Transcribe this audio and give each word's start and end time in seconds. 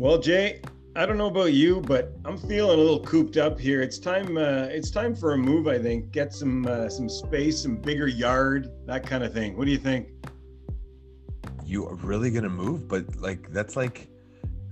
Well, 0.00 0.16
Jay, 0.16 0.62
I 0.96 1.04
don't 1.04 1.18
know 1.18 1.26
about 1.26 1.52
you, 1.52 1.82
but 1.82 2.14
I'm 2.24 2.38
feeling 2.38 2.78
a 2.78 2.82
little 2.82 3.04
cooped 3.04 3.36
up 3.36 3.60
here. 3.60 3.82
It's 3.82 3.98
time. 3.98 4.38
Uh, 4.38 4.62
it's 4.70 4.90
time 4.90 5.14
for 5.14 5.34
a 5.34 5.36
move. 5.36 5.68
I 5.68 5.78
think 5.78 6.10
get 6.10 6.32
some 6.32 6.66
uh, 6.66 6.88
some 6.88 7.06
space, 7.06 7.60
some 7.60 7.76
bigger 7.76 8.06
yard, 8.06 8.70
that 8.86 9.06
kind 9.06 9.22
of 9.22 9.34
thing. 9.34 9.58
What 9.58 9.66
do 9.66 9.72
you 9.72 9.76
think? 9.76 10.08
You 11.66 11.86
are 11.86 11.96
really 11.96 12.30
gonna 12.30 12.48
move, 12.48 12.88
but 12.88 13.14
like 13.16 13.52
that's 13.52 13.76
like 13.76 14.08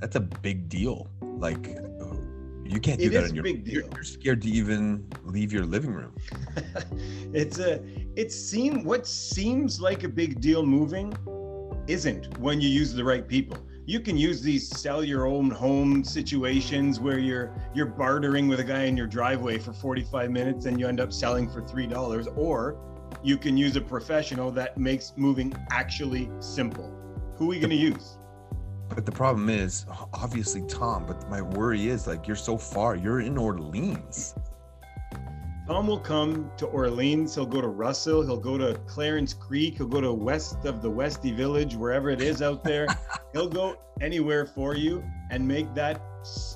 that's 0.00 0.16
a 0.16 0.20
big 0.20 0.66
deal. 0.70 1.10
Like 1.20 1.76
you 2.64 2.80
can't 2.80 2.98
do 2.98 3.08
It 3.08 3.10
that 3.10 3.24
is 3.24 3.28
on 3.28 3.34
your. 3.34 3.44
big 3.44 3.66
You're, 3.68 3.82
deal. 3.82 3.92
you're 3.96 4.04
scared 4.04 4.40
to 4.40 4.48
even 4.48 5.06
leave 5.24 5.52
your 5.52 5.66
living 5.66 5.92
room. 5.92 6.16
it's 7.34 7.58
a. 7.58 7.82
It 8.16 8.32
seem 8.32 8.82
what 8.82 9.06
seems 9.06 9.78
like 9.78 10.04
a 10.04 10.08
big 10.08 10.40
deal 10.40 10.64
moving, 10.64 11.12
isn't 11.86 12.38
when 12.38 12.62
you 12.62 12.70
use 12.70 12.94
the 12.94 13.04
right 13.04 13.28
people. 13.28 13.58
You 13.88 14.00
can 14.00 14.18
use 14.18 14.42
these 14.42 14.68
sell 14.68 15.02
your 15.02 15.26
own 15.26 15.48
home 15.48 16.04
situations 16.04 17.00
where 17.00 17.18
you're 17.18 17.54
you're 17.72 17.86
bartering 17.86 18.46
with 18.46 18.60
a 18.60 18.64
guy 18.64 18.82
in 18.82 18.98
your 18.98 19.06
driveway 19.06 19.56
for 19.56 19.72
45 19.72 20.30
minutes 20.30 20.66
and 20.66 20.78
you 20.78 20.86
end 20.86 21.00
up 21.00 21.10
selling 21.10 21.48
for 21.48 21.62
three 21.62 21.86
dollars, 21.86 22.26
or 22.36 22.76
you 23.22 23.38
can 23.38 23.56
use 23.56 23.76
a 23.76 23.80
professional 23.80 24.50
that 24.50 24.76
makes 24.76 25.14
moving 25.16 25.54
actually 25.70 26.30
simple. 26.38 26.92
Who 27.36 27.46
are 27.46 27.48
we 27.48 27.58
going 27.60 27.70
to 27.70 27.76
use? 27.76 28.18
But 28.90 29.06
the 29.06 29.12
problem 29.12 29.48
is, 29.48 29.86
obviously, 30.12 30.66
Tom. 30.68 31.06
But 31.06 31.26
my 31.30 31.40
worry 31.40 31.88
is, 31.88 32.06
like, 32.06 32.26
you're 32.26 32.36
so 32.36 32.58
far. 32.58 32.94
You're 32.94 33.20
in 33.20 33.38
Orleans. 33.38 34.34
Tom 35.68 35.86
will 35.86 36.00
come 36.00 36.50
to 36.56 36.64
Orleans. 36.64 37.34
He'll 37.34 37.44
go 37.44 37.60
to 37.60 37.68
Russell. 37.68 38.22
He'll 38.22 38.38
go 38.38 38.56
to 38.56 38.80
Clarence 38.86 39.34
Creek. 39.34 39.76
He'll 39.76 39.86
go 39.86 40.00
to 40.00 40.10
west 40.10 40.64
of 40.64 40.80
the 40.80 40.88
Westy 40.88 41.30
Village, 41.30 41.74
wherever 41.74 42.08
it 42.08 42.22
is 42.22 42.40
out 42.40 42.64
there. 42.64 42.86
He'll 43.34 43.50
go 43.50 43.76
anywhere 44.00 44.46
for 44.46 44.74
you 44.74 45.04
and 45.30 45.46
make 45.46 45.74
that 45.74 46.00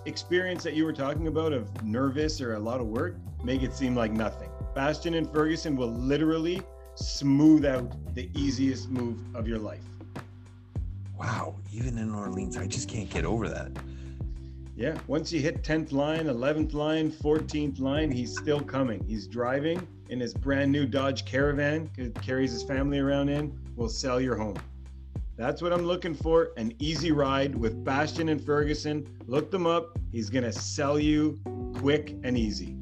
experience 0.07 0.63
that 0.63 0.73
you 0.73 0.87
were 0.87 0.95
talking 0.95 1.27
about 1.27 1.53
of 1.53 1.85
nervous 1.85 2.41
or 2.41 2.55
a 2.55 2.59
lot 2.59 2.81
of 2.81 2.87
work, 2.87 3.17
make 3.45 3.63
it 3.63 3.75
seem 3.75 3.95
like 3.95 4.13
nothing. 4.13 4.49
Bastion 4.75 5.13
and 5.13 5.31
Ferguson 5.31 5.77
will 5.77 5.93
literally 5.93 6.63
smooth 6.95 7.67
out 7.67 7.93
the 8.15 8.31
easiest 8.35 8.89
move 8.89 9.19
of 9.35 9.47
your 9.47 9.59
life. 9.59 9.85
Wow. 11.19 11.57
Even 11.71 11.99
in 11.99 12.15
Orleans, 12.15 12.57
I 12.57 12.67
just 12.67 12.89
can't 12.89 13.11
get 13.11 13.27
over 13.27 13.47
that. 13.51 13.73
Yeah, 14.75 14.97
once 15.07 15.31
you 15.31 15.41
hit 15.41 15.63
10th 15.63 15.93
line, 15.93 16.27
11th 16.27 16.73
line, 16.73 17.13
14th 17.13 17.79
line, 17.79 18.11
he's 18.11 18.39
still 18.39 18.61
coming. 18.61 19.05
He's 19.05 19.27
driving 19.27 19.87
in 20.09 20.19
his 20.19 20.33
brand 20.33 20.73
new 20.73 20.87
Dodge 20.87 21.27
Caravan, 21.27 21.91
carries 22.23 22.53
his 22.53 22.63
family 22.63 22.99
around 22.99 23.29
in, 23.29 23.53
will 23.77 23.91
sell 23.91 24.19
your 24.19 24.35
home. 24.35 24.57
That's 25.37 25.61
what 25.61 25.73
I'm 25.75 25.85
looking 25.85 26.15
for 26.15 26.53
an 26.57 26.73
easy 26.79 27.13
ride 27.13 27.55
with 27.55 27.85
Bastion 27.85 28.31
and 28.31 28.43
Ferguson. 28.43 29.07
Look 29.27 29.51
them 29.51 29.67
up. 29.67 29.99
He's 30.11 30.31
going 30.31 30.45
to 30.45 30.53
sell 30.53 30.99
you 30.99 31.39
quick 31.75 32.17
and 32.23 32.39
easy. 32.39 32.77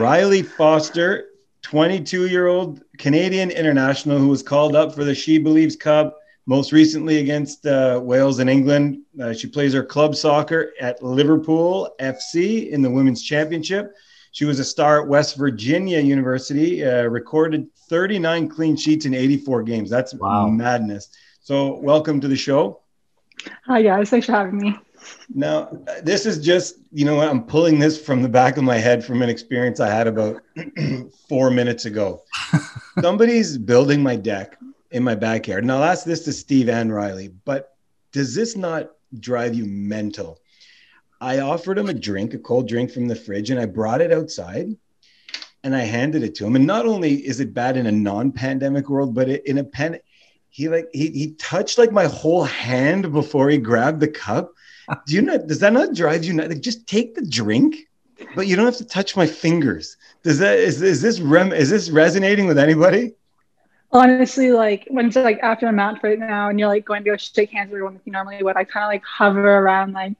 Rylee 0.00 0.46
Foster, 0.46 1.26
22 1.60 2.28
year 2.28 2.46
old 2.46 2.82
Canadian 2.96 3.50
international 3.50 4.18
who 4.18 4.28
was 4.28 4.42
called 4.42 4.74
up 4.74 4.94
for 4.94 5.04
the 5.04 5.12
SheBelieves 5.12 5.78
Cup, 5.78 6.16
most 6.46 6.72
recently 6.72 7.18
against 7.18 7.66
uh, 7.66 8.00
Wales 8.02 8.38
and 8.38 8.48
England. 8.48 9.02
Uh, 9.22 9.34
she 9.34 9.46
plays 9.46 9.74
her 9.74 9.84
club 9.84 10.16
soccer 10.16 10.72
at 10.80 11.02
Liverpool 11.02 11.94
FC 12.00 12.70
in 12.70 12.80
the 12.80 12.88
Women's 12.90 13.22
Championship. 13.22 13.92
She 14.32 14.46
was 14.46 14.58
a 14.58 14.64
star 14.64 15.02
at 15.02 15.06
West 15.08 15.36
Virginia 15.36 16.00
University, 16.00 16.82
uh, 16.82 17.02
recorded 17.02 17.66
39 17.90 18.48
clean 18.48 18.76
sheets 18.76 19.04
in 19.04 19.12
84 19.12 19.64
games. 19.64 19.90
That's 19.90 20.14
Wow. 20.14 20.48
madness. 20.48 21.10
So, 21.42 21.74
welcome 21.80 22.22
to 22.22 22.28
the 22.28 22.36
show. 22.36 22.80
Hi 23.66 23.82
guys, 23.82 24.08
thanks 24.08 24.26
for 24.26 24.32
having 24.32 24.58
me. 24.58 24.78
Now, 25.32 25.70
this 26.02 26.26
is 26.26 26.38
just, 26.38 26.76
you 26.92 27.04
know 27.04 27.16
what, 27.16 27.28
I'm 27.28 27.44
pulling 27.44 27.78
this 27.78 28.00
from 28.00 28.22
the 28.22 28.28
back 28.28 28.56
of 28.56 28.64
my 28.64 28.76
head 28.76 29.04
from 29.04 29.22
an 29.22 29.28
experience 29.28 29.80
I 29.80 29.88
had 29.88 30.06
about 30.06 30.42
four 31.28 31.50
minutes 31.50 31.84
ago. 31.84 32.22
Somebody's 33.00 33.56
building 33.56 34.02
my 34.02 34.16
deck 34.16 34.58
in 34.90 35.02
my 35.02 35.14
backyard. 35.14 35.64
And 35.64 35.72
I'll 35.72 35.84
ask 35.84 36.04
this 36.04 36.24
to 36.24 36.32
Steve 36.32 36.68
and 36.68 36.90
Rylee, 36.90 37.32
but 37.44 37.74
does 38.12 38.34
this 38.34 38.56
not 38.56 38.90
drive 39.18 39.54
you 39.54 39.64
mental? 39.66 40.40
I 41.20 41.40
offered 41.40 41.78
him 41.78 41.88
a 41.88 41.94
drink, 41.94 42.34
a 42.34 42.38
cold 42.38 42.68
drink 42.68 42.90
from 42.90 43.06
the 43.06 43.14
fridge, 43.14 43.50
and 43.50 43.60
I 43.60 43.66
brought 43.66 44.00
it 44.00 44.12
outside 44.12 44.76
and 45.62 45.76
I 45.76 45.80
handed 45.80 46.22
it 46.22 46.34
to 46.36 46.46
him. 46.46 46.56
And 46.56 46.66
not 46.66 46.86
only 46.86 47.14
is 47.26 47.40
it 47.40 47.52
bad 47.54 47.76
in 47.76 47.86
a 47.86 47.92
non-pandemic 47.92 48.88
world, 48.88 49.14
but 49.14 49.28
in 49.28 49.58
a 49.58 49.64
pen, 49.64 49.98
he 50.48 50.68
like 50.68 50.88
he 50.92 51.10
he 51.10 51.32
touched 51.34 51.78
like 51.78 51.92
my 51.92 52.06
whole 52.06 52.44
hand 52.44 53.12
before 53.12 53.48
he 53.48 53.58
grabbed 53.58 54.00
the 54.00 54.08
cup. 54.08 54.52
Do 55.06 55.14
you 55.14 55.22
not? 55.22 55.46
Does 55.46 55.60
that 55.60 55.72
not 55.72 55.94
drive 55.94 56.24
you? 56.24 56.32
Not, 56.32 56.48
like, 56.48 56.60
just 56.60 56.86
take 56.86 57.14
the 57.14 57.22
drink, 57.24 57.76
but 58.34 58.46
you 58.46 58.56
don't 58.56 58.66
have 58.66 58.76
to 58.78 58.84
touch 58.84 59.16
my 59.16 59.26
fingers. 59.26 59.96
Does 60.22 60.38
that 60.38 60.58
is 60.58 60.82
is 60.82 61.00
this 61.02 61.20
rem 61.20 61.52
is 61.52 61.70
this 61.70 61.90
resonating 61.90 62.46
with 62.46 62.58
anybody? 62.58 63.14
Honestly, 63.92 64.52
like 64.52 64.86
when 64.88 65.06
it's 65.06 65.16
like 65.16 65.40
after 65.42 65.66
a 65.66 65.72
match 65.72 65.98
right 66.02 66.18
now 66.18 66.48
and 66.48 66.58
you're 66.58 66.68
like 66.68 66.84
going 66.84 67.02
to 67.02 67.10
go 67.10 67.16
shake 67.16 67.50
hands 67.50 67.68
with 67.68 67.74
everyone 67.74 67.94
like 67.94 68.02
you 68.04 68.12
normally 68.12 68.42
would, 68.42 68.56
I 68.56 68.64
kind 68.64 68.84
of 68.84 68.88
like 68.88 69.02
hover 69.04 69.58
around 69.58 69.92
like, 69.92 70.12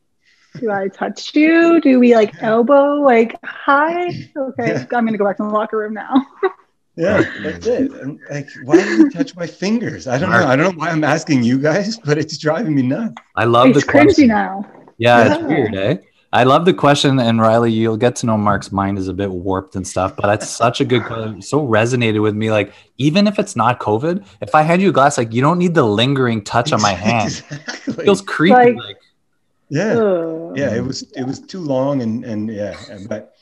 do 0.59 0.71
I 0.71 0.89
touch 0.89 1.35
you? 1.37 1.81
Do 1.81 2.01
we 2.01 2.15
like 2.15 2.35
elbow? 2.43 2.95
Like, 2.95 3.37
hi? 3.45 4.09
Okay, 4.37 4.69
Yeah. 4.73 4.87
I'm 4.93 5.05
gonna 5.07 5.19
go 5.19 5.25
back 5.25 5.37
to 5.37 5.45
the 5.45 5.49
locker 5.49 5.79
room 5.79 5.95
now. 5.95 6.27
Yeah, 6.97 7.23
that's 7.43 7.67
it. 7.67 7.91
And, 7.93 8.19
like, 8.31 8.49
why 8.65 8.77
do 8.83 8.89
you 8.97 9.11
touch 9.11 9.35
my 9.37 9.47
fingers? 9.47 10.07
I 10.07 10.19
don't 10.19 10.31
know. 10.31 10.45
I 10.47 10.57
don't 10.57 10.73
know 10.75 10.79
why 10.79 10.91
I'm 10.91 11.05
asking 11.05 11.43
you 11.43 11.59
guys, 11.59 11.99
but 11.99 12.19
it's 12.19 12.37
driving 12.37 12.75
me 12.75 12.83
nuts. 12.83 13.15
I 13.37 13.45
love 13.45 13.69
it's 13.69 13.85
the 13.85 13.91
question. 13.91 14.29
now. 14.29 14.69
Yeah, 14.99 15.35
it's 15.35 15.43
weird, 15.45 15.75
eh? 15.75 15.97
I 16.33 16.45
love 16.45 16.65
the 16.65 16.75
question, 16.75 17.19
and 17.19 17.41
Rylee, 17.41 17.73
you'll 17.73 17.97
get 17.97 18.15
to 18.17 18.27
know 18.27 18.37
Mark's 18.37 18.71
mind 18.71 18.99
is 18.99 19.09
a 19.09 19.15
bit 19.15 19.31
warped 19.31 19.75
and 19.77 19.87
stuff, 19.87 20.15
but 20.15 20.27
that's 20.27 20.49
such 20.49 20.81
a 20.81 20.85
good 20.85 21.05
question. 21.05 21.43
So 21.43 21.67
resonated 21.67 22.23
with 22.23 22.35
me. 22.37 22.51
Like, 22.53 22.73
even 22.99 23.27
if 23.27 23.39
it's 23.39 23.57
not 23.57 23.81
COVID, 23.81 24.25
if 24.41 24.55
I 24.55 24.63
hand 24.63 24.83
you 24.83 24.91
a 24.91 24.93
glass, 24.93 25.17
like 25.19 25.33
you 25.33 25.41
don't 25.41 25.59
need 25.59 25.75
the 25.75 25.83
lingering 25.83 26.45
touch 26.45 26.73
on 26.73 26.81
my 26.83 26.93
hand. 26.93 27.43
Exactly. 27.51 27.95
It 27.95 28.05
feels 28.05 28.21
creepy. 28.23 28.55
Like- 28.55 28.77
Like, 28.77 28.97
yeah. 29.71 29.93
Ugh. 29.95 30.59
yeah 30.59 30.75
it 30.75 30.85
was 30.85 31.03
it 31.17 31.23
was 31.25 31.39
too 31.41 31.61
long 31.61 32.03
and 32.03 32.25
and 32.25 32.49
yeah 32.51 32.77
and- 32.91 33.09
but 33.09 33.35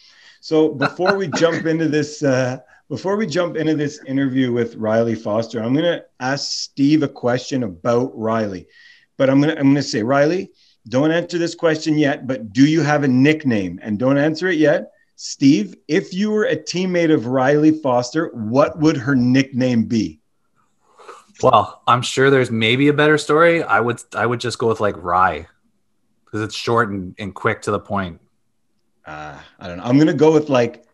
so 0.43 0.69
before 0.69 1.17
we 1.17 1.27
jump 1.29 1.65
into 1.65 1.89
this 1.89 2.23
uh 2.23 2.59
before 2.89 3.17
we 3.17 3.27
jump 3.27 3.57
into 3.57 3.75
this 3.75 4.03
interview 4.05 4.53
with 4.53 4.79
rylee 4.79 5.17
foster 5.17 5.63
i'm 5.63 5.73
going 5.73 5.85
to 5.85 6.05
ask 6.21 6.51
steve 6.51 7.03
a 7.03 7.09
question 7.09 7.63
about 7.63 8.17
rylee. 8.17 8.67
But 9.17 9.31
i'm 9.31 9.41
going 9.41 9.55
to 9.55 9.61
i'm 9.61 9.67
going 9.67 9.77
to 9.77 9.83
say 9.83 10.03
rylee 10.03 10.49
don't 10.89 11.11
answer 11.11 11.39
this 11.39 11.55
question 11.55 11.99
yet 11.99 12.27
but 12.27 12.53
do 12.53 12.67
you 12.67 12.81
have 12.81 13.05
a 13.05 13.09
nickname? 13.09 13.79
And 13.83 13.99
don't 13.99 14.17
answer 14.17 14.49
it 14.49 14.59
yet. 14.59 14.93
Steve 15.17 15.75
if 15.89 16.15
you 16.15 16.31
were 16.31 16.45
a 16.45 16.57
teammate 16.57 17.13
of 17.13 17.23
rylee 17.23 17.83
foster 17.83 18.29
what 18.35 18.79
would 18.79 18.97
her 18.97 19.15
nickname 19.15 19.85
be? 19.85 20.21
Well, 21.43 21.83
I'm 21.87 22.03
sure 22.03 22.31
there's 22.31 22.51
maybe 22.51 22.89
a 22.89 22.93
better 22.93 23.17
story. 23.17 23.63
I 23.63 23.79
would, 23.79 24.03
I 24.15 24.27
would 24.27 24.41
just 24.41 24.59
go 24.59 24.67
with 24.67 24.81
like 24.81 24.97
Rye, 24.97 25.47
because 26.25 26.41
it's 26.41 26.55
short 26.55 26.91
and, 26.91 27.15
and 27.19 27.33
quick 27.33 27.63
to 27.63 27.71
the 27.71 27.79
point. 27.79 28.21
uh 29.07 29.39
i 29.61 29.69
don't 29.69 29.77
know. 29.77 29.85
I'm 29.85 29.97
going 29.97 30.09
to 30.09 30.15
go 30.15 30.33
with 30.33 30.49
like 30.49 30.85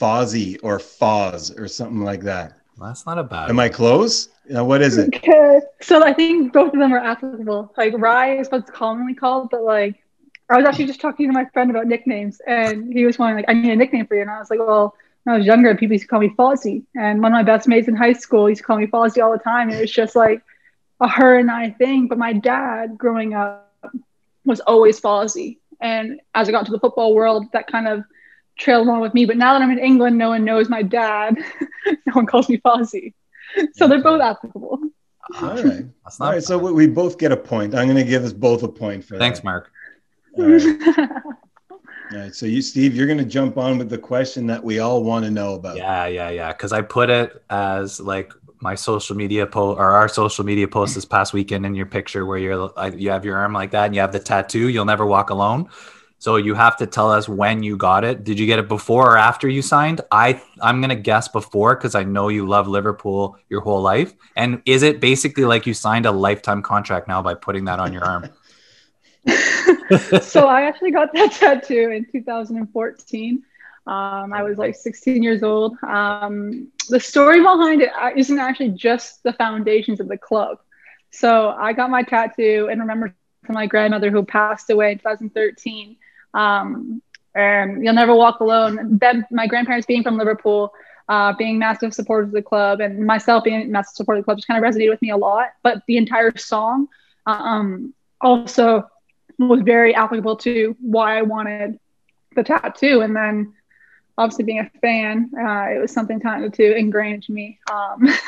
fozzie 0.00 0.58
or 0.62 0.78
foz 0.78 1.58
or 1.58 1.68
something 1.68 2.02
like 2.02 2.22
that 2.22 2.60
That's 2.80 3.04
not 3.04 3.18
a 3.18 3.22
bad. 3.22 3.50
Am 3.50 3.60
I 3.60 3.68
close? 3.68 4.30
Now, 4.48 4.64
what 4.64 4.80
is 4.80 4.96
it? 4.96 5.14
Okay. 5.14 5.60
So 5.80 6.02
I 6.02 6.12
think 6.12 6.52
both 6.52 6.72
of 6.72 6.80
them 6.80 6.92
are 6.92 6.98
applicable. 6.98 7.72
Like 7.76 7.92
rye 7.96 8.38
is 8.38 8.48
what's 8.50 8.70
commonly 8.70 9.14
called, 9.14 9.50
but 9.50 9.62
like 9.62 10.02
I 10.48 10.56
was 10.56 10.64
actually 10.64 10.86
just 10.86 11.00
talking 11.00 11.26
to 11.28 11.32
my 11.32 11.44
friend 11.52 11.70
about 11.70 11.86
nicknames, 11.86 12.40
and 12.46 12.92
he 12.92 13.04
was 13.04 13.18
wanting 13.18 13.36
like, 13.36 13.44
"I 13.48 13.52
need 13.52 13.70
a 13.70 13.76
nickname 13.76 14.06
for 14.06 14.14
you," 14.16 14.22
and 14.22 14.30
I 14.30 14.38
was 14.38 14.50
like, 14.50 14.58
"Well." 14.58 14.94
When 15.24 15.34
I 15.34 15.36
was 15.36 15.46
younger, 15.46 15.76
people 15.76 15.92
used 15.92 16.04
to 16.04 16.08
call 16.08 16.20
me 16.20 16.30
Fozzie, 16.30 16.82
and 16.96 17.20
one 17.20 17.30
of 17.30 17.36
my 17.36 17.42
best 17.42 17.68
mates 17.68 17.88
in 17.88 17.94
high 17.94 18.14
school 18.14 18.48
used 18.48 18.62
to 18.62 18.66
call 18.66 18.78
me 18.78 18.86
Fozzie 18.86 19.22
all 19.22 19.32
the 19.32 19.38
time. 19.38 19.68
And 19.68 19.76
it 19.76 19.82
was 19.82 19.92
just 19.92 20.16
like 20.16 20.42
a 21.00 21.06
her 21.06 21.38
and 21.38 21.50
I 21.50 21.72
thing. 21.72 22.08
But 22.08 22.16
my 22.16 22.32
dad, 22.32 22.96
growing 22.96 23.34
up, 23.34 23.70
was 24.46 24.60
always 24.60 24.98
Fozzie, 24.98 25.58
and 25.78 26.22
as 26.34 26.48
I 26.48 26.52
got 26.52 26.64
to 26.64 26.72
the 26.72 26.80
football 26.80 27.14
world, 27.14 27.52
that 27.52 27.66
kind 27.66 27.86
of 27.86 28.02
trailed 28.60 28.86
along 28.86 29.00
with 29.00 29.14
me. 29.14 29.24
But 29.24 29.36
now 29.36 29.54
that 29.54 29.62
I'm 29.62 29.70
in 29.70 29.78
England, 29.78 30.16
no 30.18 30.28
one 30.28 30.44
knows 30.44 30.68
my 30.68 30.82
dad. 30.82 31.36
no 31.86 32.12
one 32.12 32.26
calls 32.26 32.48
me 32.48 32.58
Fozzie, 32.58 33.14
so 33.72 33.88
they're 33.88 34.02
both 34.02 34.20
applicable. 34.20 34.78
All 35.40 35.48
right. 35.48 35.86
That's 36.04 36.20
All 36.20 36.26
not 36.26 36.34
right. 36.34 36.42
So 36.42 36.58
we, 36.58 36.72
we 36.72 36.86
both 36.86 37.18
get 37.18 37.32
a 37.32 37.36
point. 37.36 37.74
I'm 37.74 37.86
going 37.86 37.96
to 37.96 38.04
give 38.04 38.24
us 38.24 38.32
both 38.32 38.62
a 38.62 38.68
point 38.68 39.04
for 39.04 39.14
that. 39.14 39.20
Thanks, 39.20 39.40
that. 39.40 39.44
Mark. 39.44 39.70
All 40.36 40.44
right. 40.44 41.10
All 42.12 42.18
right. 42.18 42.34
So 42.34 42.46
you, 42.46 42.62
Steve, 42.62 42.96
you're 42.96 43.06
going 43.06 43.18
to 43.18 43.24
jump 43.24 43.56
on 43.56 43.78
with 43.78 43.88
the 43.88 43.98
question 43.98 44.46
that 44.48 44.62
we 44.62 44.80
all 44.80 45.04
want 45.04 45.24
to 45.24 45.30
know 45.30 45.54
about. 45.54 45.76
Yeah, 45.76 46.06
yeah, 46.06 46.30
yeah. 46.30 46.52
Because 46.52 46.72
I 46.72 46.82
put 46.82 47.10
it 47.10 47.42
as 47.48 48.00
like 48.00 48.32
my 48.60 48.74
social 48.74 49.16
media 49.16 49.46
post 49.46 49.78
or 49.78 49.90
our 49.90 50.08
social 50.08 50.44
media 50.44 50.68
post 50.68 50.94
this 50.94 51.04
past 51.04 51.32
weekend 51.32 51.64
in 51.64 51.74
your 51.74 51.86
picture 51.86 52.26
where 52.26 52.38
you're 52.38 52.56
like, 52.56 52.98
you 52.98 53.10
have 53.10 53.24
your 53.24 53.36
arm 53.36 53.52
like 53.52 53.70
that 53.70 53.86
and 53.86 53.94
you 53.94 54.00
have 54.00 54.12
the 54.12 54.18
tattoo. 54.18 54.68
You'll 54.68 54.84
never 54.84 55.06
walk 55.06 55.30
alone. 55.30 55.68
So 56.20 56.36
you 56.36 56.52
have 56.52 56.76
to 56.76 56.86
tell 56.86 57.10
us 57.10 57.30
when 57.30 57.62
you 57.62 57.78
got 57.78 58.04
it. 58.04 58.24
Did 58.24 58.38
you 58.38 58.44
get 58.44 58.58
it 58.58 58.68
before 58.68 59.12
or 59.12 59.16
after 59.16 59.48
you 59.48 59.62
signed? 59.62 60.02
I 60.12 60.40
I'm 60.60 60.82
gonna 60.82 60.94
guess 60.94 61.28
before 61.28 61.74
because 61.74 61.94
I 61.94 62.04
know 62.04 62.28
you 62.28 62.46
love 62.46 62.68
Liverpool 62.68 63.38
your 63.48 63.62
whole 63.62 63.80
life. 63.80 64.12
And 64.36 64.60
is 64.66 64.82
it 64.82 65.00
basically 65.00 65.46
like 65.46 65.66
you 65.66 65.72
signed 65.72 66.04
a 66.04 66.12
lifetime 66.12 66.60
contract 66.60 67.08
now 67.08 67.22
by 67.22 67.32
putting 67.32 67.64
that 67.64 67.80
on 67.80 67.94
your 67.94 68.04
arm? 68.04 68.28
so 70.20 70.46
I 70.46 70.62
actually 70.62 70.90
got 70.90 71.10
that 71.14 71.32
tattoo 71.40 71.90
in 71.90 72.06
2014. 72.12 73.42
Um, 73.86 74.32
I 74.34 74.42
was 74.42 74.58
like 74.58 74.76
16 74.76 75.22
years 75.22 75.42
old. 75.42 75.76
Um, 75.82 76.68
the 76.90 77.00
story 77.00 77.40
behind 77.40 77.80
it 77.80 77.90
uh, 77.98 78.10
isn't 78.14 78.38
actually 78.38 78.70
just 78.70 79.22
the 79.22 79.32
foundations 79.32 80.00
of 80.00 80.08
the 80.08 80.18
club. 80.18 80.58
So 81.10 81.56
I 81.58 81.72
got 81.72 81.88
my 81.88 82.02
tattoo 82.02 82.68
and 82.70 82.78
remember 82.78 83.14
from 83.42 83.54
my 83.54 83.66
grandmother 83.66 84.10
who 84.10 84.22
passed 84.22 84.68
away 84.68 84.92
in 84.92 84.98
2013. 84.98 85.96
Um, 86.34 87.02
and 87.34 87.84
you'll 87.84 87.94
never 87.94 88.14
walk 88.14 88.40
alone. 88.40 88.98
Then 89.00 89.24
my 89.30 89.46
grandparents 89.46 89.86
being 89.86 90.02
from 90.02 90.16
Liverpool, 90.16 90.72
uh, 91.08 91.32
being 91.38 91.58
massive 91.58 91.94
supporters 91.94 92.28
of 92.28 92.34
the 92.34 92.42
club, 92.42 92.80
and 92.80 93.06
myself 93.06 93.44
being 93.44 93.70
massive 93.70 93.94
supporter 93.94 94.18
of 94.18 94.22
the 94.22 94.26
club 94.26 94.38
just 94.38 94.48
kind 94.48 94.64
of 94.64 94.68
resonated 94.68 94.90
with 94.90 95.02
me 95.02 95.10
a 95.10 95.16
lot. 95.16 95.48
But 95.62 95.82
the 95.86 95.96
entire 95.96 96.36
song 96.36 96.88
um, 97.26 97.94
also 98.20 98.88
was 99.38 99.60
very 99.62 99.94
applicable 99.94 100.36
to 100.36 100.76
why 100.80 101.18
I 101.18 101.22
wanted 101.22 101.78
the 102.34 102.42
tattoo. 102.42 103.00
And 103.00 103.14
then 103.14 103.54
obviously 104.18 104.44
being 104.44 104.60
a 104.60 104.70
fan, 104.80 105.30
uh, 105.38 105.66
it 105.74 105.80
was 105.80 105.92
something 105.92 106.20
kind 106.20 106.44
of 106.44 106.52
to 106.54 106.76
ingrain 106.76 107.14
into 107.14 107.32
me. 107.32 107.58
Um, 107.70 108.08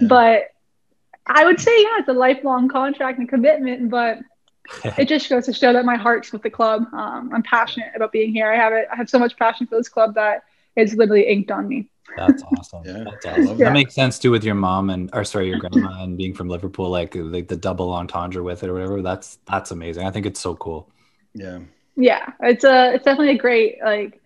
But 0.00 0.50
I 1.26 1.44
would 1.44 1.60
say, 1.60 1.82
yeah, 1.82 1.98
it's 1.98 2.08
a 2.08 2.12
lifelong 2.12 2.68
contract 2.68 3.18
and 3.18 3.28
commitment, 3.28 3.90
but 3.90 4.18
it 4.98 5.08
just 5.08 5.28
goes 5.28 5.46
to 5.46 5.52
show 5.52 5.72
that 5.72 5.84
my 5.84 5.96
heart's 5.96 6.32
with 6.32 6.42
the 6.42 6.50
club. 6.50 6.86
Um, 6.92 7.30
I'm 7.34 7.42
passionate 7.42 7.92
about 7.94 8.12
being 8.12 8.32
here. 8.32 8.50
I 8.52 8.56
have 8.56 8.72
it. 8.72 8.88
I 8.92 8.96
have 8.96 9.10
so 9.10 9.18
much 9.18 9.36
passion 9.36 9.66
for 9.66 9.76
this 9.76 9.88
club 9.88 10.14
that 10.14 10.44
it's 10.76 10.94
literally 10.94 11.26
inked 11.28 11.50
on 11.50 11.68
me. 11.68 11.88
That's 12.16 12.42
awesome. 12.58 12.82
Yeah. 12.84 13.04
That's 13.04 13.26
awesome. 13.26 13.46
love 13.46 13.58
That 13.58 13.64
that. 13.66 13.72
makes 13.72 13.94
sense 13.94 14.18
too 14.18 14.30
with 14.30 14.44
your 14.44 14.54
mom 14.54 14.90
and 14.90 15.10
or 15.12 15.24
sorry, 15.24 15.48
your 15.48 15.58
grandma 15.58 16.02
and 16.02 16.16
being 16.16 16.34
from 16.34 16.48
Liverpool, 16.48 16.90
like 16.90 17.14
like 17.14 17.48
the 17.48 17.56
double 17.56 17.92
entendre 17.92 18.42
with 18.42 18.62
it 18.62 18.68
or 18.70 18.74
whatever. 18.74 19.02
That's 19.02 19.38
that's 19.46 19.70
amazing. 19.70 20.06
I 20.06 20.10
think 20.10 20.26
it's 20.26 20.40
so 20.40 20.54
cool. 20.56 20.88
Yeah. 21.34 21.60
Yeah, 21.96 22.32
it's 22.40 22.64
a 22.64 22.94
it's 22.94 23.04
definitely 23.04 23.34
a 23.34 23.38
great 23.38 23.78
like 23.84 24.20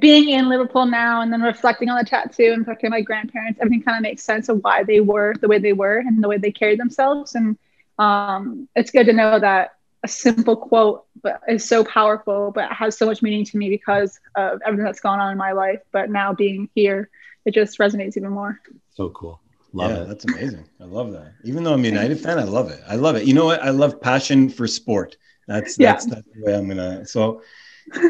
being 0.00 0.28
in 0.30 0.48
Liverpool 0.48 0.86
now 0.86 1.20
and 1.20 1.32
then 1.32 1.40
reflecting 1.42 1.88
on 1.88 1.96
the 1.98 2.04
tattoo 2.04 2.52
and 2.52 2.66
talking 2.66 2.88
to 2.88 2.90
my 2.90 3.00
grandparents. 3.00 3.60
Everything 3.60 3.82
kind 3.82 3.96
of 3.96 4.02
makes 4.02 4.22
sense 4.24 4.48
of 4.48 4.62
why 4.64 4.82
they 4.82 5.00
were 5.00 5.34
the 5.40 5.46
way 5.48 5.58
they 5.58 5.72
were 5.72 5.98
and 5.98 6.22
the 6.22 6.28
way 6.28 6.38
they 6.38 6.50
carried 6.50 6.80
themselves. 6.80 7.36
And 7.36 7.56
um, 7.98 8.68
it's 8.74 8.90
good 8.90 9.06
to 9.06 9.12
know 9.12 9.38
that 9.38 9.72
a 10.04 10.08
simple 10.08 10.56
quote 10.56 11.04
but 11.22 11.40
is 11.48 11.64
so 11.64 11.84
powerful, 11.84 12.52
but 12.54 12.70
has 12.72 12.96
so 12.96 13.06
much 13.06 13.22
meaning 13.22 13.44
to 13.44 13.56
me 13.56 13.68
because 13.70 14.18
of 14.36 14.60
everything 14.64 14.84
that's 14.84 15.00
gone 15.00 15.20
on 15.20 15.32
in 15.32 15.38
my 15.38 15.52
life. 15.52 15.80
But 15.92 16.10
now 16.10 16.32
being 16.32 16.68
here, 16.74 17.10
it 17.44 17.54
just 17.54 17.78
resonates 17.78 18.16
even 18.16 18.30
more. 18.30 18.60
So 18.94 19.10
cool. 19.10 19.40
Love 19.72 19.90
yeah, 19.90 20.02
it. 20.02 20.08
that's 20.08 20.24
amazing. 20.24 20.64
I 20.80 20.84
love 20.84 21.12
that. 21.12 21.32
Even 21.44 21.64
though 21.64 21.74
I'm 21.74 21.84
a 21.84 21.88
United 21.88 22.20
fan, 22.20 22.38
I 22.38 22.44
love 22.44 22.70
it. 22.70 22.80
I 22.88 22.96
love 22.96 23.16
it. 23.16 23.24
You 23.26 23.34
know 23.34 23.44
what? 23.46 23.62
I 23.62 23.70
love 23.70 24.00
passion 24.00 24.48
for 24.48 24.66
sport. 24.66 25.16
That's 25.48 25.78
Yeah. 25.78 25.92
that's, 25.92 26.06
that's 26.06 26.26
the 26.34 26.42
way 26.44 26.54
I'm 26.54 26.68
gonna. 26.68 27.04
So 27.06 27.42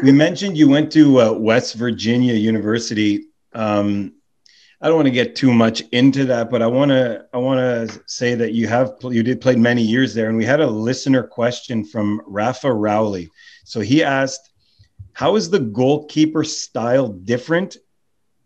we 0.03 0.11
mentioned 0.11 0.57
you 0.57 0.69
went 0.69 0.91
to 0.93 1.21
uh, 1.21 1.33
West 1.33 1.75
Virginia 1.75 2.33
University. 2.33 3.25
Um, 3.53 4.13
I 4.79 4.87
don't 4.87 4.97
want 4.97 5.07
to 5.07 5.11
get 5.11 5.35
too 5.35 5.51
much 5.51 5.81
into 5.91 6.25
that, 6.25 6.51
but 6.51 6.61
I 6.61 6.67
want 6.67 6.91
to 6.91 7.25
I 7.33 7.37
want 7.37 7.59
to 7.59 8.01
say 8.05 8.35
that 8.35 8.53
you 8.53 8.67
have 8.67 8.93
you 9.03 9.23
did 9.23 9.41
played 9.41 9.57
many 9.57 9.81
years 9.81 10.13
there, 10.13 10.29
and 10.29 10.37
we 10.37 10.45
had 10.45 10.59
a 10.59 10.67
listener 10.67 11.23
question 11.23 11.83
from 11.83 12.21
Rafa 12.27 12.71
Rowley. 12.71 13.31
So 13.63 13.79
he 13.79 14.03
asked, 14.03 14.51
"How 15.13 15.35
is 15.35 15.49
the 15.49 15.59
goalkeeper 15.59 16.43
style 16.43 17.07
different 17.07 17.77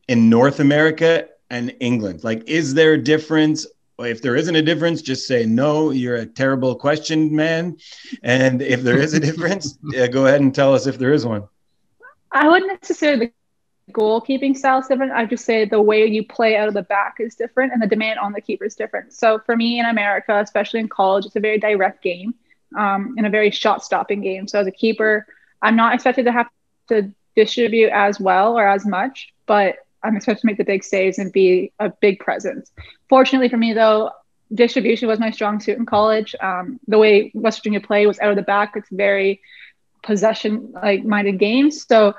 in 0.07 0.29
North 0.29 0.61
America 0.61 1.27
and 1.49 1.75
England? 1.81 2.23
Like, 2.23 2.47
is 2.47 2.73
there 2.73 2.93
a 2.93 3.03
difference? 3.03 3.67
If 3.99 4.21
there 4.21 4.35
isn't 4.35 4.55
a 4.55 4.61
difference, 4.61 5.01
just 5.01 5.27
say 5.27 5.45
no. 5.45 5.91
You're 5.91 6.15
a 6.15 6.25
terrible 6.25 6.75
question, 6.75 7.35
man. 7.35 7.77
And 8.23 8.61
if 8.61 8.81
there 8.81 8.97
is 8.97 9.13
a 9.13 9.19
difference, 9.19 9.77
yeah, 9.91 10.07
go 10.07 10.25
ahead 10.25 10.41
and 10.41 10.55
tell 10.55 10.73
us 10.73 10.87
if 10.87 10.97
there 10.97 11.11
is 11.11 11.25
one. 11.25 11.43
I 12.31 12.47
wouldn't 12.47 12.71
necessarily 12.81 13.33
goalkeeping 13.91 14.55
style 14.55 14.79
is 14.79 14.87
different. 14.87 15.11
I 15.11 15.25
just 15.25 15.45
say 15.45 15.65
the 15.65 15.81
way 15.81 16.05
you 16.05 16.25
play 16.25 16.55
out 16.55 16.67
of 16.67 16.73
the 16.73 16.83
back 16.83 17.15
is 17.19 17.35
different 17.35 17.73
and 17.73 17.81
the 17.81 17.87
demand 17.87 18.19
on 18.19 18.31
the 18.31 18.41
keeper 18.41 18.65
is 18.65 18.75
different. 18.75 19.13
So 19.13 19.39
for 19.45 19.55
me 19.55 19.79
in 19.79 19.85
America, 19.85 20.39
especially 20.39 20.79
in 20.79 20.87
college, 20.87 21.25
it's 21.25 21.35
a 21.35 21.39
very 21.39 21.59
direct 21.59 22.01
game 22.01 22.33
um, 22.77 23.15
and 23.17 23.25
a 23.25 23.29
very 23.29 23.51
shot 23.51 23.83
stopping 23.83 24.21
game. 24.21 24.47
So 24.47 24.59
as 24.59 24.67
a 24.67 24.71
keeper, 24.71 25.25
I'm 25.61 25.75
not 25.75 25.93
expected 25.93 26.25
to 26.25 26.31
have 26.31 26.47
to 26.89 27.11
distribute 27.35 27.89
as 27.91 28.19
well 28.19 28.57
or 28.57 28.67
as 28.67 28.85
much, 28.85 29.33
but 29.45 29.75
I'm 30.03 30.15
expected 30.15 30.41
to 30.41 30.47
make 30.47 30.57
the 30.57 30.63
big 30.63 30.83
saves 30.83 31.19
and 31.19 31.31
be 31.31 31.71
a 31.79 31.89
big 31.89 32.19
presence. 32.19 32.71
Fortunately 33.09 33.49
for 33.49 33.57
me, 33.57 33.73
though, 33.73 34.11
distribution 34.53 35.07
was 35.07 35.19
my 35.19 35.31
strong 35.31 35.59
suit 35.59 35.77
in 35.77 35.85
college. 35.85 36.35
Um, 36.41 36.79
the 36.87 36.97
way 36.97 37.31
West 37.33 37.59
Virginia 37.59 37.81
play 37.81 38.05
was 38.05 38.19
out 38.19 38.31
of 38.31 38.35
the 38.35 38.41
back. 38.41 38.73
It's 38.75 38.89
very 38.91 39.41
possession 40.03 40.73
like 40.73 41.05
minded 41.05 41.39
games. 41.39 41.85
So 41.85 42.15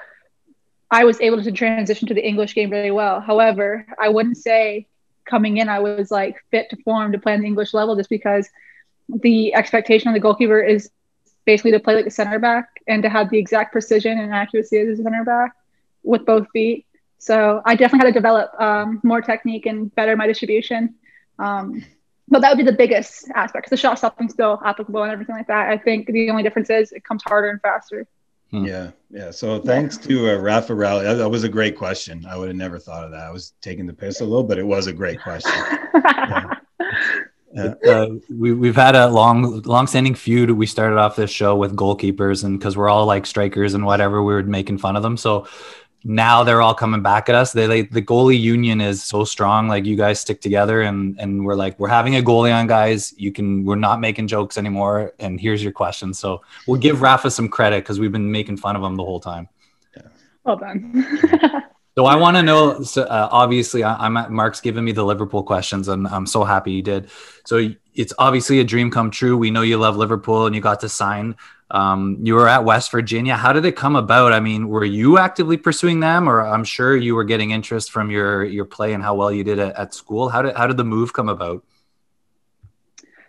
I 0.92 1.04
was 1.04 1.20
able 1.20 1.42
to 1.42 1.52
transition 1.52 2.08
to 2.08 2.14
the 2.14 2.26
English 2.26 2.54
game 2.54 2.70
really 2.70 2.92
well. 2.92 3.20
However, 3.20 3.86
I 4.00 4.08
wouldn't 4.10 4.36
say 4.36 4.86
coming 5.24 5.56
in 5.58 5.68
I 5.68 5.80
was 5.80 6.10
like 6.10 6.36
fit 6.50 6.68
to 6.70 6.76
form 6.82 7.12
to 7.12 7.18
play 7.18 7.34
on 7.34 7.40
the 7.40 7.46
English 7.46 7.74
level 7.74 7.96
just 7.96 8.10
because 8.10 8.48
the 9.08 9.54
expectation 9.54 10.08
of 10.08 10.14
the 10.14 10.20
goalkeeper 10.20 10.60
is 10.60 10.90
basically 11.46 11.72
to 11.72 11.80
play 11.80 11.94
like 11.94 12.06
a 12.06 12.10
center 12.10 12.38
back 12.38 12.66
and 12.86 13.02
to 13.02 13.08
have 13.08 13.30
the 13.30 13.38
exact 13.38 13.72
precision 13.72 14.18
and 14.18 14.32
accuracy 14.34 14.78
as 14.78 14.98
a 14.98 15.02
center 15.02 15.24
back 15.24 15.52
with 16.04 16.24
both 16.26 16.46
feet. 16.52 16.86
So 17.18 17.62
I 17.64 17.74
definitely 17.76 18.06
had 18.06 18.14
to 18.14 18.18
develop 18.20 18.50
um, 18.60 19.00
more 19.02 19.20
technique 19.22 19.66
and 19.66 19.94
better 19.94 20.16
my 20.16 20.26
distribution. 20.26 20.94
Um, 21.38 21.84
but 22.28 22.40
that 22.42 22.50
would 22.50 22.64
be 22.64 22.70
the 22.70 22.76
biggest 22.76 23.30
aspect. 23.34 23.64
'cause 23.64 23.70
The 23.70 23.76
shot 23.76 23.98
stopping 23.98 24.28
still 24.28 24.60
applicable 24.64 25.02
and 25.02 25.12
everything 25.12 25.36
like 25.36 25.46
that. 25.48 25.70
I 25.70 25.78
think 25.78 26.06
the 26.06 26.30
only 26.30 26.42
difference 26.42 26.70
is 26.70 26.92
it 26.92 27.04
comes 27.04 27.22
harder 27.24 27.50
and 27.50 27.60
faster. 27.60 28.06
Hmm. 28.52 28.66
Yeah, 28.66 28.90
yeah. 29.10 29.30
So 29.30 29.58
thanks 29.60 29.96
to 29.98 30.30
uh, 30.30 30.36
Rafa 30.36 30.74
Rowley. 30.74 31.04
That, 31.04 31.14
that 31.14 31.28
was 31.28 31.42
a 31.42 31.48
great 31.48 31.76
question. 31.76 32.26
I 32.28 32.36
would 32.36 32.48
have 32.48 32.56
never 32.56 32.78
thought 32.78 33.04
of 33.04 33.10
that. 33.12 33.20
I 33.20 33.30
was 33.30 33.54
taking 33.62 33.86
the 33.86 33.94
piss 33.94 34.20
a 34.20 34.24
little, 34.24 34.44
but 34.44 34.58
it 34.58 34.66
was 34.66 34.86
a 34.86 34.92
great 34.92 35.20
question. 35.20 35.52
Yeah. 37.54 37.74
uh, 37.86 38.08
we, 38.34 38.54
we've 38.54 38.76
had 38.76 38.96
a 38.96 39.08
long 39.08 39.60
long-standing 39.62 40.14
feud 40.14 40.50
we 40.52 40.64
started 40.64 40.96
off 40.96 41.16
this 41.16 41.30
show 41.30 41.54
with 41.54 41.76
goalkeepers 41.76 42.44
and 42.44 42.58
because 42.58 42.78
we're 42.78 42.88
all 42.88 43.04
like 43.04 43.26
strikers 43.26 43.74
and 43.74 43.84
whatever 43.84 44.22
we 44.22 44.32
were 44.32 44.42
making 44.42 44.78
fun 44.78 44.96
of 44.96 45.02
them 45.02 45.18
so 45.18 45.46
now 46.04 46.42
they're 46.44 46.60
all 46.62 46.74
coming 46.74 47.02
back 47.02 47.28
at 47.28 47.34
us 47.34 47.52
they 47.52 47.66
like 47.66 47.90
the 47.90 48.02
goalie 48.02 48.38
union 48.40 48.80
is 48.80 49.02
so 49.02 49.24
strong 49.24 49.68
like 49.68 49.84
you 49.84 49.96
guys 49.96 50.18
stick 50.20 50.40
together 50.40 50.82
and 50.82 51.18
and 51.20 51.44
we're 51.44 51.54
like 51.54 51.78
we're 51.78 51.88
having 51.88 52.16
a 52.16 52.20
goalie 52.22 52.52
on 52.54 52.66
guys 52.66 53.14
you 53.16 53.30
can 53.30 53.64
we're 53.64 53.76
not 53.76 54.00
making 54.00 54.26
jokes 54.26 54.58
anymore 54.58 55.12
and 55.20 55.40
here's 55.40 55.62
your 55.62 55.72
question 55.72 56.12
so 56.12 56.40
we'll 56.66 56.80
give 56.80 57.02
rafa 57.02 57.30
some 57.30 57.48
credit 57.48 57.84
because 57.84 58.00
we've 58.00 58.12
been 58.12 58.30
making 58.32 58.56
fun 58.56 58.74
of 58.76 58.82
him 58.82 58.96
the 58.96 59.04
whole 59.04 59.20
time 59.20 59.48
Yeah. 59.96 60.02
well 60.44 60.56
done. 60.56 61.06
so 61.96 62.06
I 62.06 62.16
want 62.16 62.36
to 62.38 62.42
know. 62.42 62.82
So 62.82 63.02
uh, 63.02 63.28
obviously, 63.30 63.84
I, 63.84 63.94
I'm 63.96 64.16
at, 64.16 64.30
Mark's 64.30 64.60
giving 64.62 64.82
me 64.84 64.92
the 64.92 65.04
Liverpool 65.04 65.42
questions, 65.42 65.88
and 65.88 66.08
I'm 66.08 66.26
so 66.26 66.42
happy 66.42 66.72
you 66.72 66.82
did. 66.82 67.10
So 67.44 67.68
it's 67.94 68.14
obviously 68.18 68.60
a 68.60 68.64
dream 68.64 68.90
come 68.90 69.10
true. 69.10 69.36
We 69.36 69.50
know 69.50 69.60
you 69.60 69.76
love 69.76 69.96
Liverpool, 69.96 70.46
and 70.46 70.54
you 70.54 70.62
got 70.62 70.80
to 70.80 70.88
sign. 70.88 71.36
Um, 71.72 72.18
you 72.22 72.34
were 72.34 72.48
at 72.48 72.64
West 72.64 72.90
Virginia. 72.90 73.34
How 73.34 73.54
did 73.54 73.64
it 73.64 73.76
come 73.76 73.96
about? 73.96 74.34
I 74.34 74.40
mean, 74.40 74.68
were 74.68 74.84
you 74.84 75.16
actively 75.16 75.56
pursuing 75.56 76.00
them, 76.00 76.28
or 76.28 76.42
I'm 76.42 76.64
sure 76.64 76.94
you 76.94 77.14
were 77.14 77.24
getting 77.24 77.50
interest 77.50 77.90
from 77.90 78.10
your 78.10 78.44
your 78.44 78.66
play 78.66 78.92
and 78.92 79.02
how 79.02 79.14
well 79.14 79.32
you 79.32 79.42
did 79.42 79.58
at, 79.58 79.74
at 79.76 79.94
school? 79.94 80.28
How 80.28 80.42
did 80.42 80.54
how 80.54 80.66
did 80.66 80.76
the 80.76 80.84
move 80.84 81.14
come 81.14 81.30
about? 81.30 81.64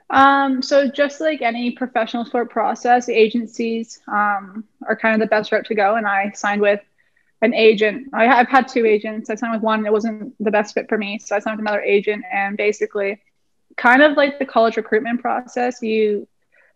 Um, 0.10 0.62
so 0.62 0.90
just 0.90 1.22
like 1.22 1.42
any 1.42 1.72
professional 1.72 2.26
sport 2.26 2.50
process, 2.50 3.08
agencies 3.08 4.02
um, 4.08 4.66
are 4.88 4.96
kind 4.96 5.16
of 5.16 5.22
the 5.22 5.30
best 5.30 5.52
route 5.52 5.66
to 5.68 5.76
go. 5.76 5.96
And 5.96 6.06
I 6.06 6.32
signed 6.36 6.62
with 6.62 6.82
an 7.42 7.54
agent. 7.54 8.10
I, 8.14 8.26
have 8.26 8.48
had 8.48 8.68
two 8.68 8.86
agents. 8.86 9.30
I 9.30 9.36
signed 9.36 9.54
with 9.54 9.64
one. 9.64 9.86
It 9.86 9.92
wasn't 9.92 10.36
the 10.44 10.52
best 10.52 10.74
fit 10.74 10.88
for 10.88 10.98
me, 10.98 11.18
so 11.18 11.36
I 11.36 11.40
signed 11.40 11.58
with 11.58 11.68
another 11.68 11.82
agent. 11.82 12.26
And 12.32 12.58
basically, 12.58 13.22
kind 13.78 14.02
of 14.02 14.16
like 14.18 14.38
the 14.38 14.46
college 14.46 14.78
recruitment 14.78 15.22
process, 15.22 15.82
you 15.82 16.28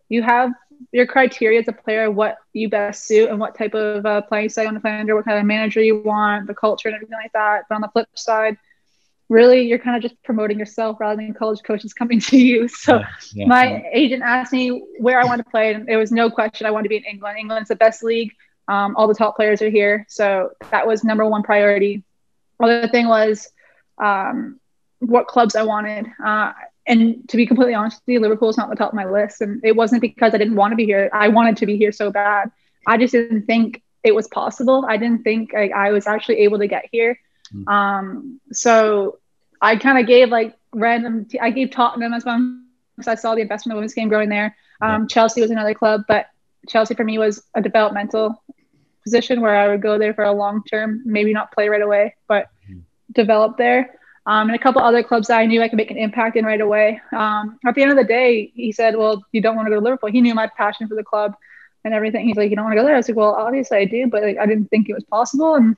you 0.10 0.24
have 0.24 0.52
your 0.92 1.06
criteria 1.06 1.60
as 1.60 1.68
a 1.68 1.74
player, 1.74 2.10
what 2.10 2.38
you 2.54 2.70
best 2.70 3.06
suit, 3.06 3.30
and 3.30 3.40
what 3.40 3.58
type 3.58 3.74
of 3.74 4.06
uh, 4.06 4.22
playing 4.22 4.50
you 4.56 4.64
want 4.64 4.76
to 4.76 4.82
play 4.82 5.00
under, 5.00 5.16
what 5.16 5.26
kind 5.26 5.40
of 5.40 5.46
manager 5.46 5.82
you 5.82 6.00
want, 6.00 6.48
the 6.48 6.54
culture, 6.54 6.88
and 6.88 6.96
everything 6.96 7.18
like 7.22 7.34
that. 7.34 7.64
But 7.70 7.76
on 7.76 7.82
the 7.82 7.90
flip 7.90 8.08
side, 8.16 8.58
really 9.30 9.62
you're 9.68 9.80
kind 9.80 9.96
of 9.96 10.02
just 10.02 10.22
promoting 10.24 10.58
yourself 10.58 11.00
rather 11.00 11.18
than 11.18 11.34
college 11.34 11.62
coaches 11.64 11.94
coming 11.94 12.20
to 12.32 12.38
you. 12.38 12.68
So 12.68 13.00
yeah, 13.00 13.08
yeah, 13.34 13.46
my 13.48 13.72
yeah. 13.72 13.90
agent 13.94 14.24
asked 14.24 14.54
me 14.54 14.84
where 15.00 15.20
I 15.20 15.26
want 15.26 15.44
to 15.44 15.50
play, 15.50 15.74
and 15.74 15.90
it 15.90 15.98
was 15.98 16.12
no 16.12 16.30
question 16.30 16.66
I 16.66 16.72
want 16.72 16.86
to 16.86 16.90
be 16.90 16.98
in 16.98 17.04
England. 17.04 17.38
England's 17.40 17.70
the 17.70 17.76
best 17.76 18.04
league. 18.04 18.34
Um, 18.70 18.96
all 18.98 19.08
the 19.08 19.16
top 19.16 19.38
players 19.38 19.62
are 19.62 19.70
here, 19.70 20.06
so 20.10 20.50
that 20.72 20.86
was 20.86 21.04
number 21.04 21.26
one 21.26 21.44
priority. 21.44 22.04
Other 22.60 22.88
thing 22.88 23.08
was 23.08 23.50
um, 23.98 24.60
what 25.00 25.28
clubs 25.28 25.56
I 25.56 25.64
wanted. 25.64 26.08
Uh, 26.24 26.52
and 26.88 27.28
to 27.30 27.38
be 27.38 27.46
completely 27.46 27.74
honest 27.74 28.02
with 28.06 28.14
you, 28.14 28.20
Liverpool 28.20 28.50
is 28.50 28.58
not 28.58 28.70
the 28.70 28.76
top 28.76 28.90
of 28.90 28.96
my 28.96 29.06
list, 29.06 29.42
and 29.42 29.64
it 29.64 29.76
wasn't 29.76 30.02
because 30.02 30.34
I 30.34 30.38
didn't 30.38 30.56
want 30.56 30.72
to 30.72 30.76
be 30.76 30.86
here. 30.86 31.10
I 31.14 31.28
wanted 31.28 31.58
to 31.58 31.66
be 31.66 31.78
here 31.78 31.92
so 31.92 32.12
bad. 32.12 32.50
I 32.88 32.98
just 32.98 33.12
didn't 33.12 33.46
think 33.46 33.84
it 34.04 34.16
was 34.16 34.28
possible. 34.30 34.86
I 34.88 34.98
didn't 34.98 35.24
think 35.24 35.54
I, 35.54 35.70
I 35.70 35.92
was 35.92 36.08
actually 36.08 36.40
able 36.40 36.60
to 36.60 36.68
get 36.68 36.86
here. 36.92 37.20
Mm. 37.54 37.68
Um, 37.68 38.42
so 38.52 39.20
I 39.62 39.76
kind 39.76 40.00
of 40.00 40.08
gave 40.08 40.30
like 40.30 40.56
random, 40.74 41.26
t- 41.26 41.40
I 41.40 41.50
gave 41.50 41.72
Tottenham 41.72 42.14
as 42.14 42.24
one 42.24 42.68
because 42.96 43.08
I 43.08 43.16
saw 43.16 43.36
the 43.36 43.42
investment 43.42 43.74
of 43.74 43.78
women's 43.78 43.94
game 43.94 44.08
growing 44.08 44.30
there. 44.30 44.56
Um, 44.82 45.04
yeah. 45.04 45.08
Chelsea 45.08 45.42
was 45.42 45.52
another 45.52 45.74
club, 45.74 46.04
but 46.08 46.28
Chelsea 46.68 46.96
for 46.96 47.04
me 47.04 47.18
was 47.18 47.44
a 47.54 47.62
developmental 47.62 48.42
position 49.04 49.42
where 49.42 49.56
I 49.56 49.68
would 49.68 49.82
go 49.82 49.98
there 49.98 50.14
for 50.14 50.24
a 50.24 50.32
long 50.32 50.64
term, 50.64 51.02
maybe 51.06 51.34
not 51.34 51.52
play 51.52 51.70
right 51.70 51.82
away, 51.82 52.16
but 52.28 52.48
mm. 52.70 52.82
develop 53.12 53.58
there. 53.58 53.97
Um, 54.28 54.50
and 54.50 54.56
a 54.56 54.60
couple 54.60 54.82
other 54.82 55.02
clubs 55.02 55.30
that 55.30 55.40
I 55.40 55.46
knew 55.46 55.62
I 55.62 55.70
could 55.70 55.78
make 55.78 55.90
an 55.90 55.98
impact 55.98 56.36
in 56.36 56.46
right 56.46 56.60
away. 56.60 57.02
Um, 57.16 57.58
at 57.66 57.76
the 57.76 57.82
end 57.82 57.92
of 57.92 57.98
the 57.98 58.04
day, 58.04 58.52
he 58.54 58.72
said, 58.72 58.96
"Well, 58.96 59.24
you 59.32 59.42
don't 59.42 59.56
want 59.56 59.68
to 59.68 59.70
go 59.70 59.78
to 59.78 59.82
Liverpool." 59.82 60.12
He 60.12 60.22
knew 60.22 60.36
my 60.36 60.50
passion 60.58 60.88
for 60.88 60.96
the 60.96 61.04
club 61.04 61.34
and 61.86 61.94
everything. 61.94 62.28
He's 62.28 62.36
like, 62.36 62.50
"You 62.50 62.58
don't 62.58 62.66
want 62.66 62.76
to 62.76 62.82
go 62.82 62.86
there?" 62.86 62.96
I 62.96 62.98
was 62.98 63.08
like, 63.08 63.18
"Well, 63.18 63.34
obviously 63.34 63.78
I 63.78 63.86
do, 63.86 64.08
but 64.08 64.24
like, 64.24 64.38
I 64.38 64.46
didn't 64.46 64.68
think 64.68 64.90
it 64.90 64.94
was 64.94 65.06
possible." 65.06 65.56
And 65.56 65.78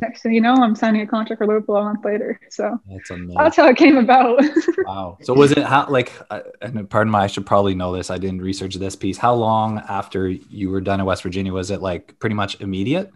next 0.00 0.22
thing 0.22 0.32
you 0.32 0.40
know, 0.40 0.54
I'm 0.54 0.74
signing 0.74 1.02
a 1.02 1.06
contract 1.06 1.38
for 1.38 1.46
Liverpool 1.46 1.76
a 1.76 1.84
month 1.84 2.04
later. 2.04 2.40
So 2.50 2.78
that's, 2.88 3.10
that's 3.34 3.56
how 3.56 3.68
it 3.68 3.76
came 3.76 3.96
about. 3.96 4.42
wow. 4.78 5.18
So 5.22 5.34
was 5.34 5.52
it 5.52 5.58
how 5.58 5.86
like, 5.88 6.12
uh, 6.30 6.40
and 6.60 6.88
pardon 6.88 7.10
my, 7.10 7.24
I 7.24 7.26
should 7.26 7.46
probably 7.46 7.74
know 7.74 7.94
this. 7.94 8.10
I 8.10 8.18
didn't 8.18 8.40
research 8.42 8.74
this 8.76 8.96
piece. 8.96 9.18
How 9.18 9.34
long 9.34 9.78
after 9.88 10.28
you 10.28 10.70
were 10.70 10.80
done 10.80 11.00
in 11.00 11.06
West 11.06 11.22
Virginia 11.22 11.52
was 11.52 11.70
it 11.70 11.82
like 11.82 12.18
pretty 12.18 12.34
much 12.34 12.60
immediate? 12.60 13.10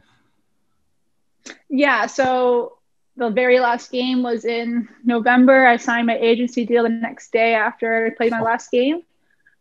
Yeah. 1.68 2.06
So 2.06 2.78
the 3.16 3.30
very 3.30 3.60
last 3.60 3.92
game 3.92 4.22
was 4.22 4.44
in 4.44 4.88
November. 5.04 5.66
I 5.66 5.76
signed 5.76 6.06
my 6.06 6.18
agency 6.18 6.64
deal 6.64 6.82
the 6.82 6.88
next 6.88 7.32
day 7.32 7.54
after 7.54 8.06
I 8.06 8.10
played 8.10 8.32
my 8.32 8.40
last 8.40 8.70
game. 8.70 9.02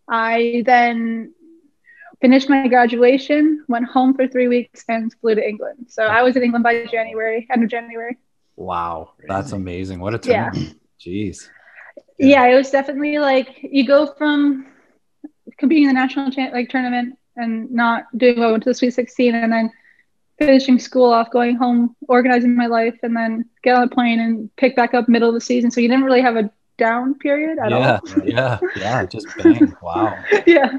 I 0.10 0.64
then 0.66 1.34
finished 2.20 2.50
my 2.50 2.68
graduation, 2.68 3.64
went 3.68 3.86
home 3.86 4.14
for 4.14 4.28
three 4.28 4.48
weeks, 4.48 4.84
and 4.88 5.14
flew 5.22 5.36
to 5.36 5.48
England. 5.48 5.88
So 5.90 6.04
I 6.04 6.24
was 6.24 6.36
in 6.36 6.44
England 6.44 6.64
by 6.64 6.86
January, 6.86 7.48
end 7.52 7.64
of 7.64 7.70
January. 7.70 8.18
Wow, 8.56 9.12
that's 9.28 9.52
amazing! 9.52 10.00
What 10.00 10.14
a 10.14 10.20
turn! 10.20 10.32
Yeah. 10.32 10.52
Jeez. 11.00 11.50
Yeah. 12.18 12.28
yeah. 12.28 12.54
it 12.54 12.56
was 12.56 12.72
definitely 12.72 13.20
like 13.20 13.60
you 13.62 13.86
go 13.86 14.14
from 14.18 14.68
competing 15.58 15.84
in 15.84 15.90
the 15.90 15.94
national 15.94 16.32
cha- 16.32 16.52
like 16.54 16.70
tournament 16.70 17.18
and 17.36 17.72
not 17.72 18.06
doing 18.18 18.40
well 18.40 18.54
into 18.56 18.70
the 18.70 18.74
Sweet 18.74 18.92
16, 18.92 19.36
and 19.36 19.52
then 19.52 19.72
finishing 20.46 20.80
school 20.80 21.12
off, 21.12 21.30
going 21.32 21.56
home, 21.56 21.96
organizing 22.08 22.56
my 22.56 22.68
life, 22.68 22.98
and 23.04 23.16
then 23.16 23.46
get 23.64 23.76
on 23.76 23.84
a 23.84 23.88
plane 23.88 24.20
and 24.20 24.54
pick 24.56 24.76
back 24.76 24.94
up 24.94 25.08
middle 25.08 25.30
of 25.30 25.36
the 25.36 25.42
season. 25.42 25.72
So 25.72 25.82
you 25.82 25.88
didn't 25.88 26.04
really 26.04 26.22
have 26.22 26.36
a 26.36 26.52
down 26.78 27.16
period 27.16 27.60
at 27.60 27.72
yeah, 27.72 28.00
all. 28.04 28.24
yeah, 28.26 28.60
yeah, 28.76 29.06
just 29.06 29.28
bang! 29.38 29.76
Wow. 29.82 30.18
yeah. 30.46 30.78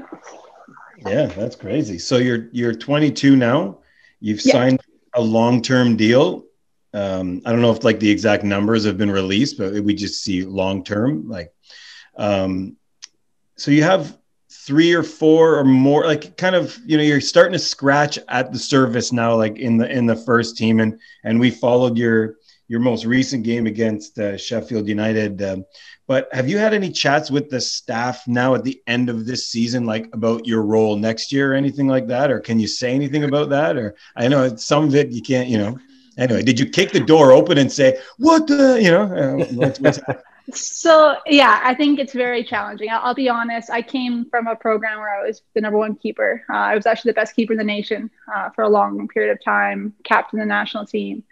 Yeah, 1.05 1.27
that's 1.27 1.55
crazy. 1.55 1.99
So 1.99 2.17
you're 2.17 2.49
you're 2.51 2.73
22 2.73 3.35
now. 3.35 3.79
You've 4.19 4.43
yeah. 4.45 4.53
signed 4.53 4.81
a 5.13 5.21
long-term 5.21 5.97
deal. 5.97 6.45
Um, 6.93 7.41
I 7.45 7.51
don't 7.51 7.61
know 7.61 7.71
if 7.71 7.83
like 7.83 7.99
the 7.99 8.09
exact 8.09 8.43
numbers 8.43 8.85
have 8.85 8.97
been 8.97 9.11
released, 9.11 9.57
but 9.57 9.73
we 9.83 9.93
just 9.93 10.23
see 10.23 10.43
long-term. 10.43 11.27
Like, 11.27 11.53
um, 12.15 12.77
so 13.57 13.71
you 13.71 13.83
have 13.83 14.17
three 14.65 14.93
or 14.93 15.03
four 15.03 15.57
or 15.57 15.63
more. 15.65 16.05
Like, 16.05 16.37
kind 16.37 16.55
of, 16.55 16.77
you 16.85 16.97
know, 16.97 17.03
you're 17.03 17.21
starting 17.21 17.53
to 17.53 17.59
scratch 17.59 18.17
at 18.29 18.51
the 18.51 18.59
surface 18.59 19.11
now. 19.11 19.35
Like 19.35 19.57
in 19.57 19.77
the 19.77 19.89
in 19.89 20.05
the 20.05 20.15
first 20.15 20.57
team, 20.57 20.79
and 20.79 20.99
and 21.23 21.39
we 21.39 21.51
followed 21.51 21.97
your 21.97 22.35
your 22.67 22.79
most 22.79 23.05
recent 23.05 23.43
game 23.43 23.67
against 23.67 24.17
uh, 24.17 24.37
Sheffield 24.37 24.87
United. 24.87 25.41
Um, 25.41 25.65
but 26.07 26.29
have 26.31 26.49
you 26.49 26.57
had 26.57 26.73
any 26.73 26.91
chats 26.91 27.31
with 27.31 27.49
the 27.49 27.59
staff 27.59 28.27
now 28.27 28.55
at 28.55 28.63
the 28.63 28.81
end 28.87 29.09
of 29.09 29.25
this 29.25 29.47
season, 29.47 29.85
like 29.85 30.07
about 30.13 30.45
your 30.45 30.61
role 30.61 30.95
next 30.95 31.31
year 31.31 31.51
or 31.51 31.55
anything 31.55 31.87
like 31.87 32.07
that? 32.07 32.31
Or 32.31 32.39
can 32.39 32.59
you 32.59 32.67
say 32.67 32.93
anything 32.93 33.23
about 33.23 33.49
that? 33.49 33.77
Or 33.77 33.95
I 34.15 34.27
know 34.27 34.55
some 34.55 34.85
of 34.85 34.95
it 34.95 35.09
you 35.09 35.21
can't, 35.21 35.47
you 35.49 35.57
know. 35.57 35.77
Anyway, 36.17 36.43
did 36.43 36.59
you 36.59 36.69
kick 36.69 36.91
the 36.91 36.99
door 36.99 37.31
open 37.31 37.57
and 37.57 37.71
say, 37.71 37.99
what 38.17 38.47
the, 38.47 38.79
you 38.81 38.89
know? 38.89 39.03
Uh, 39.03 39.45
what's, 39.53 39.79
what's 39.79 39.99
so 40.53 41.17
yeah, 41.25 41.61
I 41.63 41.73
think 41.73 41.99
it's 41.99 42.13
very 42.13 42.43
challenging. 42.43 42.89
I'll, 42.89 43.01
I'll, 43.03 43.15
be 43.15 43.29
honest. 43.29 43.69
I 43.69 43.81
came 43.81 44.25
from 44.29 44.47
a 44.47 44.55
program 44.55 44.99
where 44.99 45.09
I 45.09 45.25
was 45.25 45.41
the 45.53 45.61
number 45.61 45.77
one 45.77 45.95
keeper. 45.95 46.43
Uh, 46.49 46.53
I 46.53 46.75
was 46.75 46.85
actually 46.85 47.11
the 47.11 47.15
best 47.15 47.35
keeper 47.35 47.53
in 47.53 47.57
the 47.57 47.63
nation 47.63 48.09
uh, 48.33 48.49
for 48.51 48.63
a 48.63 48.69
long 48.69 49.07
period 49.07 49.31
of 49.31 49.43
time, 49.43 49.93
captain 50.03 50.39
the 50.39 50.45
national 50.45 50.85
team 50.85 51.23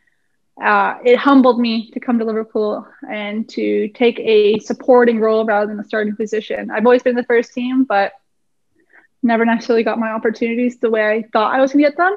uh, 0.61 0.97
it 1.03 1.17
humbled 1.17 1.59
me 1.59 1.89
to 1.91 1.99
come 1.99 2.19
to 2.19 2.25
Liverpool 2.25 2.87
and 3.09 3.49
to 3.49 3.87
take 3.89 4.19
a 4.19 4.59
supporting 4.59 5.19
role 5.19 5.45
rather 5.45 5.67
than 5.67 5.79
a 5.79 5.83
starting 5.83 6.15
position. 6.15 6.69
I've 6.69 6.85
always 6.85 7.01
been 7.01 7.15
the 7.15 7.23
first 7.23 7.53
team, 7.53 7.85
but 7.85 8.13
never 9.23 9.45
necessarily 9.45 9.83
got 9.83 9.97
my 9.97 10.09
opportunities 10.09 10.77
the 10.77 10.89
way 10.89 11.09
I 11.09 11.23
thought 11.33 11.55
I 11.55 11.61
was 11.61 11.73
going 11.73 11.83
to 11.85 11.89
get 11.89 11.97
them. 11.97 12.15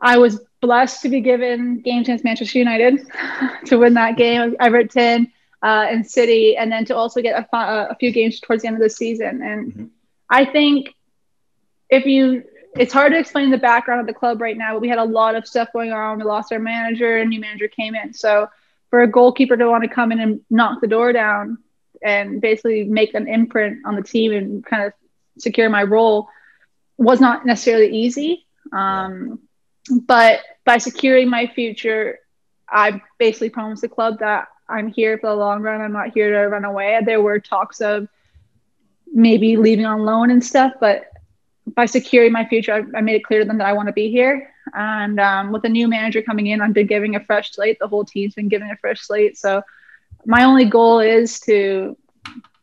I 0.00 0.18
was 0.18 0.40
blessed 0.60 1.02
to 1.02 1.08
be 1.08 1.20
given 1.20 1.80
games 1.80 2.08
against 2.08 2.24
Manchester 2.24 2.58
United 2.58 3.06
to 3.66 3.76
win 3.76 3.94
that 3.94 4.16
game, 4.16 4.56
Everton 4.58 5.30
uh, 5.62 5.86
and 5.88 6.06
City, 6.06 6.56
and 6.56 6.70
then 6.72 6.84
to 6.86 6.96
also 6.96 7.20
get 7.20 7.48
a, 7.52 7.56
a, 7.90 7.96
few 7.96 8.12
games 8.12 8.40
towards 8.40 8.62
the 8.62 8.68
end 8.68 8.76
of 8.76 8.82
the 8.82 8.90
season. 8.90 9.42
And 9.42 9.72
mm-hmm. 9.72 9.84
I 10.28 10.44
think 10.44 10.94
if 11.90 12.06
you 12.06 12.44
it's 12.76 12.92
hard 12.92 13.12
to 13.12 13.18
explain 13.18 13.50
the 13.50 13.58
background 13.58 14.00
of 14.00 14.06
the 14.06 14.14
club 14.14 14.40
right 14.40 14.56
now, 14.56 14.74
but 14.74 14.80
we 14.80 14.88
had 14.88 14.98
a 14.98 15.04
lot 15.04 15.34
of 15.34 15.46
stuff 15.46 15.68
going 15.72 15.92
on. 15.92 16.18
We 16.18 16.24
lost 16.24 16.52
our 16.52 16.58
manager, 16.58 17.18
a 17.18 17.24
new 17.24 17.40
manager 17.40 17.68
came 17.68 17.94
in. 17.94 18.14
So 18.14 18.48
for 18.90 19.02
a 19.02 19.08
goalkeeper 19.08 19.56
to 19.56 19.68
want 19.68 19.82
to 19.82 19.88
come 19.88 20.12
in 20.12 20.20
and 20.20 20.40
knock 20.50 20.80
the 20.80 20.86
door 20.86 21.12
down 21.12 21.58
and 22.02 22.40
basically 22.40 22.84
make 22.84 23.14
an 23.14 23.28
imprint 23.28 23.86
on 23.86 23.96
the 23.96 24.02
team 24.02 24.32
and 24.32 24.64
kind 24.64 24.84
of 24.84 24.92
secure 25.38 25.68
my 25.68 25.82
role 25.82 26.28
was 26.96 27.20
not 27.20 27.44
necessarily 27.44 27.88
easy. 27.88 28.46
Um, 28.72 29.40
but 30.06 30.40
by 30.64 30.78
securing 30.78 31.28
my 31.28 31.46
future, 31.48 32.18
I 32.68 33.02
basically 33.18 33.50
promised 33.50 33.82
the 33.82 33.88
club 33.88 34.20
that 34.20 34.48
I'm 34.70 34.88
here 34.88 35.18
for 35.18 35.28
the 35.28 35.34
long 35.34 35.62
run. 35.62 35.80
I'm 35.80 35.92
not 35.92 36.12
here 36.14 36.30
to 36.30 36.48
run 36.48 36.64
away. 36.64 36.98
There 37.04 37.20
were 37.20 37.40
talks 37.40 37.80
of 37.80 38.08
maybe 39.12 39.56
leaving 39.56 39.86
on 39.86 40.04
loan 40.04 40.30
and 40.30 40.44
stuff, 40.44 40.72
but 40.80 41.06
by 41.74 41.86
securing 41.86 42.32
my 42.32 42.46
future, 42.46 42.72
I, 42.72 42.98
I, 42.98 43.00
made 43.00 43.16
it 43.16 43.24
clear 43.24 43.40
to 43.40 43.44
them 43.44 43.58
that 43.58 43.66
I 43.66 43.72
want 43.72 43.88
to 43.88 43.92
be 43.92 44.10
here. 44.10 44.52
And 44.74 45.20
um, 45.20 45.52
with 45.52 45.64
a 45.64 45.68
new 45.68 45.88
manager 45.88 46.22
coming 46.22 46.46
in, 46.46 46.60
I've 46.60 46.72
been 46.72 46.86
giving 46.86 47.16
a 47.16 47.24
fresh 47.24 47.52
slate. 47.52 47.78
The 47.80 47.88
whole 47.88 48.04
team's 48.04 48.34
been 48.34 48.48
giving 48.48 48.70
a 48.70 48.76
fresh 48.76 49.00
slate. 49.00 49.36
So 49.36 49.62
my 50.26 50.44
only 50.44 50.64
goal 50.64 51.00
is 51.00 51.40
to 51.40 51.96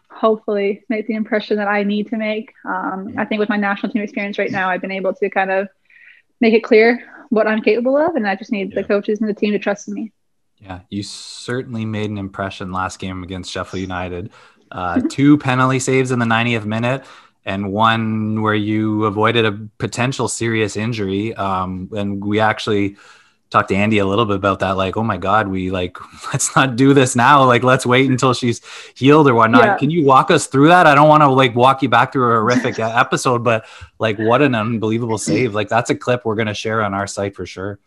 hopefully 0.09 0.83
make 0.89 1.07
the 1.07 1.13
impression 1.13 1.57
that 1.57 1.67
I 1.67 1.83
need 1.83 2.07
to 2.07 2.17
make. 2.17 2.53
Um, 2.65 3.13
I 3.17 3.25
think 3.25 3.39
with 3.39 3.49
my 3.49 3.57
national 3.57 3.91
team 3.91 4.01
experience 4.01 4.39
right 4.39 4.51
now, 4.51 4.69
I've 4.69 4.81
been 4.81 4.91
able 4.91 5.13
to 5.13 5.29
kind 5.29 5.51
of 5.51 5.67
make 6.41 6.53
it 6.53 6.63
clear 6.63 7.03
what 7.29 7.47
I'm 7.47 7.61
capable 7.61 7.97
of, 7.97 8.15
and 8.15 8.27
I 8.27 8.35
just 8.35 8.51
need 8.51 8.73
yeah. 8.73 8.81
the 8.81 8.87
coaches 8.87 9.19
and 9.19 9.29
the 9.29 9.33
team 9.33 9.53
to 9.53 9.59
trust 9.59 9.87
in 9.87 9.93
me. 9.93 10.11
Yeah, 10.59 10.81
you 10.89 11.03
certainly 11.03 11.85
made 11.85 12.09
an 12.09 12.17
impression 12.17 12.71
last 12.71 12.99
game 12.99 13.23
against 13.23 13.51
Sheffield 13.51 13.81
United. 13.81 14.31
Uh, 14.71 15.01
two 15.09 15.37
penalty 15.49 15.79
saves 15.79 16.11
in 16.11 16.19
the 16.19 16.25
90th 16.25 16.65
minute 16.65 17.05
and 17.45 17.71
one 17.71 18.41
where 18.41 18.55
you 18.55 19.05
avoided 19.05 19.45
a 19.45 19.53
potential 19.77 20.27
serious 20.27 20.75
injury. 20.75 21.33
Um, 21.35 21.89
and 21.95 22.23
we 22.23 22.39
actually 22.39 22.97
talked 23.49 23.69
to 23.69 23.75
Andy 23.75 23.99
a 23.99 24.05
little 24.05 24.25
bit 24.25 24.35
about 24.35 24.59
that. 24.59 24.71
Like, 24.71 24.97
oh 24.97 25.03
my 25.03 25.15
God, 25.15 25.47
we 25.47 25.71
like, 25.71 25.97
let's 26.33 26.55
not 26.55 26.75
do 26.75 26.93
this 26.93 27.15
now. 27.15 27.45
Like, 27.45 27.63
let's 27.63 27.85
wait 27.85 28.09
until 28.09 28.33
she's 28.33 28.61
healed 28.95 29.29
or 29.29 29.35
whatnot. 29.35 29.63
Yeah. 29.63 29.77
Can 29.77 29.89
you 29.89 30.03
walk 30.03 30.31
us 30.31 30.47
through 30.47 30.67
that? 30.67 30.87
I 30.87 30.95
don't 30.95 31.07
want 31.07 31.21
to 31.23 31.29
like 31.29 31.55
walk 31.55 31.81
you 31.81 31.89
back 31.89 32.11
through 32.11 32.25
a 32.25 32.39
horrific 32.39 32.79
episode, 32.79 33.43
but 33.43 33.65
like, 33.99 34.17
what 34.17 34.41
an 34.41 34.53
unbelievable 34.53 35.17
save. 35.17 35.55
Like, 35.55 35.69
that's 35.69 35.89
a 35.89 35.95
clip 35.95 36.25
we're 36.25 36.35
going 36.35 36.47
to 36.47 36.53
share 36.53 36.81
on 36.81 36.93
our 36.93 37.07
site 37.07 37.35
for 37.35 37.45
sure. 37.45 37.79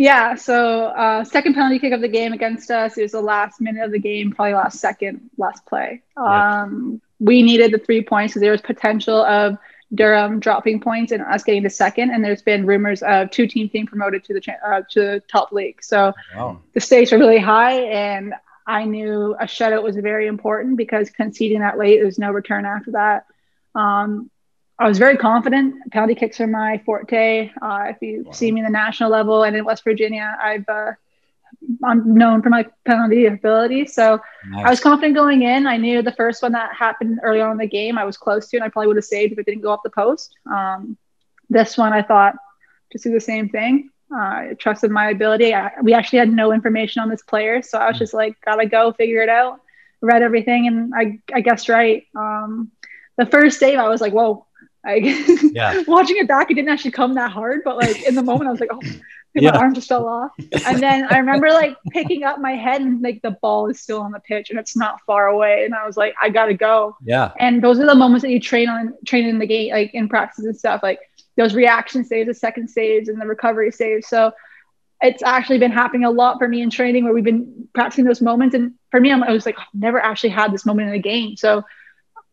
Yeah, 0.00 0.34
so 0.34 0.84
uh, 0.86 1.24
second 1.24 1.52
penalty 1.52 1.78
kick 1.78 1.92
of 1.92 2.00
the 2.00 2.08
game 2.08 2.32
against 2.32 2.70
us. 2.70 2.96
It 2.96 3.02
was 3.02 3.12
the 3.12 3.20
last 3.20 3.60
minute 3.60 3.84
of 3.84 3.92
the 3.92 3.98
game, 3.98 4.32
probably 4.32 4.54
last 4.54 4.80
second, 4.80 5.28
last 5.36 5.66
play. 5.66 6.00
Um, 6.16 7.02
we 7.18 7.42
needed 7.42 7.70
the 7.70 7.76
three 7.76 8.02
points 8.02 8.32
because 8.32 8.40
there 8.40 8.50
was 8.50 8.62
potential 8.62 9.22
of 9.22 9.58
Durham 9.94 10.40
dropping 10.40 10.80
points 10.80 11.12
and 11.12 11.20
us 11.20 11.44
getting 11.44 11.62
the 11.62 11.68
second. 11.68 12.12
And 12.12 12.24
there's 12.24 12.40
been 12.40 12.64
rumors 12.64 13.02
of 13.02 13.30
two 13.30 13.46
teams 13.46 13.72
being 13.72 13.84
promoted 13.84 14.24
to 14.24 14.32
the 14.32 14.40
cha- 14.40 14.62
uh, 14.66 14.80
to 14.92 15.00
the 15.00 15.22
top 15.28 15.52
league. 15.52 15.84
So 15.84 16.14
Wow. 16.34 16.60
the 16.72 16.80
stakes 16.80 17.12
are 17.12 17.18
really 17.18 17.38
high, 17.38 17.80
and 17.82 18.32
I 18.66 18.86
knew 18.86 19.36
a 19.38 19.44
shutout 19.44 19.82
was 19.82 19.96
very 19.96 20.28
important 20.28 20.78
because 20.78 21.10
conceding 21.10 21.60
that 21.60 21.76
late, 21.76 22.00
there's 22.00 22.18
no 22.18 22.30
return 22.30 22.64
after 22.64 22.92
that. 22.92 23.26
Um, 23.74 24.30
I 24.80 24.88
was 24.88 24.98
very 24.98 25.16
confident. 25.16 25.74
Penalty 25.92 26.14
kicks 26.14 26.40
are 26.40 26.46
my 26.46 26.78
forte. 26.86 27.50
Uh, 27.60 27.84
if 27.90 27.98
you 28.00 28.24
Wow. 28.24 28.32
see 28.32 28.50
me 28.50 28.60
in 28.60 28.64
the 28.64 28.70
national 28.70 29.10
level 29.10 29.44
and 29.44 29.54
in 29.54 29.64
West 29.64 29.84
Virginia, 29.84 30.36
I've 30.42 30.68
uh, 30.68 30.92
I'm 31.84 32.14
known 32.14 32.40
for 32.42 32.48
my 32.48 32.64
penalty 32.86 33.26
ability. 33.26 33.86
So 33.86 34.20
I 34.64 34.70
was 34.70 34.80
confident 34.80 35.14
going 35.14 35.42
in. 35.42 35.66
I 35.66 35.76
knew 35.76 36.00
the 36.00 36.12
first 36.12 36.42
one 36.42 36.52
that 36.52 36.74
happened 36.74 37.20
early 37.22 37.40
on 37.40 37.52
in 37.52 37.58
the 37.58 37.66
game, 37.66 37.98
I 37.98 38.04
was 38.04 38.16
close 38.16 38.48
to, 38.48 38.56
and 38.56 38.64
I 38.64 38.68
probably 38.68 38.86
would 38.88 38.96
have 38.96 39.04
saved 39.04 39.32
if 39.32 39.38
it 39.38 39.46
didn't 39.46 39.62
go 39.62 39.70
off 39.70 39.80
the 39.84 39.90
post. 39.90 40.34
Um, 40.50 40.96
this 41.50 41.76
one, 41.76 41.92
I 41.92 42.02
thought, 42.02 42.36
just 42.92 43.04
do 43.04 43.12
the 43.12 43.20
same 43.20 43.48
thing. 43.48 43.90
Uh, 44.12 44.16
I 44.18 44.56
trusted 44.58 44.90
my 44.90 45.10
ability. 45.10 45.54
I, 45.54 45.72
we 45.82 45.92
actually 45.92 46.20
had 46.20 46.32
no 46.32 46.52
information 46.52 47.02
on 47.02 47.10
this 47.10 47.22
player, 47.22 47.60
so 47.62 47.78
I 47.78 47.88
was 47.88 47.98
just 47.98 48.14
like, 48.14 48.40
gotta 48.44 48.66
go, 48.66 48.92
figure 48.92 49.22
it 49.22 49.28
out. 49.28 49.60
Read 50.00 50.22
everything, 50.22 50.66
and 50.68 50.92
I, 50.94 51.18
I 51.34 51.40
guessed 51.40 51.68
right. 51.68 52.06
Um, 52.16 52.70
the 53.18 53.26
first 53.26 53.58
save, 53.58 53.78
I 53.78 53.88
was 53.88 54.00
like, 54.00 54.12
whoa. 54.14 54.46
I, 54.84 54.96
Yeah. 55.52 55.82
watching 55.88 56.16
it 56.16 56.26
back, 56.28 56.50
it 56.50 56.54
didn't 56.54 56.70
actually 56.70 56.92
come 56.92 57.14
that 57.14 57.30
hard, 57.30 57.60
but 57.64 57.76
like 57.76 58.02
in 58.06 58.14
the 58.14 58.22
moment, 58.22 58.48
I 58.48 58.50
was 58.50 58.60
like, 58.60 58.70
oh, 58.72 58.80
Yeah. 59.34 59.52
my 59.52 59.58
arm 59.58 59.74
just 59.74 59.86
fell 59.86 60.08
off. 60.08 60.32
And 60.66 60.82
then 60.82 61.06
I 61.08 61.18
remember 61.18 61.50
like 61.50 61.76
picking 61.92 62.24
up 62.24 62.40
my 62.40 62.52
head 62.56 62.80
and 62.80 63.00
like 63.00 63.22
the 63.22 63.30
ball 63.42 63.68
is 63.68 63.80
still 63.80 64.00
on 64.00 64.10
the 64.10 64.18
pitch 64.18 64.50
and 64.50 64.58
it's 64.58 64.76
not 64.76 65.00
far 65.06 65.28
away. 65.28 65.64
And 65.64 65.72
I 65.72 65.86
was 65.86 65.96
like, 65.96 66.14
I 66.20 66.30
gotta 66.30 66.54
go. 66.54 66.96
Yeah. 67.04 67.30
And 67.38 67.62
those 67.62 67.78
are 67.78 67.86
the 67.86 67.94
moments 67.94 68.22
that 68.22 68.30
you 68.30 68.40
train 68.40 68.68
on, 68.68 68.92
train 69.06 69.26
in 69.26 69.38
the 69.38 69.46
game, 69.46 69.72
like 69.72 69.94
in 69.94 70.08
practice 70.08 70.44
and 70.44 70.56
stuff, 70.56 70.82
like 70.82 70.98
those 71.36 71.54
reaction 71.54 72.04
saves, 72.04 72.26
the 72.26 72.34
second 72.34 72.68
saves, 72.68 73.08
and 73.08 73.20
the 73.20 73.26
recovery 73.26 73.70
saves. 73.70 74.08
So 74.08 74.32
it's 75.00 75.22
actually 75.22 75.58
been 75.58 75.70
happening 75.70 76.04
a 76.04 76.10
lot 76.10 76.38
for 76.38 76.48
me 76.48 76.60
in 76.60 76.68
training 76.68 77.04
where 77.04 77.12
we've 77.14 77.22
been 77.22 77.68
practicing 77.72 78.04
those 78.06 78.20
moments. 78.20 78.56
And 78.56 78.74
for 78.90 79.00
me, 79.00 79.12
I'm, 79.12 79.22
I 79.22 79.30
was 79.30 79.46
like, 79.46 79.54
oh, 79.58 79.62
I've 79.62 79.80
never 79.80 80.00
actually 80.00 80.30
had 80.30 80.52
this 80.52 80.66
moment 80.66 80.88
in 80.88 80.94
a 80.94 80.98
game. 80.98 81.36
So 81.36 81.62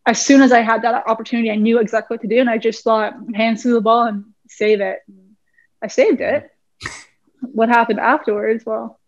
as 0.08 0.26
soon 0.26 0.42
as 0.42 0.52
I 0.52 0.62
had 0.62 0.82
that 0.84 1.04
opportunity, 1.08 1.52
I 1.52 1.56
knew 1.56 1.80
exactly 1.80 2.16
what 2.16 2.22
to 2.22 2.28
do. 2.28 2.40
And 2.40 2.50
I 2.50 2.58
just 2.58 2.84
thought, 2.84 3.14
hands 3.36 3.62
to 3.64 3.74
the 3.74 3.82
ball 3.82 4.06
and 4.06 4.24
save 4.48 4.80
it. 4.82 5.00
I 5.84 5.88
saved 5.88 6.22
it. 6.22 6.50
What 7.42 7.70
happened 7.70 8.00
afterwards? 8.00 8.66
Well, 8.66 9.00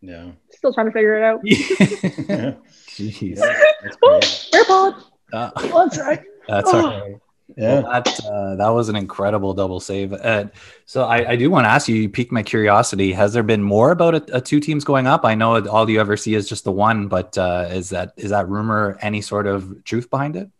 Yeah. 0.00 0.30
still 0.52 0.72
trying 0.72 0.86
to 0.86 0.92
figure 0.92 1.16
it 1.18 1.24
out. 1.24 1.42
Jeez. 2.88 3.36
That's 3.82 3.96
Oh, 4.02 4.20
great. 4.20 4.22
AirPod. 4.54 5.02
Uh, 5.32 5.50
Oh, 5.56 5.84
that's 5.84 5.98
right. 5.98 6.22
that's 6.48 6.70
Oh. 6.72 6.76
all 6.86 7.00
right. 7.00 7.16
Yeah. 7.56 7.80
Well, 7.80 7.90
that 7.92 8.24
uh, 8.26 8.56
that 8.56 8.68
was 8.68 8.88
an 8.88 8.96
incredible 8.96 9.54
double 9.54 9.80
save. 9.80 10.12
Uh, 10.12 10.46
so 10.84 11.04
I, 11.04 11.30
I 11.30 11.36
do 11.36 11.50
want 11.50 11.64
to 11.64 11.70
ask 11.70 11.88
you. 11.88 11.96
You 11.96 12.08
piqued 12.08 12.30
my 12.30 12.42
curiosity. 12.42 13.12
Has 13.12 13.32
there 13.32 13.42
been 13.42 13.62
more 13.62 13.90
about 13.90 14.14
a, 14.14 14.36
a 14.36 14.40
two 14.40 14.60
teams 14.60 14.84
going 14.84 15.06
up? 15.06 15.24
I 15.24 15.34
know 15.34 15.66
all 15.66 15.88
you 15.88 15.98
ever 16.00 16.16
see 16.16 16.34
is 16.34 16.48
just 16.48 16.64
the 16.64 16.72
one, 16.72 17.08
but 17.08 17.38
uh, 17.38 17.68
is 17.70 17.88
that 17.90 18.12
is 18.16 18.30
that 18.30 18.48
rumor 18.48 18.98
any 19.00 19.22
sort 19.22 19.46
of 19.46 19.82
truth 19.84 20.10
behind 20.10 20.36
it? 20.36 20.50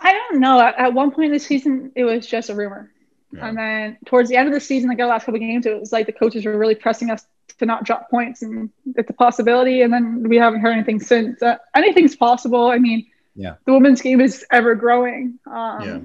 I 0.00 0.12
don't 0.12 0.40
know. 0.40 0.60
At, 0.60 0.78
at 0.78 0.94
one 0.94 1.10
point 1.10 1.26
in 1.26 1.32
the 1.32 1.38
season, 1.38 1.92
it 1.94 2.04
was 2.04 2.26
just 2.26 2.48
a 2.48 2.54
rumor. 2.54 2.90
Yeah. 3.32 3.48
And 3.48 3.58
then 3.58 3.98
towards 4.06 4.28
the 4.28 4.36
end 4.36 4.48
of 4.48 4.54
the 4.54 4.60
season, 4.60 4.88
like 4.88 4.98
the 4.98 5.06
last 5.06 5.24
couple 5.24 5.36
of 5.36 5.40
games, 5.40 5.66
it 5.66 5.78
was 5.78 5.92
like 5.92 6.06
the 6.06 6.12
coaches 6.12 6.44
were 6.44 6.56
really 6.56 6.74
pressing 6.74 7.10
us 7.10 7.26
to 7.58 7.66
not 7.66 7.84
drop 7.84 8.08
points, 8.10 8.42
and 8.42 8.70
it's 8.96 9.10
a 9.10 9.12
possibility. 9.14 9.82
And 9.82 9.92
then 9.92 10.28
we 10.28 10.36
haven't 10.36 10.60
heard 10.60 10.72
anything 10.72 11.00
since. 11.00 11.42
Uh, 11.42 11.56
anything's 11.74 12.16
possible. 12.16 12.68
I 12.68 12.78
mean, 12.78 13.06
Yeah. 13.36 13.54
the 13.66 13.72
women's 13.72 14.00
game 14.02 14.20
is 14.20 14.44
ever 14.50 14.74
growing. 14.74 15.38
Um, 15.46 15.82
Yeah. 15.82 16.00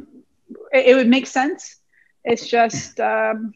it, 0.80 0.88
it 0.88 0.96
would 0.96 1.08
make 1.08 1.28
sense. 1.28 1.78
It's 2.24 2.48
just 2.48 3.00
um, 3.00 3.54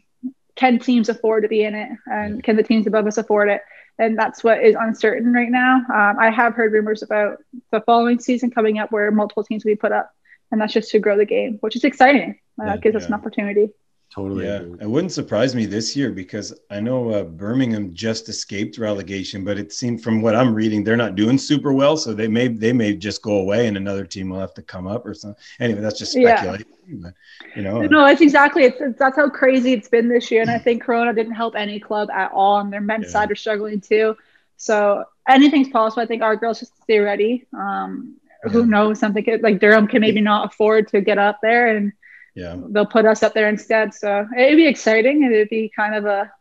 can 0.56 0.80
teams 0.80 1.10
afford 1.10 1.44
to 1.44 1.50
be 1.50 1.64
in 1.64 1.76
it, 1.76 1.90
and 2.06 2.44
can 2.44 2.56
the 2.56 2.64
teams 2.64 2.88
above 2.88 3.08
us 3.08 3.18
afford 3.18 3.50
it? 3.50 3.62
And 4.00 4.18
that's 4.18 4.44
what 4.44 4.64
is 4.64 4.76
uncertain 4.80 5.34
right 5.34 5.50
now. 5.52 5.76
Um, 5.94 6.18
I 6.20 6.32
have 6.32 6.56
heard 6.56 6.72
rumors 6.74 7.04
about 7.04 7.38
the 7.72 7.82
following 7.82 8.20
season 8.20 8.50
coming 8.52 8.80
up 8.80 8.92
where 8.92 9.12
multiple 9.12 9.44
teams 9.44 9.64
will 9.64 9.72
be 9.72 9.76
put 9.76 9.92
up, 9.92 10.12
and 10.52 10.60
that's 10.62 10.74
just 10.74 10.90
to 10.92 11.00
grow 11.00 11.18
the 11.18 11.26
game, 11.26 11.58
which 11.62 11.76
is 11.76 11.84
exciting. 11.84 12.40
Uh, 12.60 12.66
Yeah, 12.66 12.78
gives 12.78 12.96
us 12.96 13.06
an 13.08 13.14
opportunity. 13.14 13.70
Totally. 14.14 14.46
Yeah, 14.46 14.60
it 14.80 14.88
wouldn't 14.88 15.12
surprise 15.12 15.56
me 15.56 15.66
this 15.66 15.96
year 15.96 16.12
because 16.12 16.54
I 16.70 16.80
know 16.80 17.10
uh, 17.10 17.24
Birmingham 17.24 17.96
just 17.96 18.30
escaped 18.30 18.78
relegation, 18.78 19.44
but 19.44 19.58
it 19.58 19.74
seemed 19.74 20.04
from 20.04 20.22
what 20.22 20.36
I'm 20.36 20.54
reading, 20.54 20.84
they're 20.84 20.96
not 20.96 21.16
doing 21.16 21.40
super 21.40 21.74
well. 21.74 21.98
So 21.98 22.14
they 22.14 22.28
may 22.28 22.48
they 22.48 22.74
may 22.74 22.96
just 22.96 23.24
go 23.24 23.38
away, 23.38 23.66
and 23.66 23.76
another 23.76 24.06
team 24.06 24.30
will 24.30 24.40
have 24.40 24.54
to 24.54 24.62
come 24.62 24.86
up 24.86 25.08
or 25.08 25.16
something. 25.16 25.42
Anyway, 25.60 25.82
that's 25.82 25.98
just 25.98 26.16
Yeah. 26.16 26.36
speculation. 26.36 26.68
But, 27.02 27.14
you 27.56 27.64
know, 27.64 27.82
No, 27.82 28.06
that's 28.06 28.22
exactly 28.22 28.66
it's, 28.66 28.80
it's 28.80 29.00
that's 29.00 29.16
how 29.16 29.30
crazy 29.30 29.74
it's 29.74 29.90
been 29.90 30.08
this 30.10 30.30
year, 30.30 30.44
and 30.44 30.52
I 30.52 30.60
think 30.60 30.84
Corona 30.84 31.12
didn't 31.12 31.34
help 31.34 31.56
any 31.56 31.80
club 31.80 32.12
at 32.12 32.32
all, 32.34 32.60
and 32.60 32.72
their 32.72 32.82
men's 32.82 33.06
Yeah. 33.06 33.14
side 33.14 33.32
are 33.32 33.36
struggling 33.36 33.82
too. 33.82 34.16
So 34.58 35.06
anything's 35.28 35.70
possible. 35.70 36.04
I 36.04 36.06
think 36.06 36.22
our 36.22 36.36
girls 36.36 36.60
just 36.60 36.80
stay 36.84 37.00
ready. 37.00 37.48
Um, 37.52 38.18
Who 38.52 38.68
knows? 38.68 39.00
Something 39.00 39.24
could, 39.24 39.42
like 39.42 39.60
Durham 39.60 39.88
can 39.88 40.02
maybe 40.02 40.22
not 40.22 40.54
afford 40.54 40.90
to 40.90 41.02
get 41.02 41.18
up 41.18 41.40
there, 41.42 41.76
and 41.76 41.94
yeah, 42.36 42.58
they'll 42.70 42.86
put 42.86 43.06
us 43.06 43.24
up 43.24 43.34
there 43.34 43.50
instead. 43.50 43.94
So 43.94 44.28
it'd 44.38 44.58
be 44.58 44.68
exciting, 44.68 45.24
and 45.24 45.34
it'd 45.34 45.50
be 45.50 45.72
kind 45.76 45.96
of 45.96 46.06
a 46.06 46.32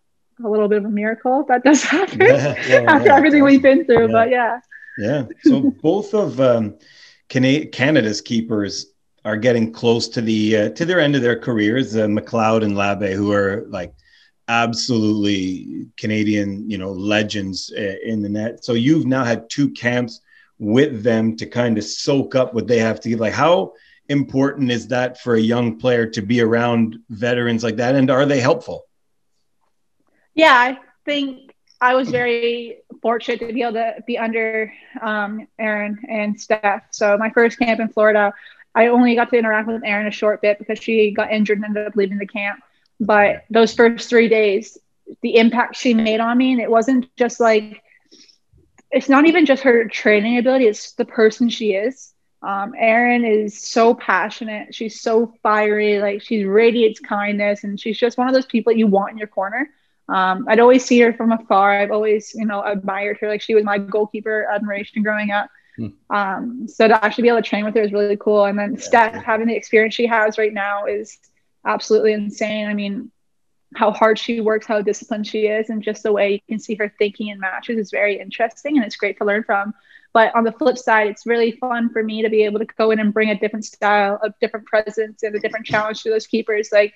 a 0.44 0.48
little 0.48 0.68
bit 0.68 0.78
of 0.78 0.84
a 0.86 0.90
miracle 0.90 1.42
if 1.42 1.46
that 1.48 1.62
does 1.62 1.82
happen 1.96 2.20
Yeah, 2.20 2.54
yeah, 2.66 2.84
after 2.88 3.08
yeah, 3.08 3.16
everything 3.16 3.44
we've 3.44 3.62
been 3.62 3.84
through. 3.84 4.08
But 4.08 4.30
yeah, 4.30 4.60
yeah. 4.96 5.24
So 5.42 5.60
both 5.82 6.14
of 6.14 6.40
um, 6.40 6.78
Cana- 7.28 7.66
Canada's 7.66 8.20
keepers 8.20 8.86
are 9.24 9.36
getting 9.36 9.72
close 9.72 10.08
to 10.08 10.20
the 10.20 10.56
uh, 10.56 10.68
to 10.70 10.84
their 10.84 11.00
end 11.00 11.14
of 11.16 11.22
their 11.22 11.38
careers. 11.38 11.94
Uh, 11.96 12.06
McLeod 12.06 12.64
and 12.64 12.74
Labbé, 12.74 13.14
who 13.14 13.32
are 13.32 13.64
like 13.68 13.94
absolutely 14.48 15.86
Canadian, 15.96 16.68
you 16.68 16.78
know, 16.78 16.92
legends 16.92 17.72
uh, 17.76 17.94
in 18.04 18.22
the 18.22 18.28
net. 18.28 18.64
So 18.64 18.72
you've 18.72 19.06
now 19.06 19.24
had 19.24 19.48
two 19.48 19.70
camps 19.70 20.20
with 20.58 21.02
them 21.02 21.36
to 21.36 21.46
kind 21.46 21.78
of 21.78 21.84
soak 21.84 22.34
up 22.34 22.54
what 22.54 22.66
they 22.66 22.78
have 22.78 23.00
to 23.00 23.08
give. 23.08 23.20
Like, 23.20 23.32
how 23.32 23.72
important 24.08 24.70
is 24.70 24.88
that 24.88 25.20
for 25.20 25.34
a 25.34 25.40
young 25.40 25.78
player 25.78 26.06
to 26.06 26.22
be 26.22 26.40
around 26.40 26.98
veterans 27.08 27.62
like 27.62 27.76
that? 27.76 27.94
And 27.94 28.10
are 28.10 28.26
they 28.26 28.40
helpful? 28.40 28.86
yeah, 30.34 30.54
I 30.54 30.78
think 31.04 31.54
I 31.80 31.94
was 31.94 32.08
very 32.08 32.78
fortunate 33.00 33.40
to 33.40 33.52
be 33.52 33.62
able 33.62 33.74
to 33.74 33.96
be 34.06 34.18
under 34.18 34.72
um, 35.00 35.46
Erin 35.58 35.98
and 36.08 36.40
Steph. 36.40 36.84
So 36.90 37.16
my 37.18 37.30
first 37.30 37.58
camp 37.58 37.80
in 37.80 37.88
Florida, 37.88 38.32
I 38.74 38.86
only 38.86 39.14
got 39.14 39.30
to 39.30 39.36
interact 39.36 39.68
with 39.68 39.82
Erin 39.84 40.06
a 40.06 40.12
short 40.12 40.40
bit 40.40 40.58
because 40.58 40.78
she 40.78 41.10
got 41.10 41.32
injured 41.32 41.58
and 41.58 41.64
ended 41.64 41.86
up 41.86 41.96
leaving 41.96 42.18
the 42.18 42.26
camp. 42.26 42.60
But 43.00 43.44
those 43.50 43.74
first 43.74 44.08
three 44.08 44.28
days, 44.28 44.78
the 45.22 45.36
impact 45.36 45.76
she 45.76 45.92
made 45.92 46.20
on 46.20 46.38
me, 46.38 46.52
and 46.52 46.60
it 46.60 46.70
wasn't 46.70 47.14
just 47.16 47.40
like, 47.40 47.82
it's 48.90 49.08
not 49.08 49.26
even 49.26 49.44
just 49.44 49.64
her 49.64 49.86
training 49.88 50.38
ability, 50.38 50.66
it's 50.66 50.92
the 50.92 51.04
person 51.04 51.48
she 51.48 51.72
is. 51.72 52.11
Um, 52.42 52.74
Erin 52.76 53.24
is 53.24 53.60
so 53.60 53.94
passionate. 53.94 54.74
She's 54.74 55.00
so 55.00 55.34
fiery. 55.42 56.00
Like 56.00 56.22
she 56.22 56.44
radiates 56.44 57.00
kindness, 57.00 57.64
and 57.64 57.78
she's 57.78 57.98
just 57.98 58.18
one 58.18 58.28
of 58.28 58.34
those 58.34 58.46
people 58.46 58.72
that 58.72 58.78
you 58.78 58.86
want 58.86 59.12
in 59.12 59.18
your 59.18 59.28
corner. 59.28 59.70
Um, 60.08 60.46
I'd 60.48 60.60
always 60.60 60.84
see 60.84 61.00
her 61.00 61.12
from 61.12 61.32
afar. 61.32 61.78
I've 61.78 61.92
always, 61.92 62.34
you 62.34 62.44
know, 62.44 62.62
admired 62.62 63.18
her. 63.20 63.28
Like 63.28 63.40
she 63.40 63.54
was 63.54 63.64
my 63.64 63.78
goalkeeper 63.78 64.46
admiration 64.52 65.02
growing 65.02 65.30
up. 65.30 65.48
Hmm. 65.76 65.88
Um, 66.10 66.68
so 66.68 66.88
to 66.88 67.04
actually 67.04 67.22
be 67.22 67.28
able 67.28 67.42
to 67.42 67.48
train 67.48 67.64
with 67.64 67.74
her 67.76 67.82
is 67.82 67.92
really 67.92 68.16
cool. 68.16 68.44
And 68.44 68.58
then 68.58 68.76
Steph 68.76 69.14
having 69.14 69.46
the 69.46 69.56
experience 69.56 69.94
she 69.94 70.06
has 70.06 70.36
right 70.36 70.52
now 70.52 70.86
is 70.86 71.18
absolutely 71.64 72.12
insane. 72.12 72.66
I 72.66 72.74
mean, 72.74 73.10
how 73.74 73.90
hard 73.90 74.18
she 74.18 74.40
works, 74.40 74.66
how 74.66 74.82
disciplined 74.82 75.26
she 75.26 75.46
is, 75.46 75.70
and 75.70 75.82
just 75.82 76.02
the 76.02 76.12
way 76.12 76.32
you 76.32 76.40
can 76.48 76.58
see 76.58 76.74
her 76.74 76.92
thinking 76.98 77.28
in 77.28 77.40
matches 77.40 77.78
is 77.78 77.90
very 77.90 78.20
interesting 78.20 78.76
and 78.76 78.84
it's 78.84 78.96
great 78.96 79.16
to 79.18 79.24
learn 79.24 79.44
from. 79.44 79.72
But 80.12 80.34
on 80.34 80.44
the 80.44 80.52
flip 80.52 80.76
side, 80.76 81.08
it's 81.08 81.26
really 81.26 81.52
fun 81.52 81.90
for 81.90 82.02
me 82.02 82.22
to 82.22 82.28
be 82.28 82.44
able 82.44 82.58
to 82.58 82.66
go 82.66 82.90
in 82.90 83.00
and 83.00 83.14
bring 83.14 83.30
a 83.30 83.38
different 83.38 83.64
style, 83.64 84.20
a 84.22 84.32
different 84.40 84.66
presence, 84.66 85.22
and 85.22 85.34
a 85.34 85.40
different 85.40 85.66
challenge 85.66 86.02
to 86.02 86.10
those 86.10 86.26
keepers. 86.26 86.70
Like 86.70 86.92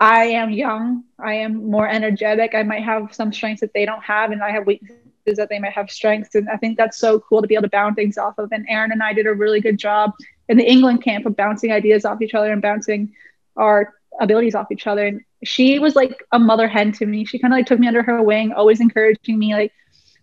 I 0.00 0.24
am 0.26 0.50
young, 0.50 1.04
I 1.18 1.34
am 1.34 1.70
more 1.70 1.88
energetic. 1.88 2.54
I 2.54 2.62
might 2.62 2.82
have 2.82 3.14
some 3.14 3.32
strengths 3.32 3.60
that 3.60 3.72
they 3.72 3.84
don't 3.84 4.02
have, 4.02 4.32
and 4.32 4.42
I 4.42 4.50
have 4.50 4.66
weaknesses 4.66 5.36
that 5.36 5.48
they 5.48 5.58
might 5.58 5.72
have 5.72 5.90
strengths. 5.90 6.34
And 6.34 6.48
I 6.48 6.56
think 6.56 6.76
that's 6.76 6.98
so 6.98 7.20
cool 7.20 7.42
to 7.42 7.48
be 7.48 7.54
able 7.54 7.64
to 7.64 7.70
bounce 7.70 7.96
things 7.96 8.18
off 8.18 8.38
of. 8.38 8.50
And 8.50 8.66
Erin 8.68 8.92
and 8.92 9.02
I 9.02 9.12
did 9.12 9.26
a 9.26 9.34
really 9.34 9.60
good 9.60 9.78
job 9.78 10.12
in 10.48 10.56
the 10.56 10.68
England 10.68 11.02
camp 11.02 11.26
of 11.26 11.36
bouncing 11.36 11.70
ideas 11.70 12.04
off 12.04 12.22
each 12.22 12.34
other 12.34 12.52
and 12.52 12.62
bouncing 12.62 13.12
our 13.56 13.94
abilities 14.20 14.54
off 14.54 14.72
each 14.72 14.86
other. 14.86 15.06
And 15.06 15.20
she 15.44 15.78
was 15.78 15.94
like 15.94 16.24
a 16.32 16.38
mother 16.38 16.66
hen 16.66 16.92
to 16.92 17.06
me. 17.06 17.24
She 17.24 17.38
kind 17.38 17.52
of 17.52 17.58
like 17.58 17.66
took 17.66 17.78
me 17.78 17.86
under 17.86 18.02
her 18.02 18.22
wing, 18.22 18.52
always 18.52 18.80
encouraging 18.80 19.38
me. 19.38 19.54
Like 19.54 19.72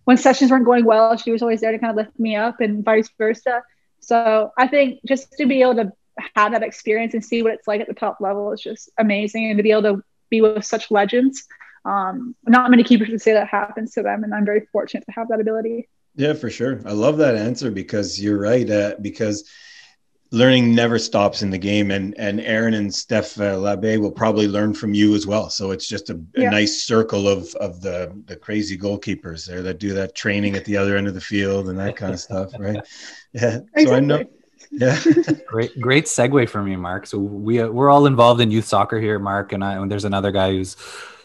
when 0.06 0.16
sessions 0.16 0.50
weren't 0.50 0.64
going 0.64 0.86
well, 0.86 1.16
she 1.18 1.30
was 1.30 1.42
always 1.42 1.60
there 1.60 1.72
to 1.72 1.78
kind 1.78 1.90
of 1.90 1.96
lift 1.96 2.18
me 2.18 2.34
up 2.34 2.60
and 2.60 2.82
vice 2.82 3.10
versa. 3.18 3.62
So 4.00 4.50
I 4.56 4.66
think 4.66 5.00
just 5.06 5.32
to 5.38 5.44
be 5.46 5.60
able 5.60 5.76
to 5.82 5.92
have 6.34 6.52
that 6.52 6.62
experience 6.62 7.12
and 7.12 7.22
see 7.22 7.42
what 7.42 7.52
it's 7.52 7.68
like 7.68 7.82
at 7.82 7.88
the 7.88 7.94
top 7.94 8.16
level 8.20 8.50
is 8.54 8.62
just 8.62 8.88
amazing. 8.96 9.50
And 9.50 9.58
to 9.58 9.62
be 9.62 9.72
able 9.72 9.82
to 9.90 10.02
be 10.30 10.40
with 10.40 10.64
such 10.64 10.90
legends 10.90 11.44
Um, 11.86 12.34
not 12.44 12.70
many 12.70 12.82
keepers 12.82 13.10
would 13.10 13.22
say 13.22 13.32
that 13.34 13.46
happens 13.46 13.92
to 13.94 14.02
them, 14.02 14.24
and 14.24 14.34
I'm 14.34 14.44
very 14.44 14.66
fortunate 14.72 15.04
to 15.06 15.12
have 15.12 15.28
that 15.28 15.40
ability. 15.40 15.88
Yeah, 16.16 16.34
for 16.34 16.50
sure. 16.50 16.80
I 16.84 16.92
love 16.92 17.18
that 17.18 17.36
answer 17.36 17.70
because 17.70 18.20
you're 18.20 18.40
right. 18.40 18.68
Uh, 18.68 18.96
because 19.00 19.48
learning 20.30 20.74
never 20.74 20.98
stops 20.98 21.42
in 21.42 21.50
the 21.50 21.58
game, 21.58 21.90
and 21.90 22.18
and 22.18 22.40
Erin 22.40 22.74
and 22.74 22.92
Steph 22.94 23.38
uh, 23.38 23.54
Labbé 23.56 23.98
will 24.00 24.10
probably 24.12 24.48
learn 24.48 24.74
from 24.74 24.92
you 24.94 25.14
as 25.14 25.26
well. 25.26 25.50
So 25.50 25.70
it's 25.70 25.88
just 25.88 26.10
a, 26.10 26.14
a 26.36 26.42
Yeah. 26.42 26.50
nice 26.50 26.84
circle 26.84 27.28
of 27.28 27.54
of 27.56 27.80
the 27.80 28.12
the 28.26 28.36
crazy 28.36 28.76
goalkeepers 28.76 29.46
there 29.46 29.62
that 29.62 29.78
do 29.78 29.92
that 29.94 30.14
training 30.14 30.56
at 30.56 30.64
the 30.64 30.76
other 30.76 30.96
end 30.96 31.06
of 31.08 31.14
the 31.14 31.20
field 31.20 31.68
and 31.68 31.78
that 31.78 31.96
kind 31.96 32.12
of 32.12 32.20
stuff, 32.20 32.52
right? 32.58 32.80
Yeah. 33.32 33.60
So 33.78 33.94
I 33.94 34.00
know. 34.00 34.24
Yeah. 34.70 34.98
Great, 35.46 35.78
great 35.80 36.06
segue 36.06 36.48
for 36.48 36.62
me, 36.62 36.74
Mark. 36.74 37.06
So 37.06 37.18
we 37.18 37.60
uh, 37.60 37.68
we're 37.68 37.90
all 37.90 38.06
involved 38.06 38.40
in 38.40 38.50
youth 38.50 38.64
soccer 38.64 38.98
here, 38.98 39.18
Mark, 39.18 39.52
and 39.52 39.62
I. 39.62 39.74
And 39.74 39.90
there's 39.90 40.04
another 40.04 40.32
guy 40.32 40.50
who's 40.52 40.76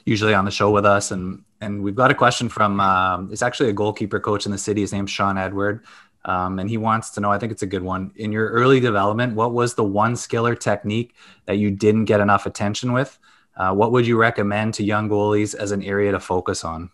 usually 0.06 0.34
on 0.34 0.46
the 0.46 0.52
show 0.52 0.72
with 0.72 0.86
us, 0.86 1.12
and 1.12 1.44
and 1.60 1.82
we've 1.84 1.96
got 1.96 2.12
a 2.12 2.14
question 2.14 2.50
from. 2.50 2.80
Um, 2.80 3.30
it's 3.32 3.42
actually 3.42 3.70
a 3.70 3.74
goalkeeper 3.74 4.20
coach 4.20 4.46
in 4.46 4.52
the 4.52 4.58
city. 4.58 4.82
His 4.82 4.92
name's 4.94 5.10
Sean 5.12 5.38
Edward, 5.38 5.84
um, 6.26 6.60
and 6.60 6.70
he 6.70 6.78
wants 6.78 7.10
to 7.12 7.22
know. 7.22 7.32
I 7.32 7.40
think 7.40 7.52
it's 7.52 7.64
a 7.64 7.68
good 7.68 7.84
one. 7.84 8.12
In 8.16 8.32
your 8.32 8.50
early 8.50 8.80
development, 8.80 9.36
what 9.36 9.54
was 9.54 9.74
the 9.74 9.84
one 9.84 10.16
skill 10.16 10.46
or 10.46 10.56
technique 10.56 11.16
that 11.46 11.58
you 11.58 11.72
didn't 11.72 12.06
get 12.06 12.20
enough 12.20 12.46
attention 12.46 12.94
with? 12.94 13.18
Uh, 13.56 13.74
what 13.74 13.92
would 13.92 14.08
you 14.08 14.18
recommend 14.18 14.74
to 14.76 14.84
young 14.84 15.10
goalies 15.10 15.56
as 15.56 15.72
an 15.72 15.84
area 15.84 16.12
to 16.12 16.20
focus 16.20 16.64
on? 16.64 16.90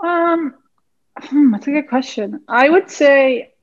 Um, 0.00 0.54
hmm, 1.18 1.52
that's 1.52 1.66
a 1.66 1.70
good 1.70 1.88
question. 1.88 2.42
I 2.48 2.68
would 2.68 2.90
say, 2.90 3.54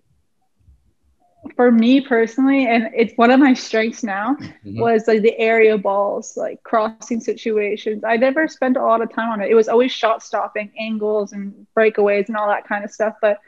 for 1.56 1.72
me 1.72 2.02
personally, 2.02 2.68
and 2.68 2.90
it's 2.96 3.14
one 3.18 3.32
of 3.32 3.40
my 3.40 3.54
strengths 3.54 4.04
now, 4.04 4.36
Mhm. 4.40 4.80
was 4.80 5.08
like 5.08 5.22
the 5.22 5.38
area 5.38 5.78
balls, 5.78 6.38
like 6.38 6.64
crossing 6.64 7.20
situations. 7.20 8.04
I 8.04 8.18
never 8.18 8.48
spent 8.48 8.78
a 8.78 8.82
lot 8.82 9.02
of 9.02 9.12
time 9.12 9.30
on 9.30 9.42
it. 9.42 9.52
It 9.52 9.56
was 9.56 9.68
always 9.68 9.92
shot 9.92 10.24
stopping, 10.24 10.72
angles, 10.80 11.34
and 11.34 11.68
breakaways, 11.76 12.28
and 12.28 12.38
all 12.38 12.48
that 12.48 12.68
kind 12.68 12.84
of 12.84 12.92
stuff. 12.92 13.16
But 13.22 13.40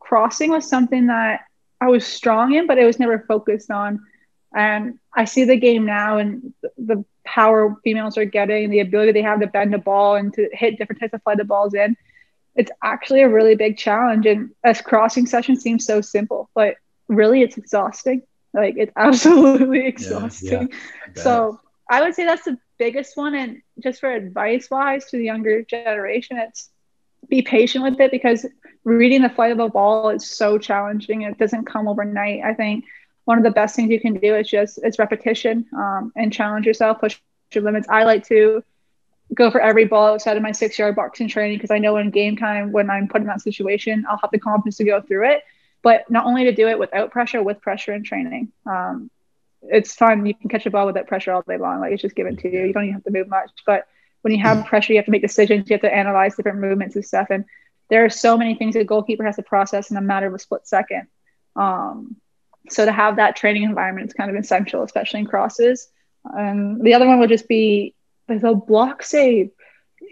crossing 0.00 0.50
was 0.50 0.68
something 0.68 1.06
that 1.06 1.40
I 1.80 1.88
was 1.88 2.06
strong 2.06 2.54
in, 2.54 2.66
but 2.66 2.78
it 2.78 2.84
was 2.84 2.98
never 2.98 3.18
focused 3.18 3.70
on. 3.70 4.00
And 4.54 4.98
I 5.14 5.24
see 5.24 5.44
the 5.44 5.56
game 5.56 5.84
now 5.84 6.18
and 6.18 6.54
the 6.78 7.04
power 7.24 7.76
females 7.84 8.16
are 8.16 8.24
getting, 8.24 8.70
the 8.70 8.80
ability 8.80 9.12
they 9.12 9.22
have 9.22 9.40
to 9.40 9.46
bend 9.46 9.74
a 9.74 9.78
ball 9.78 10.16
and 10.16 10.32
to 10.34 10.48
hit 10.52 10.78
different 10.78 11.00
types 11.00 11.14
of 11.14 11.22
flighted 11.22 11.48
balls 11.48 11.74
in. 11.74 11.96
It's 12.54 12.70
actually 12.82 13.22
a 13.22 13.28
really 13.28 13.54
big 13.54 13.76
challenge. 13.76 14.26
And 14.26 14.50
as 14.62 14.80
crossing 14.80 15.26
session 15.26 15.56
seems 15.56 15.84
so 15.84 16.00
simple, 16.00 16.48
but 16.54 16.76
really 17.08 17.42
it's 17.42 17.56
exhausting. 17.56 18.22
Like 18.52 18.74
it's 18.76 18.92
absolutely 18.96 19.86
exhausting. 19.86 20.70
So 21.14 21.60
I 21.90 22.02
would 22.02 22.14
say 22.14 22.24
that's 22.24 22.44
the 22.44 22.58
biggest 22.78 23.16
one. 23.16 23.34
And 23.34 23.62
just 23.82 24.00
for 24.00 24.10
advice 24.10 24.70
wise 24.70 25.06
to 25.06 25.16
the 25.16 25.24
younger 25.24 25.62
generation, 25.62 26.38
it's 26.38 26.70
be 27.28 27.42
patient 27.42 27.84
with 27.84 28.00
it 28.00 28.10
because 28.10 28.46
reading 28.84 29.22
the 29.22 29.30
flight 29.30 29.52
of 29.52 29.58
a 29.58 29.68
ball 29.68 30.10
is 30.10 30.28
so 30.28 30.58
challenging. 30.58 31.22
It 31.22 31.38
doesn't 31.38 31.64
come 31.64 31.88
overnight. 31.88 32.42
I 32.44 32.54
think 32.54 32.84
one 33.24 33.38
of 33.38 33.44
the 33.44 33.50
best 33.50 33.76
things 33.76 33.90
you 33.90 34.00
can 34.00 34.14
do 34.14 34.34
is 34.36 34.48
just 34.48 34.78
it's 34.82 34.98
repetition 34.98 35.66
um, 35.76 36.12
and 36.16 36.32
challenge 36.32 36.66
yourself, 36.66 37.00
push 37.00 37.18
your 37.52 37.64
limits. 37.64 37.88
I 37.88 38.04
like 38.04 38.26
to 38.28 38.62
go 39.32 39.50
for 39.50 39.60
every 39.60 39.86
ball 39.86 40.08
outside 40.08 40.36
of 40.36 40.42
my 40.42 40.52
six 40.52 40.78
yard 40.78 40.94
box 40.94 41.20
in 41.20 41.28
training 41.28 41.56
because 41.56 41.70
I 41.70 41.78
know 41.78 41.96
in 41.96 42.10
game 42.10 42.36
time 42.36 42.72
when 42.72 42.90
I'm 42.90 43.08
put 43.08 43.22
in 43.22 43.26
that 43.28 43.40
situation, 43.40 44.04
I'll 44.08 44.18
have 44.18 44.30
the 44.30 44.38
confidence 44.38 44.76
to 44.76 44.84
go 44.84 45.00
through 45.00 45.30
it. 45.30 45.42
But 45.84 46.10
not 46.10 46.26
only 46.26 46.44
to 46.44 46.52
do 46.52 46.66
it 46.66 46.78
without 46.78 47.12
pressure, 47.12 47.42
with 47.42 47.60
pressure 47.60 47.92
and 47.92 48.04
training. 48.04 48.50
Um, 48.66 49.10
it's 49.62 49.94
fun. 49.94 50.26
You 50.26 50.34
can 50.34 50.48
catch 50.48 50.66
a 50.66 50.70
ball 50.70 50.86
without 50.86 51.06
pressure 51.06 51.32
all 51.32 51.42
day 51.42 51.58
long. 51.58 51.80
Like 51.80 51.92
it's 51.92 52.02
just 52.02 52.16
given 52.16 52.36
to 52.38 52.52
you. 52.52 52.64
You 52.64 52.72
don't 52.72 52.84
even 52.84 52.94
have 52.94 53.04
to 53.04 53.10
move 53.12 53.28
much. 53.28 53.50
But 53.66 53.86
when 54.22 54.34
you 54.34 54.42
have 54.42 54.66
pressure, 54.66 54.92
you 54.92 54.98
have 54.98 55.04
to 55.04 55.10
make 55.10 55.22
decisions. 55.22 55.68
You 55.68 55.74
have 55.74 55.82
to 55.82 55.94
analyze 55.94 56.34
different 56.34 56.58
movements 56.58 56.96
and 56.96 57.04
stuff. 57.04 57.28
And 57.30 57.44
there 57.90 58.04
are 58.04 58.10
so 58.10 58.36
many 58.36 58.54
things 58.54 58.74
a 58.76 58.84
goalkeeper 58.84 59.24
has 59.24 59.36
to 59.36 59.42
process 59.42 59.90
in 59.90 59.96
a 59.96 60.00
matter 60.00 60.26
of 60.26 60.34
a 60.34 60.38
split 60.38 60.66
second. 60.66 61.06
Um, 61.54 62.16
so 62.70 62.86
to 62.86 62.92
have 62.92 63.16
that 63.16 63.36
training 63.36 63.64
environment 63.64 64.08
is 64.08 64.14
kind 64.14 64.30
of 64.30 64.36
essential, 64.42 64.82
especially 64.82 65.20
in 65.20 65.26
crosses. 65.26 65.88
And 66.24 66.80
the 66.80 66.94
other 66.94 67.06
one 67.06 67.20
would 67.20 67.28
just 67.28 67.46
be 67.46 67.94
the 68.26 68.54
block 68.54 69.02
save. 69.02 69.50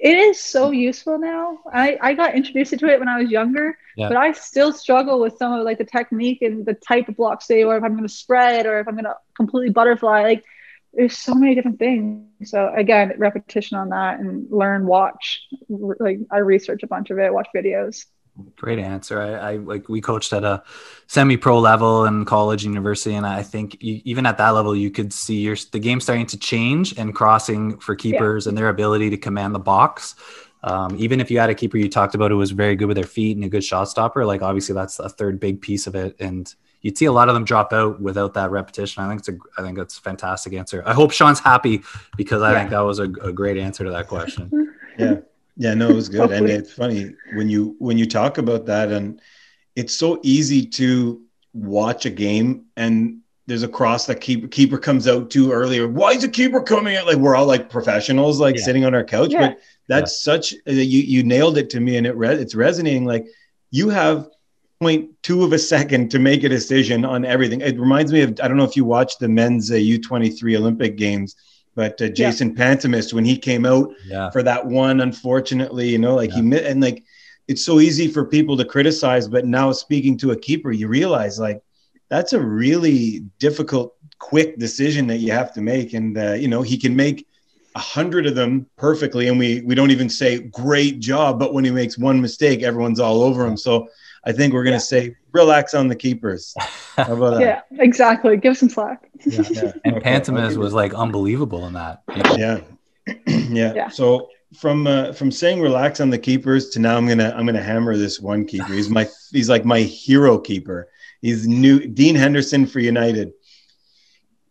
It 0.02 0.18
is 0.18 0.40
so 0.40 0.72
useful 0.72 1.16
now. 1.18 1.60
I, 1.72 1.96
I 2.00 2.14
got 2.14 2.34
introduced 2.34 2.76
to 2.76 2.86
it 2.88 2.98
when 2.98 3.08
I 3.08 3.22
was 3.22 3.30
younger, 3.30 3.78
Yeah. 3.96 4.08
but 4.08 4.16
I 4.16 4.32
still 4.32 4.72
struggle 4.72 5.20
with 5.20 5.36
some 5.36 5.52
of 5.52 5.64
like 5.64 5.78
the 5.78 5.84
technique 5.84 6.42
and 6.42 6.66
the 6.66 6.74
type 6.74 7.08
of 7.08 7.16
block 7.16 7.40
save, 7.40 7.68
or 7.68 7.76
if 7.76 7.84
I'm 7.84 7.92
going 7.92 8.02
to 8.02 8.12
spread, 8.12 8.66
or 8.66 8.80
if 8.80 8.88
I'm 8.88 8.94
going 8.94 9.04
to 9.04 9.14
completely 9.36 9.70
butterfly. 9.70 10.22
Like 10.22 10.44
there's 10.92 11.16
so 11.16 11.34
many 11.34 11.54
different 11.54 11.78
things. 11.78 12.50
So 12.50 12.72
again, 12.74 13.12
repetition 13.16 13.78
on 13.78 13.90
that 13.90 14.18
and 14.18 14.50
learn, 14.50 14.86
watch. 14.86 15.40
Like 15.68 16.18
I 16.32 16.38
research 16.38 16.82
a 16.82 16.88
bunch 16.88 17.10
of 17.10 17.18
it, 17.20 17.32
watch 17.32 17.48
videos. 17.54 18.06
Great 18.56 18.78
answer. 18.78 19.20
I, 19.20 19.52
I 19.52 19.56
like 19.56 19.88
we 19.90 20.00
coached 20.00 20.32
at 20.32 20.42
a 20.42 20.62
semi-pro 21.06 21.58
level 21.58 22.06
in 22.06 22.24
college, 22.24 22.64
university, 22.64 23.14
and 23.14 23.26
I 23.26 23.42
think 23.42 23.76
you, 23.82 24.00
even 24.04 24.24
at 24.24 24.38
that 24.38 24.50
level, 24.50 24.74
you 24.74 24.90
could 24.90 25.12
see 25.12 25.40
your 25.40 25.56
the 25.72 25.78
game 25.78 26.00
starting 26.00 26.24
to 26.26 26.38
change 26.38 26.96
and 26.98 27.14
crossing 27.14 27.78
for 27.78 27.94
keepers 27.94 28.46
and 28.46 28.56
their 28.56 28.70
ability 28.70 29.10
to 29.10 29.18
command 29.18 29.54
the 29.54 29.58
box. 29.58 30.14
Um, 30.64 30.96
even 30.98 31.20
if 31.20 31.30
you 31.30 31.40
had 31.40 31.50
a 31.50 31.54
keeper 31.54 31.76
you 31.76 31.88
talked 31.90 32.14
about 32.14 32.30
who 32.30 32.38
was 32.38 32.52
very 32.52 32.74
good 32.74 32.86
with 32.86 32.96
their 32.96 33.04
feet 33.04 33.36
and 33.36 33.44
a 33.44 33.48
good 33.50 33.64
shot 33.64 33.84
stopper, 33.88 34.24
like 34.24 34.40
obviously 34.40 34.74
that's 34.74 34.98
a 34.98 35.08
third 35.10 35.38
big 35.38 35.60
piece 35.60 35.86
of 35.86 35.94
it. 35.94 36.16
And 36.20 36.52
you'd 36.80 36.96
see 36.96 37.04
a 37.06 37.12
lot 37.12 37.28
of 37.28 37.34
them 37.34 37.44
drop 37.44 37.72
out 37.74 38.00
without 38.00 38.32
that 38.34 38.50
repetition. 38.50 39.02
I 39.02 39.08
think 39.08 39.18
it's 39.20 39.28
a 39.28 39.36
I 39.58 39.62
think 39.62 39.76
that's 39.76 39.98
a 39.98 40.00
fantastic 40.00 40.54
answer. 40.54 40.82
I 40.86 40.94
hope 40.94 41.10
Sean's 41.12 41.40
happy 41.40 41.82
because 42.16 42.40
I 42.40 42.52
Yeah. 42.52 42.58
think 42.60 42.70
that 42.70 42.80
was 42.80 42.98
a, 42.98 43.04
a 43.04 43.32
great 43.32 43.58
answer 43.58 43.84
to 43.84 43.90
that 43.90 44.08
question. 44.08 44.50
yeah 44.98 45.16
yeah 45.56 45.74
no 45.74 45.90
it 45.90 45.94
was 45.94 46.08
good. 46.08 46.30
And 46.30 46.48
it's 46.48 46.72
funny 46.72 47.14
when 47.34 47.48
you 47.48 47.76
when 47.78 47.98
you 47.98 48.06
talk 48.06 48.38
about 48.38 48.66
that 48.66 48.90
and 48.90 49.20
it's 49.76 49.94
so 49.96 50.20
easy 50.22 50.66
to 50.66 51.20
watch 51.54 52.06
a 52.06 52.10
game 52.10 52.66
and 52.76 53.18
there's 53.46 53.62
a 53.62 53.68
cross 53.68 54.06
that 54.06 54.20
keeper 54.20 54.46
keeper 54.48 54.78
comes 54.78 55.06
out 55.08 55.30
too 55.30 55.52
early 55.52 55.78
or 55.78 55.88
why 55.88 56.12
is 56.12 56.22
the 56.22 56.28
keeper 56.28 56.62
coming 56.62 56.96
out? 56.96 57.06
Like 57.06 57.16
we're 57.16 57.36
all 57.36 57.46
like 57.46 57.68
professionals 57.68 58.40
like 58.40 58.56
Yeah. 58.56 58.62
sitting 58.64 58.84
on 58.84 58.94
our 58.94 59.04
couch 59.04 59.30
Yeah. 59.32 59.48
but 59.48 59.60
that's 59.88 60.22
such 60.22 60.54
uh, 60.66 60.72
you 60.72 61.00
you 61.00 61.22
nailed 61.22 61.58
it 61.58 61.68
to 61.70 61.80
me 61.80 61.96
and 61.96 62.06
it 62.06 62.16
re- 62.16 62.34
it's 62.34 62.54
resonating. 62.54 63.04
Like 63.04 63.26
you 63.70 63.88
have 63.90 64.28
0.2 64.82 65.44
of 65.44 65.52
a 65.52 65.58
second 65.58 66.10
to 66.10 66.18
make 66.18 66.42
a 66.44 66.48
decision 66.48 67.04
on 67.04 67.24
everything. 67.24 67.60
It 67.60 67.78
reminds 67.78 68.12
me 68.12 68.22
of 68.22 68.30
i 68.42 68.48
don't 68.48 68.56
know 68.56 68.64
if 68.64 68.76
you 68.76 68.84
watched 68.84 69.18
the 69.20 69.28
men's 69.28 69.70
uh, 69.70 69.74
u23 69.74 70.56
olympic 70.56 70.96
games 70.96 71.36
but 71.74 72.00
uh, 72.02 72.08
jason 72.08 72.54
pantemis 72.54 73.12
when 73.12 73.24
he 73.24 73.36
came 73.36 73.64
out 73.66 73.92
Yeah. 74.06 74.30
for 74.30 74.42
that 74.42 74.66
one 74.66 75.00
unfortunately 75.00 75.88
you 75.88 75.98
know 75.98 76.14
like 76.14 76.30
Yeah. 76.30 76.42
he 76.42 76.58
and 76.70 76.80
like 76.82 77.02
it's 77.48 77.64
so 77.64 77.80
easy 77.80 78.08
for 78.08 78.24
people 78.24 78.56
to 78.56 78.64
criticize 78.64 79.28
but 79.28 79.44
now 79.46 79.72
speaking 79.72 80.16
to 80.18 80.30
a 80.32 80.36
keeper 80.36 80.70
you 80.72 80.88
realize 80.88 81.38
like 81.38 81.60
that's 82.08 82.32
a 82.32 82.40
really 82.40 83.20
difficult 83.38 83.94
quick 84.18 84.58
decision 84.58 85.06
that 85.08 85.18
you 85.18 85.32
have 85.32 85.52
to 85.54 85.60
make 85.60 85.94
and 85.94 86.16
uh, 86.18 86.32
you 86.32 86.48
know 86.48 86.62
he 86.62 86.76
can 86.78 86.94
make 86.94 87.26
a 87.74 87.78
hundred 87.80 88.26
of 88.26 88.34
them 88.34 88.66
perfectly 88.76 89.28
and 89.28 89.38
we 89.38 89.62
we 89.62 89.74
don't 89.74 89.90
even 89.90 90.08
say 90.08 90.38
great 90.38 91.00
job 91.00 91.38
but 91.38 91.54
when 91.54 91.64
he 91.64 91.70
makes 91.70 91.96
one 91.98 92.20
mistake 92.20 92.62
everyone's 92.62 93.00
all 93.00 93.22
over 93.22 93.46
him 93.46 93.56
so 93.56 93.88
i 94.24 94.32
think 94.32 94.52
we're 94.54 94.64
going 94.64 94.78
to 94.78 94.80
say 94.84 95.14
relax 95.32 95.74
on 95.74 95.88
the 95.88 95.96
keepers 95.96 96.54
how 96.96 97.14
about 97.14 97.30
that 97.38 97.40
Yeah, 97.40 97.60
exactly. 97.82 98.36
Give 98.36 98.56
some 98.56 98.68
slack. 98.68 99.08
Yeah. 99.26 99.72
And 99.84 99.96
Okay. 99.96 100.10
Pantemis 100.10 100.48
Okay. 100.52 100.56
was 100.58 100.74
like 100.74 100.92
unbelievable 100.94 101.66
in 101.66 101.72
that. 101.74 102.02
you 102.14 102.22
yeah. 102.36 102.60
yeah 103.26 103.72
Yeah. 103.74 103.88
so 103.88 104.28
from 104.60 104.86
uh, 104.86 105.12
from 105.14 105.30
saying 105.30 105.60
relax 105.62 105.98
on 106.00 106.10
the 106.10 106.18
keepers 106.18 106.68
to 106.70 106.78
now 106.78 106.96
i'm 106.98 107.06
gonna 107.08 107.32
i'm 107.36 107.46
gonna 107.46 107.62
hammer 107.62 107.96
this 107.96 108.20
one 108.20 108.44
keeper 108.44 108.72
he's 108.74 108.90
my 108.90 109.08
he's 109.32 109.48
like 109.48 109.64
my 109.64 109.80
hero 109.80 110.38
keeper 110.38 110.88
he's 111.22 111.48
new 111.48 111.80
dean 111.86 112.14
henderson 112.14 112.66
for 112.66 112.78
united 112.80 113.32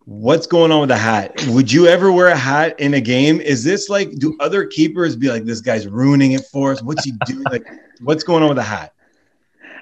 what's 0.05 0.47
going 0.47 0.71
on 0.71 0.79
with 0.79 0.89
the 0.89 0.97
hat 0.97 1.31
would 1.49 1.71
you 1.71 1.85
ever 1.87 2.11
wear 2.11 2.27
a 2.29 2.35
hat 2.35 2.77
in 2.79 2.95
a 2.95 2.99
game 3.01 3.39
is 3.39 3.63
this 3.63 3.87
like 3.89 4.09
do 4.17 4.35
other 4.39 4.65
keepers 4.65 5.15
be 5.15 5.29
like 5.29 5.45
this 5.45 5.61
guy's 5.61 5.87
ruining 5.87 6.31
it 6.31 6.41
for 6.51 6.71
us 6.71 6.81
what's 6.81 7.03
he 7.03 7.11
doing 7.27 7.43
like 7.51 7.65
what's 8.01 8.23
going 8.23 8.41
on 8.41 8.49
with 8.49 8.57
the 8.57 8.63
hat 8.63 8.93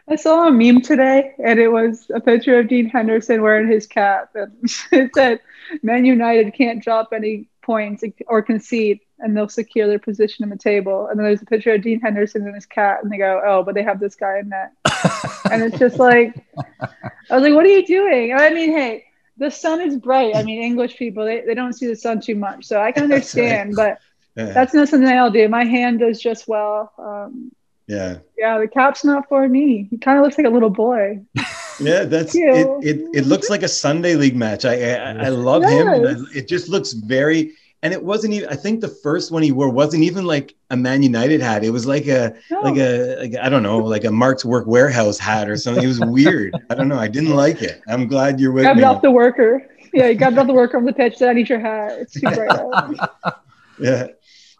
I 0.10 0.16
saw 0.16 0.48
a 0.48 0.52
meme 0.52 0.82
today, 0.82 1.36
and 1.44 1.60
it 1.60 1.68
was 1.68 2.10
a 2.14 2.20
picture 2.20 2.60
of 2.60 2.68
Dean 2.68 2.90
Henderson 2.90 3.44
wearing 3.44 3.68
his 3.68 3.86
cap, 3.86 4.32
and 4.34 4.52
it 4.92 5.12
said, 5.14 5.40
"Man 5.84 6.04
United 6.04 6.54
can't 6.54 6.84
drop 6.84 7.10
any 7.14 7.48
points 7.62 8.04
or 8.28 8.42
concede, 8.42 9.02
and 9.20 9.38
they'll 9.38 9.48
secure 9.50 9.88
their 9.88 10.00
position 10.00 10.44
in 10.44 10.50
the 10.50 10.58
table." 10.58 11.08
And 11.08 11.20
then 11.20 11.26
there's 11.26 11.44
a 11.44 11.46
picture 11.46 11.74
of 11.76 11.84
Dean 11.84 12.00
Henderson 12.00 12.48
in 12.48 12.54
his 12.56 12.66
cap, 12.66 13.00
and 13.04 13.12
they 13.12 13.18
go, 13.18 13.42
"Oh, 13.46 13.64
but 13.64 13.76
they 13.76 13.84
have 13.84 14.00
this 14.00 14.16
guy 14.16 14.40
in 14.40 14.50
net," 14.50 14.72
and 15.52 15.64
it's 15.64 15.78
just 15.78 16.00
like, 16.00 16.34
I 17.30 17.36
was 17.36 17.44
like, 17.44 17.54
"What 17.54 17.66
are 17.66 17.70
you 17.70 17.86
doing?" 17.86 18.34
I 18.34 18.50
mean, 18.50 18.72
hey, 18.72 19.06
the 19.38 19.52
sun 19.52 19.80
is 19.80 19.96
bright. 19.96 20.36
I 20.36 20.42
mean, 20.42 20.64
English 20.64 20.98
people 20.98 21.24
they, 21.24 21.42
they 21.42 21.54
don't 21.54 21.74
see 21.74 21.86
the 21.86 21.96
sun 21.96 22.20
too 22.20 22.36
much, 22.36 22.66
so 22.66 22.82
I 22.82 22.92
can 22.92 23.10
That's 23.10 23.36
right. 23.36 23.44
understand, 23.44 23.76
but 23.76 24.00
Yeah. 24.36 24.54
that's 24.54 24.74
not 24.74 24.90
something 24.90 25.08
I'll 25.08 25.30
do. 25.30 25.48
My 25.50 25.66
hand 25.66 26.00
does 26.00 26.20
just 26.20 26.48
well. 26.48 26.92
Um, 26.98 27.52
yeah 27.90 28.20
yeah, 28.38 28.58
the 28.58 28.68
cap's 28.70 29.04
not 29.04 29.28
for 29.28 29.50
me. 29.50 29.88
He 29.92 29.98
kind 29.98 30.18
of 30.18 30.24
looks 30.24 30.38
like 30.38 30.48
a 30.48 30.50
little 30.50 30.70
boy. 30.70 31.20
Yeah, 31.82 32.06
that's 32.06 32.34
it, 32.36 32.68
it. 32.82 33.02
It 33.14 33.26
looks 33.26 33.50
like 33.50 33.64
a 33.64 33.68
Sunday 33.68 34.16
league 34.16 34.36
match. 34.38 34.64
I 34.64 34.94
I, 34.96 35.26
I 35.26 35.30
love 35.30 35.64
him. 35.64 35.88
and 35.90 36.08
I- 36.08 36.38
It 36.38 36.48
just 36.48 36.70
looks 36.70 36.94
very. 36.94 37.52
and 37.84 37.92
it 37.94 38.02
wasn't 38.04 38.34
even. 38.34 38.48
I 38.50 38.56
think 38.56 38.80
the 38.82 38.88
first 39.06 39.32
one 39.32 39.44
he 39.44 39.52
wore 39.52 39.70
wasn't 39.70 40.04
even 40.04 40.26
like 40.26 40.56
a 40.70 40.78
Man 40.78 41.02
United 41.04 41.42
hat. 41.42 41.64
It 41.66 41.72
was 41.72 41.86
like 41.86 42.06
a 42.08 42.34
No. 42.52 42.62
like 42.62 42.78
a 42.78 43.16
like 43.22 43.36
I 43.42 43.50
don't 43.50 43.64
know, 43.64 43.78
like 43.80 44.04
a 44.06 44.12
Mark's 44.12 44.46
Work 44.46 44.66
Wearhouse 44.68 45.18
hat 45.20 45.50
or 45.50 45.58
something. 45.58 45.84
It 45.84 45.88
was 45.88 46.00
weird. 46.00 46.54
I 46.70 46.76
don't 46.76 46.88
know. 46.90 47.00
I 47.00 47.08
didn't 47.10 47.36
like 47.36 47.62
it. 47.62 47.82
I'm 47.88 48.08
glad 48.08 48.40
you're 48.40 48.52
with 48.54 48.64
grabbed 48.66 48.78
me. 48.80 48.84
it 48.84 48.88
off 48.88 49.02
the 49.02 49.12
worker. 49.12 49.66
Yeah, 49.94 50.08
you 50.10 50.16
grabbed 50.18 50.36
it 50.38 50.40
off 50.40 50.48
the 50.48 50.54
worker 50.54 50.78
on 50.78 50.86
the 50.86 50.94
pitch. 50.94 51.18
Said, 51.18 51.30
"I 51.30 51.34
need 51.34 51.50
your 51.50 51.60
hat. 51.60 51.92
It's 52.00 52.14
too 52.14 52.30
bright. 52.30 52.96
Yeah. 53.80 54.08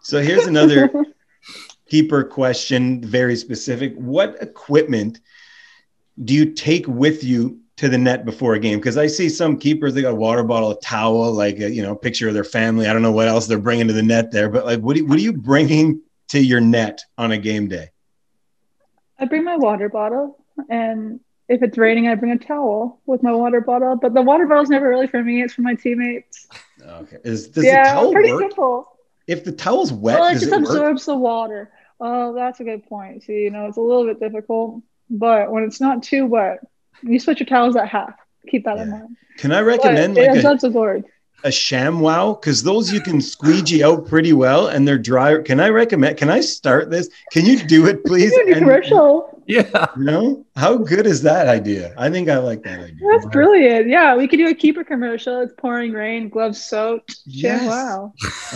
So 0.02 0.20
here's 0.22 0.46
another 0.46 0.90
keeper 1.90 2.24
question, 2.24 3.02
very 3.02 3.36
specific. 3.36 3.94
What 3.96 4.40
equipment 4.40 5.20
do 6.24 6.32
you 6.32 6.52
take 6.52 6.86
with 6.86 7.24
you 7.24 7.58
to 7.76 7.88
the 7.88 7.98
net 7.98 8.24
before 8.24 8.54
a 8.54 8.60
game? 8.60 8.78
Because 8.78 8.96
I 8.96 9.08
see 9.08 9.28
some 9.28 9.58
keepers 9.58 9.92
they 9.92 10.02
got 10.02 10.12
a 10.12 10.14
water 10.14 10.44
bottle, 10.44 10.70
a 10.70 10.80
towel, 10.80 11.32
like 11.32 11.58
a 11.58 11.70
you 11.70 11.82
know 11.82 11.94
picture 11.94 12.28
of 12.28 12.34
their 12.34 12.44
family. 12.44 12.86
I 12.86 12.92
don't 12.92 13.02
know 13.02 13.12
what 13.12 13.28
else 13.28 13.46
they're 13.46 13.58
bringing 13.58 13.88
to 13.88 13.92
the 13.92 14.02
net 14.02 14.30
there, 14.30 14.48
but 14.48 14.64
like 14.64 14.80
what 14.80 14.94
do 14.94 15.00
you, 15.00 15.06
what 15.06 15.18
are 15.18 15.22
you 15.22 15.32
bringing 15.32 16.00
to 16.28 16.40
your 16.40 16.60
net 16.60 17.00
on 17.18 17.32
a 17.32 17.38
game 17.38 17.68
day? 17.68 17.90
I 19.18 19.26
bring 19.26 19.44
my 19.44 19.56
water 19.56 19.88
bottle, 19.88 20.42
and 20.70 21.20
if 21.48 21.62
it's 21.62 21.76
raining, 21.76 22.06
I 22.08 22.14
bring 22.14 22.32
a 22.32 22.38
towel 22.38 23.00
with 23.06 23.22
my 23.22 23.32
water 23.32 23.60
bottle. 23.60 23.96
But 23.96 24.14
the 24.14 24.22
water 24.22 24.46
bottle 24.46 24.62
is 24.62 24.70
never 24.70 24.88
really 24.88 25.08
for 25.08 25.22
me; 25.22 25.42
it's 25.42 25.54
for 25.54 25.62
my 25.62 25.74
teammates. 25.74 26.46
Okay. 26.82 27.18
Is 27.24 27.48
does 27.48 27.64
yeah, 27.64 27.94
the 27.94 28.00
towel 28.00 28.12
pretty 28.12 28.32
work? 28.32 28.42
simple. 28.42 28.96
If 29.26 29.44
the 29.44 29.52
towel's 29.52 29.92
wet, 29.92 30.18
well, 30.18 30.28
it 30.28 30.34
just 30.34 30.46
it 30.46 30.50
work? 30.52 30.62
absorbs 30.62 31.06
the 31.06 31.16
water. 31.16 31.70
Oh, 32.00 32.34
that's 32.34 32.60
a 32.60 32.64
good 32.64 32.86
point. 32.86 33.22
See, 33.24 33.42
you 33.42 33.50
know, 33.50 33.66
it's 33.66 33.76
a 33.76 33.80
little 33.80 34.06
bit 34.06 34.18
difficult, 34.20 34.82
but 35.10 35.50
when 35.50 35.64
it's 35.64 35.80
not 35.80 36.02
too 36.02 36.26
wet, 36.26 36.60
you 37.02 37.18
switch 37.20 37.40
your 37.40 37.46
towels 37.46 37.76
at 37.76 37.88
half. 37.88 38.14
Keep 38.48 38.64
that 38.64 38.78
in 38.78 38.90
mind. 38.90 39.16
Can 39.36 39.52
I 39.52 39.60
recommend 39.60 40.16
it 40.16 40.42
like 40.42 40.62
a, 40.62 40.68
word. 40.70 41.04
a 41.44 41.48
ShamWow 41.48 42.40
because 42.40 42.62
those 42.62 42.90
you 42.92 43.00
can 43.00 43.20
squeegee 43.20 43.82
out 43.84 44.06
pretty 44.06 44.32
well 44.32 44.68
and 44.68 44.86
they're 44.88 44.98
dry 44.98 45.40
can 45.42 45.60
i 45.60 45.68
recommend 45.68 46.16
can 46.18 46.28
i 46.30 46.40
start 46.40 46.90
this 46.90 47.08
can 47.32 47.46
you 47.46 47.58
do 47.64 47.86
it 47.86 48.04
please 48.04 48.32
You 48.32 48.44
do 48.46 48.52
And- 48.52 48.58
commercial. 48.60 49.39
Yeah. 49.46 49.86
you 49.96 50.04
know 50.04 50.46
how 50.56 50.76
good 50.76 51.06
is 51.06 51.22
that 51.22 51.48
idea 51.48 51.92
i 51.96 52.08
think 52.10 52.28
i 52.28 52.36
like 52.38 52.62
that 52.62 52.80
idea 52.80 53.08
That's 53.10 53.26
brilliant. 53.26 53.88
Yeah, 53.88 54.16
we 54.16 54.28
could 54.28 54.36
do 54.36 54.48
a 54.48 54.54
keeper 54.54 54.84
commercial. 54.84 55.40
It's 55.40 55.52
pouring 55.56 55.92
rain, 55.92 56.28
gloves 56.28 56.62
soaked. 56.62 57.16
Yes. 57.26 57.62
Yeah, 57.62 57.68
wow. 57.68 58.12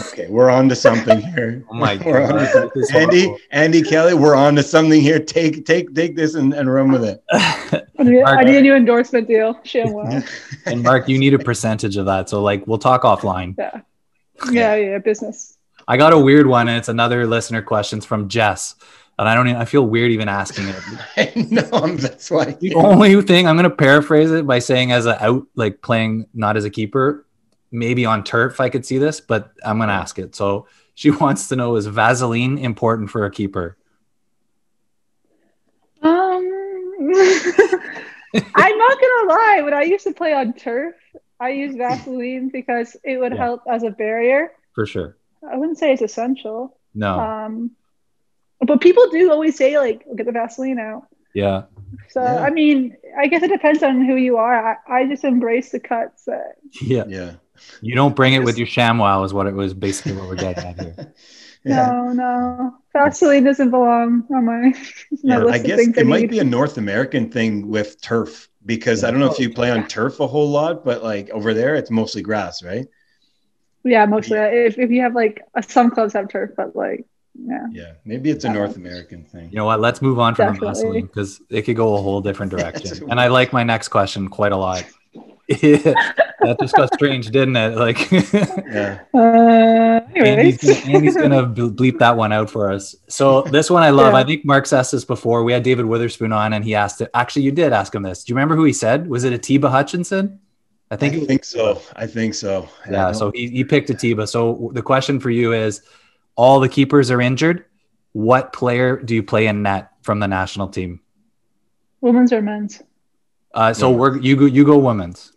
okay 0.09 0.29
we're 0.29 0.51
on 0.51 0.69
to 0.69 0.77
something 0.77 1.21
here 1.21 1.65
Oh 1.71 1.75
my 1.75 1.97
We're 2.05 2.23
on 2.23 2.35
to 2.35 2.45
god. 2.45 2.53
some- 2.53 2.71
this 2.75 2.91
is 2.91 2.95
andy 2.95 3.37
andy 3.51 3.83
kelly 3.83 4.15
we're 4.15 4.37
on 4.37 4.55
to 4.57 4.63
something 4.63 5.01
here 5.01 5.19
take 5.19 5.65
take 5.67 5.95
take 5.95 6.15
this 6.17 6.35
and, 6.35 6.53
and 6.55 6.73
run 6.73 6.93
with 6.93 7.05
it 7.05 7.23
I 7.33 8.03
need, 8.03 8.23
Mark, 8.23 8.39
I 8.39 8.45
need 8.45 8.57
a 8.57 8.61
new 8.63 8.75
endorsement 8.75 9.29
deal. 9.29 9.59
Shit, 9.65 9.87
wow. 9.89 10.23
and 10.67 10.83
Mark, 10.83 11.09
you 11.09 11.19
need 11.19 11.33
a 11.35 11.39
percentage 11.39 11.97
of 11.97 12.07
that. 12.07 12.29
So 12.29 12.43
like 12.43 12.67
we'll 12.67 12.79
talk 12.79 13.03
offline. 13.03 13.55
Yeah. 13.57 13.81
Yeah, 14.51 14.75
yeah, 14.75 14.99
business. 14.99 15.57
I 15.87 15.97
got 15.97 16.13
a 16.13 16.19
weird 16.19 16.47
one, 16.47 16.69
and 16.69 16.77
it's 16.77 16.89
another 16.89 17.27
listener 17.27 17.63
questions 17.63 18.05
from 18.05 18.29
Jess. 18.29 18.75
And 19.19 19.29
I 19.29 19.35
don't 19.35 19.47
even, 19.49 19.61
I 19.61 19.65
feel 19.65 19.87
weird 19.87 20.11
even 20.11 20.29
asking 20.29 20.69
it. 20.69 20.83
I 21.17 21.33
know 21.37 21.87
that's 21.97 22.31
why 22.31 22.47
The 22.47 22.75
only 22.75 23.21
thing 23.23 23.47
I'm 23.47 23.55
gonna 23.57 23.71
paraphrase 23.71 24.31
it 24.33 24.47
by 24.47 24.59
saying 24.59 24.91
as 24.91 25.07
a 25.07 25.23
out 25.25 25.47
like 25.55 25.83
playing 25.83 26.27
not 26.35 26.57
as 26.57 26.65
a 26.65 26.71
keeper, 26.71 27.25
maybe 27.71 28.05
on 28.07 28.25
turf 28.25 28.61
I 28.61 28.69
could 28.71 28.85
see 28.85 28.99
this, 28.99 29.21
but 29.21 29.53
I'm 29.65 29.79
gonna 29.79 29.93
ask 29.93 30.19
it. 30.19 30.35
So 30.35 30.67
she 30.95 31.11
wants 31.23 31.47
to 31.49 31.57
know 31.57 31.77
is 31.77 31.87
Vaseline 31.87 32.59
important 32.59 33.09
for 33.11 33.25
a 33.25 33.31
keeper? 33.31 33.77
Um, 36.03 36.11
I'm 38.55 38.79
not 38.79 39.01
gonna 39.01 39.29
lie. 39.29 39.61
When 39.63 39.75
I 39.75 39.83
used 39.83 40.05
to 40.07 40.13
play 40.13 40.33
on 40.35 40.53
turf, 40.55 40.95
I 41.41 41.51
used 41.51 41.79
Vaseline 41.79 42.51
because 42.53 42.97
it 43.05 43.19
would 43.19 43.33
Yeah. 43.33 43.39
help 43.39 43.63
as 43.71 43.85
a 43.85 43.91
barrier. 43.91 44.53
For 44.75 44.87
sure. 44.87 45.17
I 45.49 45.57
wouldn't 45.57 45.79
say 45.79 45.93
it's 45.93 46.03
essential. 46.03 46.79
No. 46.95 47.19
Um, 47.19 47.71
but 48.67 48.81
people 48.81 49.09
do 49.11 49.31
always 49.31 49.57
say 49.57 49.79
like, 49.79 50.05
"Get 50.17 50.27
the 50.27 50.33
Vaseline 50.33 50.79
out." 50.79 51.05
yeah. 51.35 51.63
So 52.09 52.21
Yeah. 52.21 52.41
I 52.41 52.51
mean, 52.51 52.97
I 53.19 53.27
guess 53.29 53.43
it 53.43 53.49
depends 53.51 53.83
on 53.83 54.05
who 54.05 54.17
you 54.17 54.37
are. 54.37 54.55
I, 54.73 54.77
I 54.89 55.07
just 55.09 55.25
embrace 55.25 55.71
the 55.71 55.81
cuts. 55.81 56.29
Uh, 56.29 56.39
Yeah. 56.83 57.05
yeah 57.07 57.33
You 57.81 57.95
don't 57.95 58.17
bring 58.17 58.35
it 58.35 58.41
with 58.41 58.59
your 58.59 58.67
ShamWow 58.67 59.25
is 59.25 59.33
what 59.33 59.47
it 59.47 59.55
was 59.55 59.75
basically 59.75 60.13
what 60.13 60.27
we're 60.29 60.37
getting 60.37 60.65
at 60.65 60.77
here. 60.77 60.97
yeah 61.65 61.95
No, 61.95 62.13
no, 62.13 62.77
Vaseline 62.93 63.45
doesn't 63.45 63.71
belong 63.71 64.27
on 64.35 64.45
my. 64.45 64.75
my 65.27 65.37
Yeah, 65.37 65.39
list 65.39 65.55
I 65.55 65.59
guess 65.59 65.77
things 65.77 65.99
I 65.99 66.03
it 66.03 66.07
might 66.07 66.29
need. 66.29 66.31
be 66.31 66.39
a 66.39 66.45
North 66.45 66.77
American 66.79 67.31
thing 67.31 67.69
with 67.69 68.01
turf 68.01 68.49
because 68.67 69.05
I 69.05 69.11
don't 69.11 69.21
know 69.21 69.27
if 69.31 69.39
you 69.39 69.51
play 69.53 69.71
on 69.71 69.87
turf 69.89 70.21
a 70.21 70.27
whole 70.27 70.51
lot, 70.51 70.85
but 70.85 71.03
like 71.03 71.31
over 71.31 71.55
there, 71.55 71.75
it's 71.75 71.91
mostly 71.91 72.23
grass, 72.23 72.63
right? 72.63 72.87
Yeah, 73.85 74.07
mostly. 74.07 74.39
If, 74.39 74.79
if 74.79 74.91
you 74.91 75.03
have 75.03 75.15
like 75.15 75.43
some 75.69 75.91
clubs 75.91 76.15
have 76.15 76.29
turf, 76.29 76.53
but 76.57 76.75
like, 76.75 77.07
yeah. 77.35 77.67
Yeah, 77.71 77.93
maybe 78.05 78.31
it's 78.31 78.45
a 78.45 78.53
North 78.53 78.77
American 78.77 79.25
thing. 79.25 79.49
You 79.51 79.57
know 79.57 79.65
what? 79.65 79.81
Let's 79.81 80.01
move 80.03 80.19
on 80.19 80.35
from 80.35 80.47
the 80.55 80.61
Definitely. 80.61 80.69
Vaseline 80.69 81.07
because 81.07 81.41
it 81.51 81.63
could 81.63 81.77
go 81.77 81.95
a 81.97 82.01
whole 82.03 82.21
different 82.21 82.51
direction. 82.57 82.89
it 82.93 83.03
and 83.03 83.21
I 83.21 83.29
like 83.29 83.53
my 83.53 83.63
next 83.65 83.89
question 83.89 84.29
quite 84.29 84.53
a 84.53 84.57
lot. 84.57 84.85
that 85.49 86.57
just 86.61 86.75
got 86.75 86.93
strange, 86.95 87.27
didn't 87.31 87.57
it? 87.57 87.77
Like 87.77 88.11
Yeah, 88.11 89.01
Uh, 89.15 90.01
anyways. 90.15 90.65
Andy's 90.67 90.85
gonna, 90.85 90.97
Andy's 90.97 91.17
gonna 91.17 91.47
bleep 91.47 91.99
that 91.99 92.17
one 92.17 92.33
out 92.33 92.49
for 92.49 92.73
us. 92.73 92.95
So 93.09 93.43
this 93.43 93.69
one 93.71 93.83
I 93.83 93.91
love. 93.91 94.15
Yeah. 94.15 94.21
I 94.21 94.25
think 94.25 94.45
Mark's 94.47 94.73
asked 94.73 94.93
this 94.93 95.05
before. 95.05 95.45
We 95.45 95.53
had 95.53 95.63
David 95.63 95.85
Witherspoon 95.85 96.33
on, 96.33 96.55
and 96.55 96.65
he 96.65 96.75
asked 96.75 97.01
it. 97.03 97.11
Actually, 97.15 97.43
you 97.43 97.53
did 97.53 97.73
ask 97.75 97.95
him 97.95 98.03
this. 98.03 98.25
Do 98.25 98.31
you 98.31 98.37
remember 98.37 98.57
who 98.57 98.65
he 98.65 98.73
said? 98.73 99.07
Was 99.09 99.25
it 99.25 99.33
Atiba 99.35 99.69
Hutchinson? 99.69 100.41
I 100.91 100.95
I 100.95 100.99
think. 100.99 101.27
think, 101.27 101.45
so. 101.45 101.81
I 101.97 102.07
think 102.07 102.35
so. 102.35 102.69
Yeah. 102.91 103.13
So 103.13 103.31
he, 103.33 103.49
he 103.49 103.65
picked 103.65 103.91
Atiba. 103.91 104.27
So 104.27 104.71
the 104.75 104.83
question 104.83 105.21
for 105.21 105.31
you 105.31 105.53
is: 105.53 105.83
All 106.37 106.61
the 106.61 106.69
keepers 106.69 107.11
are 107.11 107.21
injured. 107.21 107.65
What 108.13 108.53
player 108.53 108.97
do 109.01 109.15
you 109.15 109.23
play 109.23 109.47
in 109.47 109.63
net 109.63 109.91
from 110.03 110.21
the 110.21 110.29
national 110.29 110.69
team? 110.69 111.01
Women's 112.01 112.33
or 112.33 112.43
men's? 112.43 112.83
Uh, 113.55 113.73
so 113.73 113.91
Women's. 113.91 114.17
we're 114.21 114.23
you 114.23 114.37
go 114.37 114.45
you 114.47 114.65
go 114.65 114.79
women's. 114.79 115.33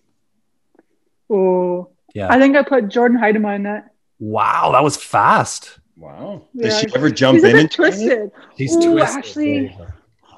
Oh, 1.30 1.90
Yeah. 2.14 2.28
I 2.32 2.40
think 2.40 2.56
I 2.56 2.64
put 2.64 2.86
Jordyn 2.86 3.20
Huitema 3.20 3.56
in 3.56 3.64
that. 3.64 3.92
Wow, 4.20 4.72
that 4.72 4.84
was 4.84 4.98
fast. 4.98 5.80
wow. 5.96 6.42
Does 6.56 6.74
Yeah, 6.74 6.80
she 6.90 6.96
ever 6.96 7.10
jump 7.10 7.36
She's 7.38 7.44
a 7.44 7.48
in 7.50 7.54
bit 7.54 7.62
and 7.62 7.72
twisted. 7.72 8.32
She's 8.58 8.76
Ooh, 8.76 8.92
twisted. 8.94 9.18
actually- 9.18 9.78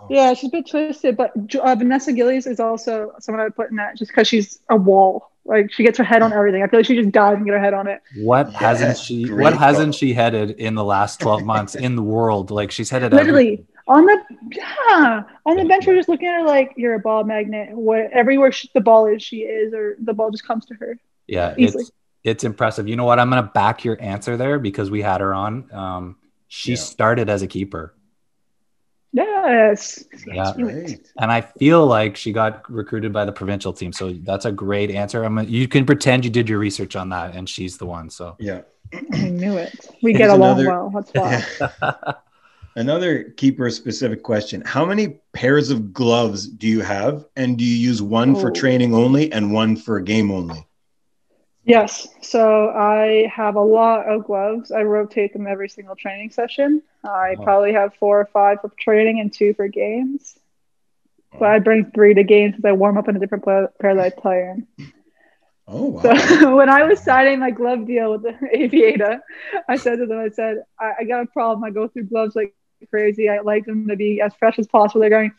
Yeah, 0.10 0.34
she's 0.34 0.50
a 0.50 0.52
bit 0.52 0.68
twisted, 0.70 1.16
but 1.16 1.32
uh, 1.56 1.76
Vanessa 1.76 2.12
Gillies 2.12 2.48
is 2.48 2.60
also 2.60 3.14
someone 3.20 3.40
I 3.42 3.44
would 3.46 3.56
put 3.56 3.70
in 3.70 3.76
that 3.78 3.96
just 3.98 4.12
because 4.12 4.28
she's 4.28 4.60
a 4.70 4.76
wall. 4.76 5.29
Like 5.50 5.72
she 5.74 5.84
gets 5.84 5.98
her 5.98 6.04
head 6.04 6.22
on 6.22 6.32
everything. 6.32 6.62
I 6.64 6.68
feel 6.68 6.80
like 6.80 6.86
she 6.86 6.96
just 6.96 7.12
dives 7.12 7.38
and 7.38 7.46
get 7.46 7.54
her 7.54 7.60
head 7.60 7.74
on 7.74 7.88
it. 7.88 8.02
What 8.18 8.52
Yeah, 8.52 8.60
hasn't 8.60 8.98
she? 8.98 9.24
great 9.26 9.44
What 9.44 9.58
hasn't 9.58 9.96
she 9.96 10.14
headed 10.14 10.52
in 10.52 10.76
the 10.76 10.84
last 10.84 11.20
twelve 11.20 11.44
months 11.44 11.74
in 11.76 11.96
the 11.96 12.04
world? 12.04 12.52
Like 12.52 12.70
she's 12.72 12.90
headed 12.90 13.14
every- 13.14 13.26
Literally 13.32 13.66
on 13.88 14.06
the 14.06 14.18
yeah 14.52 15.24
on 15.48 15.58
the 15.58 15.66
bench, 15.66 15.88
we're 15.88 15.96
just 15.96 16.08
looking 16.10 16.28
at 16.28 16.42
her 16.42 16.46
like 16.46 16.74
you're 16.78 16.94
a 16.94 17.00
ball 17.00 17.24
magnet. 17.24 17.70
What 17.74 18.12
everywhere 18.14 18.52
she, 18.52 18.70
the 18.76 18.82
ball 18.82 19.08
is, 19.08 19.24
she 19.24 19.38
is, 19.38 19.74
or 19.74 19.98
the 20.04 20.14
ball 20.14 20.30
just 20.32 20.46
comes 20.46 20.66
to 20.68 20.76
her. 20.76 20.98
Yeah, 21.28 21.56
Easily. 21.58 21.82
it's 21.84 21.92
it's 22.24 22.44
impressive. 22.44 22.88
You 22.88 22.96
know 22.96 23.06
what? 23.06 23.18
I'm 23.20 23.30
gonna 23.30 23.52
back 23.54 23.84
your 23.84 23.98
answer 24.02 24.38
there 24.38 24.60
because 24.60 24.92
we 24.92 25.02
had 25.02 25.22
her 25.22 25.34
on. 25.34 25.72
Um, 25.74 26.16
she 26.48 26.72
Yeah. 26.74 26.78
started 26.78 27.30
as 27.30 27.42
a 27.42 27.48
keeper, 27.48 27.96
Yes. 29.12 30.04
Yeah. 30.28 30.54
Great. 30.56 31.12
and 31.20 31.32
I 31.32 31.42
feel 31.42 31.86
like 31.88 32.16
she 32.16 32.32
got 32.32 32.70
recruited 32.72 33.12
by 33.12 33.26
the 33.26 33.32
provincial 33.32 33.74
team. 33.74 33.92
So 33.92 34.14
that's 34.14 34.46
a 34.46 34.52
great 34.52 34.92
answer. 34.92 35.24
I'm. 35.24 35.40
You 35.48 35.68
can 35.68 35.86
pretend 35.86 36.24
you 36.26 36.32
did 36.32 36.48
your 36.48 36.60
research 36.60 36.96
on 36.96 37.10
that, 37.10 37.36
and 37.36 37.50
she's 37.50 37.78
the 37.78 37.86
one. 37.86 38.10
So 38.10 38.36
Yeah. 38.40 38.62
I 39.14 39.30
knew 39.30 39.58
it. 39.58 39.88
We 40.04 40.12
Here's 40.14 40.20
get 40.20 40.30
along 40.30 40.60
another- 40.60 40.70
well. 40.70 40.92
That's 41.14 41.72
why. 41.82 42.14
Another 42.76 43.24
keeper 43.32 43.70
specific 43.72 44.24
question. 44.24 44.62
How 44.66 44.86
many 44.86 45.20
pairs 45.34 45.70
of 45.70 45.92
gloves 45.92 46.48
do 46.48 46.68
you 46.68 46.82
have? 46.82 47.26
And 47.36 47.58
do 47.58 47.66
you 47.66 47.76
use 47.76 48.02
one 48.02 48.36
for 48.36 48.50
Oh. 48.52 48.54
training 48.54 48.94
only 48.94 49.32
and 49.34 49.52
one 49.52 49.76
for 49.76 50.00
game 50.00 50.32
only? 50.32 50.66
Yes. 51.64 52.08
So 52.22 52.70
I 52.70 53.30
have 53.34 53.56
a 53.56 53.62
lot 53.62 54.08
of 54.10 54.26
gloves. 54.26 54.72
I 54.72 54.82
rotate 54.84 55.34
them 55.34 55.48
every 55.48 55.70
single 55.70 55.96
training 55.96 56.32
session. 56.32 56.82
I 57.04 57.38
Wow. 57.38 57.44
probably 57.44 57.74
have 57.74 57.94
four 57.96 58.20
or 58.20 58.26
five 58.26 58.62
for 58.62 58.72
training 58.80 59.20
and 59.20 59.32
two 59.34 59.54
for 59.54 59.68
games. 59.68 60.38
But 61.40 61.50
I 61.50 61.60
bring 61.60 61.92
three 61.94 62.14
to 62.14 62.24
games 62.24 62.56
because 62.56 62.66
I 62.66 62.72
warm 62.74 62.98
up 62.98 63.08
in 63.08 63.16
a 63.16 63.20
different 63.20 63.44
pair 63.46 63.70
that 63.96 64.00
I 64.00 64.10
play 64.10 64.42
in. 64.54 64.68
Oh, 65.68 65.86
wow. 65.86 66.32
So 66.32 66.56
when 66.56 66.70
I 66.70 66.84
was 66.84 67.04
signing 67.04 67.40
my 67.40 67.52
glove 67.52 67.86
deal 67.86 68.12
with 68.12 68.24
the 68.24 68.32
Aviata, 68.56 69.20
I 69.68 69.78
said 69.78 69.98
to 69.98 70.06
them, 70.06 70.20
I 70.20 70.30
said, 70.30 70.58
I, 70.80 70.92
I 71.00 71.04
got 71.06 71.24
a 71.24 71.28
problem. 71.28 71.64
I 71.64 71.72
go 71.72 71.88
through 71.88 72.06
gloves 72.06 72.36
like 72.36 72.54
crazy. 72.54 73.30
I 73.30 73.40
like 73.42 73.66
them 73.66 73.88
to 73.90 73.96
be 73.96 74.22
as 74.22 74.34
fresh 74.36 74.58
as 74.60 74.68
possible. 74.68 75.02
They're 75.02 75.10
going, 75.10 75.32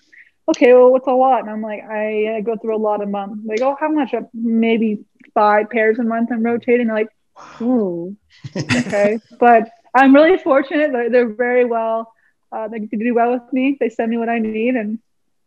okay, 0.51 0.73
well, 0.73 0.91
what's 0.91 1.07
a 1.07 1.13
lot? 1.13 1.41
And 1.41 1.51
I'm 1.51 1.63
like, 1.63 1.83
I, 1.83 2.37
I 2.37 2.41
go 2.41 2.57
through 2.57 2.77
a 2.77 2.79
lot 2.79 3.03
a 3.03 3.07
month. 3.07 3.47
They 3.47 3.57
go, 3.57 3.77
how 3.79 3.91
much? 3.91 4.15
Maybe 4.33 5.05
five 5.35 5.71
pairs 5.71 5.99
a 5.99 6.03
month. 6.03 6.31
I'm 6.33 6.43
rotating. 6.43 6.87
They're 6.87 6.97
like, 6.97 7.61
ooh, 7.61 8.17
okay. 8.57 9.19
but 9.39 9.71
I'm 9.95 10.15
really 10.15 10.39
fortunate. 10.39 10.93
They're, 10.93 11.11
they're 11.11 11.29
very 11.29 11.65
well. 11.65 12.13
Uh, 12.53 12.69
they 12.69 12.81
do 12.81 13.15
well 13.15 13.33
with 13.33 13.53
me. 13.53 13.77
They 13.79 13.89
send 13.89 14.11
me 14.11 14.17
what 14.17 14.29
I 14.29 14.39
need, 14.39 14.75
and 14.75 14.99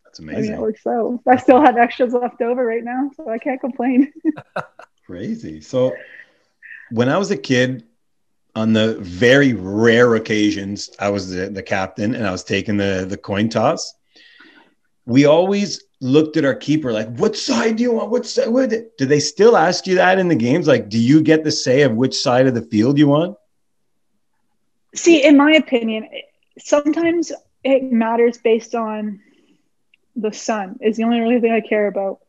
That's 0.06 0.22
I 0.22 0.24
mean, 0.24 0.54
it 0.54 0.60
works 0.60 0.88
out. 0.88 1.20
I 1.28 1.36
still 1.36 1.62
have 1.62 1.78
extras 1.78 2.14
left 2.14 2.42
over 2.42 2.66
right 2.66 2.84
now, 2.84 3.12
so 3.18 3.30
I 3.30 3.38
can't 3.38 3.60
complain. 3.60 4.14
Crazy. 5.06 5.60
So 5.60 5.94
when 6.92 7.10
I 7.10 7.18
was 7.18 7.32
a 7.32 7.38
kid, 7.38 7.84
on 8.56 8.72
the 8.72 8.98
very 9.00 9.54
rare 9.54 10.14
occasions 10.14 10.92
I 11.00 11.10
was 11.10 11.32
the, 11.32 11.50
the 11.50 11.64
captain 11.64 12.14
and 12.14 12.28
I 12.28 12.32
was 12.32 12.44
taking 12.44 12.78
the 12.78 13.06
the 13.10 13.18
coin 13.18 13.50
toss, 13.50 13.96
we 15.06 15.26
always 15.26 15.84
looked 16.00 16.38
at 16.38 16.46
our 16.46 16.56
keeper 16.56 16.92
like, 16.92 17.16
"What 17.18 17.36
side 17.36 17.78
do 17.78 17.84
you 17.84 17.92
want? 17.92 18.12
What 18.12 18.26
side?" 18.26 18.50
What? 18.50 18.98
Do 18.98 19.06
they 19.06 19.20
still 19.20 19.58
ask 19.58 19.88
you 19.88 19.96
that 19.96 20.20
in 20.20 20.28
the 20.28 20.36
games? 20.36 20.68
Like, 20.68 20.90
do 20.90 21.00
you 21.00 21.22
get 21.22 21.44
the 21.44 21.52
say 21.52 21.82
of 21.82 21.96
which 21.96 22.16
side 22.16 22.48
of 22.48 22.56
the 22.56 22.62
field 22.62 22.98
you 22.98 23.08
want? 23.08 23.38
See, 24.96 25.24
in 25.24 25.38
my 25.38 25.54
opinion, 25.54 26.08
sometimes 26.60 27.32
it 27.64 27.92
matters 27.92 28.38
based 28.38 28.76
on 28.76 29.20
the 30.16 30.32
sun. 30.32 30.78
Is 30.82 30.98
the 30.98 31.04
only 31.04 31.20
really 31.20 31.40
thing 31.40 31.52
I 31.52 31.62
care 31.62 31.88
about. 31.88 32.20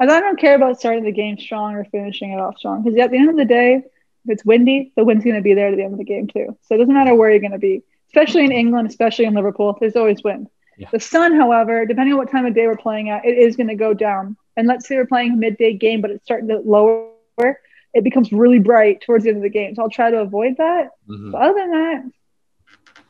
And 0.00 0.10
I 0.10 0.20
don't 0.20 0.38
care 0.38 0.54
about 0.54 0.78
starting 0.78 1.04
the 1.04 1.12
game 1.12 1.38
strong 1.38 1.74
or 1.74 1.84
finishing 1.84 2.30
it 2.30 2.38
off 2.38 2.58
strong 2.58 2.82
because 2.82 2.98
at 2.98 3.10
the 3.10 3.18
end 3.18 3.30
of 3.30 3.36
the 3.36 3.44
day, 3.44 3.74
if 3.74 4.30
it's 4.30 4.44
windy, 4.44 4.92
the 4.96 5.04
wind's 5.04 5.24
going 5.24 5.36
to 5.36 5.42
be 5.42 5.54
there 5.54 5.68
at 5.68 5.76
the 5.76 5.82
end 5.82 5.92
of 5.92 5.98
the 5.98 6.04
game 6.04 6.28
too. 6.28 6.56
So 6.62 6.74
it 6.74 6.78
doesn't 6.78 6.94
matter 6.94 7.14
where 7.14 7.30
you're 7.30 7.40
going 7.40 7.52
to 7.52 7.58
be, 7.58 7.82
especially 8.08 8.44
in 8.44 8.52
England, 8.52 8.88
especially 8.88 9.24
in 9.24 9.34
Liverpool. 9.34 9.76
There's 9.80 9.96
always 9.96 10.22
wind. 10.22 10.48
Yeah. 10.78 10.88
The 10.92 11.00
sun, 11.00 11.34
however, 11.34 11.84
depending 11.84 12.12
on 12.14 12.18
what 12.18 12.30
time 12.30 12.46
of 12.46 12.54
day 12.54 12.66
we're 12.66 12.76
playing 12.76 13.10
at, 13.10 13.24
it 13.24 13.36
is 13.36 13.56
going 13.56 13.66
to 13.68 13.74
go 13.74 13.92
down. 13.92 14.36
And 14.56 14.66
let's 14.68 14.86
say 14.88 14.96
we're 14.96 15.06
playing 15.06 15.32
a 15.32 15.36
midday 15.36 15.74
game, 15.74 16.00
but 16.00 16.10
it's 16.10 16.24
starting 16.24 16.48
to 16.48 16.58
lower. 16.58 17.10
It 17.94 18.04
becomes 18.04 18.32
really 18.32 18.60
bright 18.60 19.00
towards 19.00 19.24
the 19.24 19.30
end 19.30 19.38
of 19.38 19.42
the 19.42 19.50
game. 19.50 19.74
So 19.74 19.82
I'll 19.82 19.90
try 19.90 20.10
to 20.10 20.18
avoid 20.20 20.56
that. 20.58 20.90
Mhm. 21.08 21.32
But 21.32 21.42
other 21.42 21.54
than 21.58 21.70
that, 21.72 22.04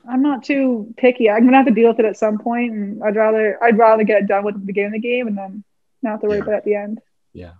I'm 0.08 0.22
not 0.22 0.44
too 0.44 0.94
picky. 0.96 1.28
I'm 1.28 1.44
gonna 1.44 1.56
have 1.58 1.66
to 1.66 1.72
deal 1.72 1.88
with 1.90 1.98
it 1.98 2.06
at 2.06 2.16
some 2.16 2.38
point, 2.38 2.72
and 2.72 3.02
I'd 3.04 3.16
rather 3.16 3.62
I'd 3.62 3.76
rather 3.76 4.04
get 4.04 4.22
it 4.22 4.26
done 4.26 4.44
with 4.44 4.54
the 4.54 4.60
beginning 4.64 4.88
of 4.88 4.92
the 4.94 5.00
game 5.00 5.26
and 5.26 5.36
then 5.36 5.64
not 6.02 6.12
have 6.12 6.20
to 6.22 6.26
worry 6.28 6.38
Yeah. 6.38 6.42
about 6.44 6.52
it 6.54 6.56
at 6.58 6.64
the 6.64 6.74
end. 6.76 7.00
Yeah. 7.34 7.52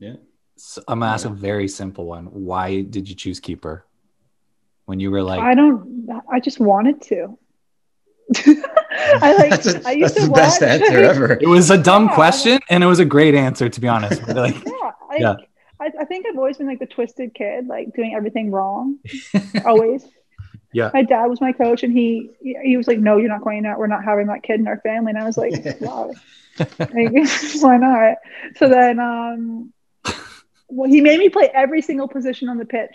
Yeah. 0.00 0.16
So 0.56 0.82
I'm 0.88 0.98
gonna 1.00 1.12
ask 1.12 1.26
a 1.26 1.28
very 1.30 1.68
simple 1.68 2.06
one. 2.06 2.26
Why 2.26 2.80
did 2.82 3.08
you 3.08 3.14
choose 3.14 3.38
keeper? 3.38 3.84
When 4.86 4.98
you 4.98 5.12
were 5.12 5.22
like, 5.22 5.38
I 5.40 5.54
don't. 5.54 6.08
I 6.28 6.40
just 6.40 6.58
wanted 6.58 7.00
to. 7.02 7.38
I 9.22 9.34
like. 9.36 9.50
that's 9.50 9.66
a- 9.66 9.88
I 9.88 9.92
used 9.92 10.14
that's 10.14 10.24
to 10.26 10.30
the 10.30 10.34
best 10.34 10.62
answer 10.62 10.98
ever. 10.98 11.32
it 11.40 11.48
was 11.48 11.70
a 11.70 11.78
dumb 11.78 12.06
Yeah. 12.06 12.14
question 12.14 12.58
and 12.68 12.82
it 12.84 12.86
was 12.86 12.98
a 12.98 13.04
great 13.04 13.34
answer 13.34 13.68
to 13.68 13.80
be 13.80 13.88
honest. 13.88 14.26
Like, 14.28 14.54
Yeah, 14.64 14.90
I, 15.10 15.16
Yeah. 15.18 15.34
I, 15.80 15.90
I 16.00 16.04
think 16.04 16.26
I've 16.26 16.36
always 16.36 16.58
been 16.58 16.66
like 16.66 16.78
the 16.78 16.86
twisted 16.86 17.34
kid, 17.34 17.66
like 17.66 17.94
doing 17.94 18.14
everything 18.14 18.50
wrong, 18.50 18.98
always. 19.66 20.04
Yeah. 20.72 20.90
My 20.94 21.02
dad 21.02 21.26
was 21.26 21.40
my 21.40 21.52
coach, 21.52 21.82
and 21.82 21.92
he 21.92 22.30
he 22.62 22.76
was 22.76 22.86
like, 22.86 22.98
"No, 23.00 23.16
you're 23.16 23.28
not 23.28 23.40
going 23.42 23.66
out. 23.66 23.78
We're 23.80 23.88
not 23.88 24.04
having 24.04 24.26
that 24.28 24.44
kid 24.44 24.60
in 24.60 24.68
our 24.68 24.78
family." 24.82 25.10
And 25.10 25.18
I 25.18 25.24
was 25.24 25.36
like, 25.36 25.52
"Wow, 25.80 26.12
like, 26.78 27.12
why 27.60 27.76
not?" 27.76 28.18
So 28.56 28.68
then, 28.68 29.00
um, 29.00 29.72
well, 30.68 30.88
he 30.88 31.00
made 31.00 31.18
me 31.18 31.28
play 31.28 31.50
every 31.52 31.82
single 31.82 32.06
position 32.06 32.48
on 32.48 32.56
the 32.58 32.64
pitch 32.66 32.94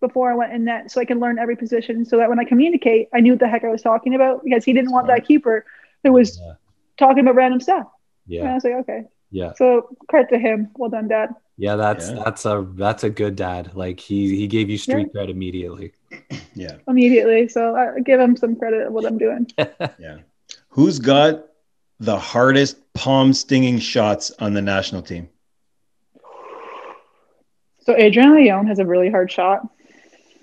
before 0.00 0.30
I 0.30 0.34
went 0.34 0.52
in 0.52 0.64
net, 0.64 0.90
so 0.90 1.00
I 1.00 1.04
can 1.04 1.18
learn 1.20 1.38
every 1.38 1.56
position, 1.56 2.04
so 2.04 2.16
that 2.18 2.28
when 2.28 2.38
I 2.38 2.44
communicate, 2.44 3.08
I 3.14 3.20
knew 3.20 3.32
what 3.32 3.40
the 3.40 3.48
heck 3.48 3.64
I 3.64 3.68
was 3.70 3.82
talking 3.82 4.14
about 4.14 4.44
because 4.44 4.64
he 4.64 4.72
didn't 4.72 4.92
want 4.92 5.06
that 5.08 5.26
keeper 5.26 5.64
who 6.04 6.12
was 6.12 6.38
Yeah. 6.38 6.54
talking 6.98 7.20
about 7.20 7.34
random 7.34 7.60
stuff. 7.60 7.86
And 8.28 8.38
I 8.40 8.44
yeah, 8.44 8.54
was 8.54 8.64
like, 8.64 8.74
"Okay." 8.74 9.04
yeah, 9.30 9.52
So 9.54 9.88
credit 10.08 10.30
to 10.30 10.38
him. 10.38 10.70
Well 10.76 10.90
done, 10.90 11.08
Dad. 11.08 11.30
yeah. 11.56 11.76
That's 11.76 12.10
Yeah. 12.10 12.22
that's 12.24 12.44
a 12.44 12.66
that's 12.74 13.04
a 13.04 13.10
good 13.10 13.36
dad. 13.36 13.74
Like 13.74 13.98
he 14.00 14.36
he 14.36 14.46
gave 14.46 14.68
you 14.70 14.78
street 14.78 15.12
cred 15.14 15.28
immediately. 15.30 15.92
Yeah, 16.54 16.76
immediately. 16.88 17.48
So 17.48 17.76
I 17.76 18.00
give 18.00 18.18
him 18.18 18.34
some 18.36 18.56
credit 18.56 18.86
of 18.86 18.92
what 18.94 19.04
I'm 19.04 19.18
doing. 19.18 19.46
yeah. 19.98 20.18
Who's 20.70 20.98
got 20.98 21.44
the 22.00 22.18
hardest 22.18 22.78
palm 22.94 23.32
stinging 23.34 23.78
shots 23.78 24.30
on 24.38 24.54
the 24.54 24.62
national 24.62 25.02
team? 25.02 25.28
So 27.80 27.94
Adriana 27.96 28.34
Leon 28.36 28.66
has 28.66 28.78
a 28.78 28.86
really 28.86 29.10
hard 29.10 29.30
shot. 29.30 29.68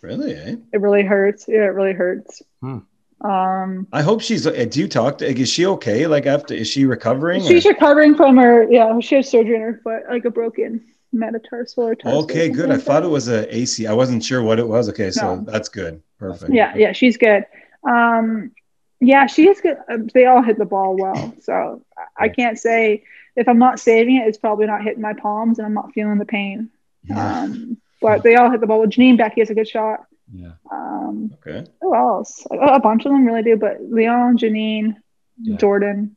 Really? 0.04 0.36
Eh? 0.36 0.56
It 0.74 0.82
really 0.82 1.04
hurts. 1.04 1.46
Yeah, 1.48 1.64
it 1.64 1.74
really 1.74 1.94
hurts. 1.94 2.42
Hmm. 2.62 2.80
Um, 3.22 3.88
I 3.94 4.02
hope 4.02 4.20
she's. 4.22 4.46
uh, 4.46 4.66
Do 4.70 4.82
you 4.82 4.88
talk 4.90 5.20
to? 5.20 5.26
Is 5.26 5.50
she 5.50 5.66
okay? 5.66 6.08
Like 6.08 6.26
after, 6.26 6.54
is 6.54 6.68
she 6.68 6.84
recovering? 6.86 7.42
she's 7.42 7.66
or- 7.66 7.70
recovering 7.70 8.14
from 8.16 8.36
her. 8.36 8.70
Yeah, 8.70 9.00
she 9.00 9.16
had 9.16 9.26
surgery 9.26 9.56
in 9.56 9.62
her 9.62 9.80
foot, 9.82 10.04
like 10.10 10.26
a 10.26 10.30
broken 10.30 10.84
metatarsal 11.14 11.86
or 11.86 11.96
tarsal. 11.96 12.24
Okay, 12.24 12.50
good. 12.50 12.70
I 12.70 12.78
thought 12.78 13.04
it 13.04 13.08
was 13.08 13.30
a 13.30 13.56
AC. 13.56 13.88
I 13.88 13.94
wasn't 13.94 14.26
sure 14.26 14.44
what 14.44 14.60
it 14.60 14.68
was. 14.68 14.90
Okay, 14.90 15.10
so 15.10 15.36
No. 15.36 15.42
that's 15.50 15.70
good. 15.70 16.04
Perfect. 16.20 16.52
Yeah, 16.54 16.76
yeah, 16.76 16.92
she's 16.92 17.16
good. 17.16 17.46
Um, 17.88 18.52
yeah, 19.00 19.26
she 19.28 19.48
is 19.48 19.62
good. 19.62 19.78
Um, 19.90 20.08
They 20.14 20.26
all 20.26 20.42
hit 20.42 20.58
the 20.58 20.66
ball 20.66 20.98
well, 20.98 21.34
so 21.40 21.82
I- 21.98 22.26
I 22.26 22.30
can't 22.30 22.60
say 22.60 23.04
if 23.38 23.48
I'm 23.48 23.58
not 23.60 23.80
saving 23.80 24.18
it, 24.18 24.28
it's 24.28 24.38
probably 24.38 24.66
not 24.66 24.84
hitting 24.84 25.02
my 25.02 25.14
palms, 25.14 25.60
and 25.60 25.66
I'm 25.66 25.74
not 25.74 25.94
feeling 25.94 26.18
the 26.18 26.26
pain. 26.26 26.70
Yeah. 27.06 27.44
Um, 27.44 27.78
but 28.04 28.22
they 28.24 28.36
all 28.36 28.52
hit 28.52 28.62
the 28.62 28.68
ball. 28.68 28.82
With 28.82 28.92
Janine 28.92 29.18
Beckie 29.18 29.40
has 29.40 29.50
a 29.50 29.56
good 29.56 29.68
shot. 29.68 30.02
Yeah, 30.32 30.52
Um, 30.72 31.32
Okay. 31.46 31.66
Who 31.82 31.96
else? 31.96 32.46
A, 32.52 32.56
a 32.56 32.80
bunch 32.80 33.06
of 33.06 33.12
them 33.12 33.26
really 33.26 33.44
do, 33.44 33.56
but 33.58 33.82
Leon, 33.82 34.38
Janine, 34.38 34.96
Yeah. 35.42 35.58
Jordyn. 35.58 36.12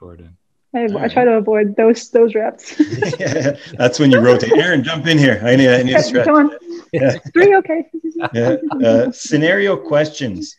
Jordyn. 0.00 0.30
I, 0.74 0.80
I 0.80 0.82
Alright. 0.88 1.10
try 1.12 1.24
to 1.24 1.32
avoid 1.38 1.74
those 1.76 2.10
those 2.10 2.34
reps. 2.34 2.74
yeah, 3.20 3.56
that's 3.78 3.98
when 3.98 4.10
you 4.10 4.20
rotate. 4.20 4.52
Erin, 4.56 4.82
jump 4.84 5.06
in 5.06 5.16
here. 5.18 5.40
I 5.42 5.56
need. 5.56 5.68
I 5.68 5.82
need 5.82 5.96
a 5.96 6.02
stretch. 6.02 6.26
Come 6.26 6.36
on, 6.36 6.50
Yeah. 6.92 7.14
three, 7.32 7.54
okay. 7.56 7.80
yeah. 8.34 8.56
Uh, 8.84 9.10
scenario 9.10 9.76
questions. 9.76 10.54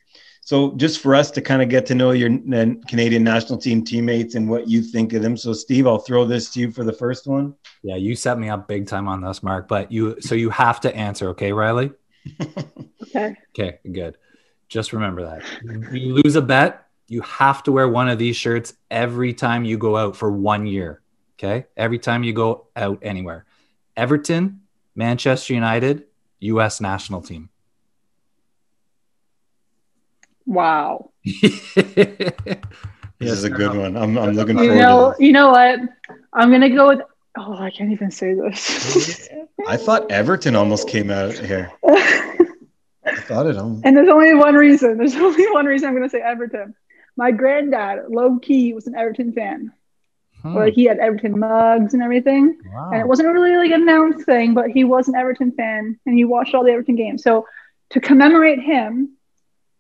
So, 0.47 0.71
just 0.77 1.01
for 1.01 1.13
us 1.13 1.29
to 1.31 1.41
kind 1.41 1.62
of 1.62 1.67
get 1.67 1.86
to 1.88 1.93
know 1.93 2.12
your 2.12 2.29
Canadian 2.88 3.21
national 3.21 3.60
team 3.60 3.83
teammates 3.83 4.36
and 4.36 4.49
what 4.49 4.69
you 4.69 4.81
think 4.81 5.12
of 5.12 5.21
them. 5.21 5.36
So, 5.36 5.51
Steve, 5.51 5.86
I'll 5.86 5.97
throw 5.97 6.23
this 6.23 6.49
to 6.51 6.62
you 6.62 6.71
for 6.71 6.86
the 6.86 6.93
first 6.93 7.27
one. 7.27 7.53
Yeah, 7.83 7.97
you 7.97 8.15
set 8.15 8.39
me 8.39 8.47
up 8.47 8.65
big 8.65 8.88
time 8.88 9.10
on 9.10 9.19
this, 9.19 9.43
Mark. 9.43 9.67
But 9.67 9.91
you 9.91 10.21
so 10.21 10.36
you 10.36 10.49
have 10.51 10.79
to 10.79 10.95
answer, 10.95 11.27
okay, 11.31 11.51
Rylee? 11.51 11.93
Okay. 13.07 13.36
Okay, 13.57 13.79
good. 13.91 14.17
Just 14.69 14.93
remember 14.93 15.23
that. 15.23 15.43
You 15.93 16.21
lose 16.23 16.36
a 16.36 16.41
bet, 16.41 16.88
you 17.07 17.21
have 17.21 17.63
to 17.63 17.71
wear 17.73 17.88
one 17.88 18.07
of 18.10 18.17
these 18.17 18.36
shirts 18.36 18.73
every 18.91 19.33
time 19.33 19.65
you 19.65 19.77
go 19.77 19.97
out 19.97 20.15
for 20.15 20.31
one 20.31 20.65
year. 20.65 21.01
Okay. 21.38 21.65
Every 21.75 21.99
time 21.99 22.23
you 22.23 22.33
go 22.33 22.67
out 22.75 22.99
anywhere. 23.01 23.45
Everton, 23.95 24.62
Manchester 24.95 25.53
United, 25.53 26.05
US 26.39 26.79
national 26.81 27.21
team. 27.21 27.49
Wow. 30.47 31.12
This 33.19 33.31
is 33.31 33.43
a 33.45 33.49
good 33.49 33.75
one. 33.75 33.97
I'm, 33.97 34.15
I'm 34.17 34.33
looking 34.33 34.57
for 34.57 34.63
You 34.63 34.69
forward 34.69 34.83
know, 34.83 35.13
to 35.17 35.25
you 35.25 35.31
know 35.31 35.49
what? 35.49 35.79
I'm 36.33 36.51
gonna 36.51 36.69
go 36.69 36.89
with. 36.89 37.01
Oh, 37.36 37.53
I 37.57 37.71
can't 37.71 37.91
even 37.91 38.12
say 38.12 38.36
this. 38.36 38.93
this. 38.93 39.29
I 39.67 39.75
thought 39.75 40.12
Everton 40.12 40.55
almost 40.55 40.88
came 40.88 41.10
out 41.10 41.33
here. 41.33 41.71
I 41.83 43.15
thought 43.27 43.47
it. 43.47 43.57
Um, 43.57 43.81
and 43.83 43.97
there's 43.97 44.10
only 44.10 44.36
one 44.36 44.53
reason. 44.53 44.97
There's 44.97 45.15
only 45.27 45.49
one 45.51 45.65
reason 45.65 45.88
I'm 45.89 45.95
gonna 45.95 46.10
say 46.10 46.21
Everton. 46.21 46.75
My 47.15 47.31
granddad, 47.31 48.10
low 48.10 48.38
key, 48.38 48.73
was 48.73 48.86
an 48.86 48.93
Everton 48.95 49.33
fan. 49.33 49.71
Hmm, 50.43 50.55
Like 50.55 50.73
he 50.75 50.83
had 50.83 50.99
Everton 50.99 51.39
mugs 51.39 51.95
and 51.95 52.03
everything. 52.03 52.60
wow. 52.71 52.91
and 52.91 53.01
it 53.01 53.07
wasn't 53.07 53.29
really 53.29 53.57
like 53.57 53.71
an 53.71 53.81
announced 53.81 54.27
thing, 54.27 54.53
but 54.53 54.69
he 54.69 54.83
was 54.83 55.07
an 55.07 55.15
Everton 55.15 55.53
fan 55.53 55.99
and 56.05 56.15
he 56.15 56.23
watched 56.23 56.53
all 56.53 56.63
the 56.63 56.71
Everton 56.71 56.95
games. 56.95 57.23
So 57.23 57.47
to 57.89 57.99
commemorate 57.99 58.60
him, 58.62 59.16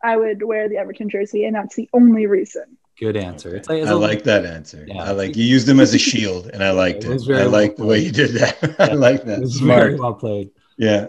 I 0.03 0.15
would 0.17 0.43
wear 0.43 0.69
the 0.69 0.77
Everton 0.77 1.09
jersey, 1.09 1.45
and 1.45 1.55
that's 1.55 1.75
the 1.75 1.89
only 1.93 2.25
reason. 2.27 2.77
Good 2.99 3.15
answer. 3.17 3.55
It's 3.55 3.69
like, 3.69 3.79
it's 3.81 3.89
I 3.89 3.93
a- 3.93 3.97
like 3.97 4.23
that 4.23 4.45
answer. 4.45 4.85
Yeah. 4.87 5.03
I 5.03 5.11
like 5.11 5.35
you 5.35 5.43
used 5.43 5.67
them 5.67 5.79
as 5.79 5.93
a 5.93 5.99
shield, 5.99 6.49
and 6.53 6.63
I 6.63 6.71
liked 6.71 7.03
It 7.03 7.09
it. 7.11 7.13
was 7.13 7.25
very 7.25 7.41
I 7.43 7.45
like 7.45 7.75
the 7.75 7.85
way 7.85 7.99
you 7.99 8.11
did 8.11 8.31
that. 8.35 8.75
I 8.79 8.93
like 8.93 9.23
that. 9.25 9.39
it's 9.39 9.59
very 9.59 9.95
Smart. 9.95 9.99
well 9.99 10.13
played. 10.15 10.49
Yeah. 10.77 11.07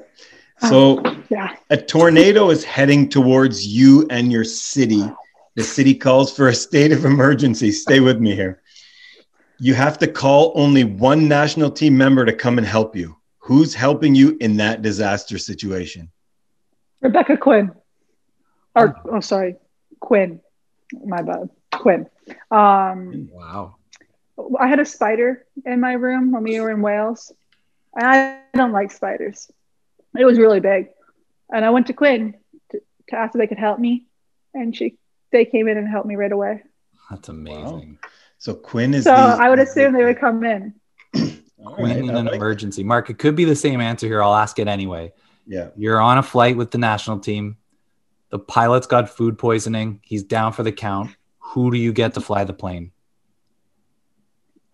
Ah, 0.62 0.68
so 0.68 1.03
Yeah. 1.31 1.57
a 1.70 1.77
tornado 1.77 2.51
is 2.51 2.64
heading 2.64 3.09
towards 3.09 3.66
you 3.66 4.07
and 4.11 4.31
your 4.33 4.44
city. 4.44 5.03
The 5.55 5.62
city 5.64 5.94
calls 5.94 6.35
for 6.35 6.48
a 6.48 6.55
state 6.55 6.92
of 6.92 7.05
emergency. 7.05 7.72
Stay 7.72 8.01
with 8.01 8.20
me 8.20 8.35
here. 8.35 8.61
You 9.59 9.74
have 9.74 9.98
to 9.98 10.07
call 10.07 10.53
only 10.55 10.85
one 10.85 11.27
national 11.27 11.70
team 11.70 11.96
member 11.96 12.24
to 12.24 12.33
come 12.33 12.59
and 12.59 12.66
help 12.66 12.94
you. 12.96 13.16
Who's 13.38 13.74
helping 13.74 14.14
you 14.14 14.37
in 14.40 14.57
that 14.59 14.83
disaster 14.83 15.37
situation? 15.38 16.11
Rebecca 17.01 17.37
Quinn. 17.37 17.72
Or 18.79 19.01
oh 19.16 19.20
sorry, 19.20 19.57
Quinn. 20.01 20.41
My 21.05 21.22
bad. 21.22 21.51
Quinn. 21.72 22.09
Um 22.51 23.29
Wow. 23.33 23.76
I 24.59 24.68
had 24.68 24.79
a 24.81 24.85
spider 24.85 25.45
in 25.66 25.81
my 25.81 25.95
room 25.95 26.31
when 26.33 26.45
we 26.45 26.61
were 26.61 26.70
in 26.70 26.81
Wales. 26.81 27.33
And 27.97 28.07
I 28.07 28.39
don't 28.55 28.72
like 28.72 28.93
spiders. 28.93 29.51
It 30.16 30.24
was 30.24 30.39
really 30.39 30.61
big. 30.61 30.89
And 31.53 31.64
I 31.64 31.70
went 31.70 31.89
to 31.89 31.93
Quinn 31.93 32.35
to, 32.70 32.81
to 33.09 33.16
ask 33.16 33.35
if 33.35 33.39
they 33.41 33.47
could 33.47 33.59
help 33.59 33.79
me. 33.79 34.05
And 34.55 34.74
she 34.76 34.97
they 35.33 35.45
came 35.45 35.68
in 35.68 35.76
and 35.76 35.89
helped 35.89 36.07
me 36.07 36.16
right 36.16 36.33
away. 36.33 36.62
That's 37.11 37.29
amazing. 37.29 37.99
So 38.39 38.55
Quinn 38.55 38.95
is 38.95 39.05
So 39.05 39.11
the, 39.11 39.16
I 39.16 39.51
would 39.51 39.59
assume 39.59 39.93
they 39.93 40.05
would 40.05 40.18
come 40.20 40.45
in. 40.45 40.74
Quinn 41.12 41.91
in 42.05 42.11
an 42.14 42.26
like- 42.26 42.35
emergency. 42.35 42.85
Mark, 42.85 43.11
it 43.11 43.18
could 43.18 43.35
be 43.35 43.45
the 43.45 43.57
same 43.57 43.81
answer 43.81 44.07
here. 44.07 44.22
I'll 44.22 44.35
ask 44.35 44.59
it 44.59 44.68
anyway. 44.68 45.12
Yeah. 45.47 45.70
You're 45.76 46.01
on 46.01 46.18
a 46.18 46.22
flight 46.22 46.57
with 46.57 46.70
the 46.70 46.79
national 46.79 47.18
team. 47.18 47.57
The 48.31 48.39
pilot's 48.39 48.87
got 48.87 49.09
food 49.09 49.39
poisoning. 49.39 50.01
He's 50.03 50.22
down 50.22 50.53
for 50.53 50.62
the 50.62 50.72
count. 50.72 51.16
Who 51.39 51.70
do 51.70 51.79
you 51.79 51.93
get 51.93 52.14
to 52.14 52.20
fly 52.20 52.45
the 52.45 52.53
plane? 52.53 52.93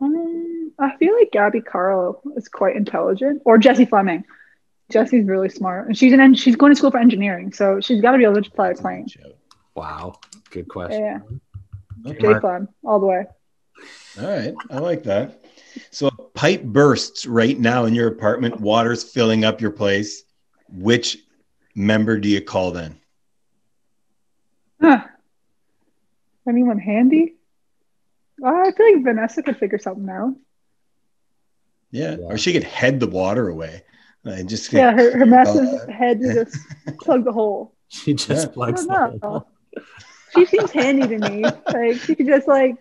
Um, 0.01 0.73
I 0.79 0.97
feel 0.97 1.15
like 1.17 1.31
Gabby 1.31 1.61
Carle 1.61 2.21
is 2.37 2.49
quite 2.49 2.77
intelligent, 2.77 3.43
or 3.45 3.59
Jessie 3.59 3.85
Fleming. 3.85 4.25
Jessie's 4.91 5.25
really 5.25 5.49
smart, 5.49 5.87
and 5.87 5.97
she's 5.97 6.13
an 6.13 6.21
en- 6.21 6.35
she's 6.35 6.57
going 6.57 6.73
to 6.73 6.77
school 6.77 6.91
for 6.91 6.99
engineering, 6.99 7.53
so 7.53 7.81
she's 7.81 8.03
got 8.03 8.13
to 8.13 8.19
be 8.19 8.25
able 8.25 8.43
to 8.43 8.51
fly 8.51 8.71
a 8.71 8.75
plane. 8.75 9.07
Wow, 9.75 10.17
good 10.51 10.69
question. 10.69 11.03
Yeah, 11.03 12.11
Okay. 12.11 12.35
J 12.35 12.41
fun 12.41 12.69
all 12.85 13.01
the 13.01 13.07
way. 13.07 13.25
All 14.21 14.29
right, 14.29 14.55
I 14.71 14.79
like 14.79 15.03
that. 15.05 15.45
So 15.91 16.09
a 16.09 16.23
pipe 16.35 16.63
bursts 16.63 17.27
right 17.27 17.59
now 17.59 17.85
in 17.87 17.95
your 17.95 18.09
apartment, 18.09 18.61
water's 18.61 19.03
filling 19.03 19.45
up 19.45 19.61
your 19.61 19.71
place. 19.71 20.25
Which 20.69 21.19
member 21.75 22.19
do 22.19 22.29
you 22.29 22.41
call 22.41 22.71
then? 22.71 23.01
Huh. 24.85 25.05
Anyone 26.49 26.79
handy? 26.79 27.37
I 28.45 28.71
feel 28.73 28.95
like 28.95 29.05
Vanessa 29.05 29.43
could 29.43 29.57
figure 29.57 29.79
something 29.79 30.09
out. 30.11 30.35
Yeah, 31.91 32.17
Yeah. 32.19 32.27
or 32.27 32.37
she 32.37 32.53
could 32.53 32.65
head 32.65 33.01
the 33.01 33.07
water 33.07 33.49
away. 33.49 33.83
And 34.25 34.49
just 34.49 34.73
Yeah, 34.73 34.93
her, 34.93 35.17
her 35.19 35.27
massive 35.39 35.65
Uh, 35.67 35.91
head 35.91 36.19
would 36.21 36.35
just 36.35 36.57
plug 37.01 37.25
the 37.25 37.33
hole. 37.33 37.75
She 37.89 38.15
just 38.15 38.49
Yeah. 38.49 38.53
plugs 38.53 38.83
I 38.83 38.85
the 39.13 39.19
don't 39.19 39.25
hole. 39.25 39.49
She 40.35 40.45
seems 40.47 40.71
handy 40.73 41.07
to 41.09 41.19
me. 41.31 41.45
Like 41.73 41.97
she 42.01 42.15
could 42.15 42.27
just 42.27 42.49
like 42.49 42.77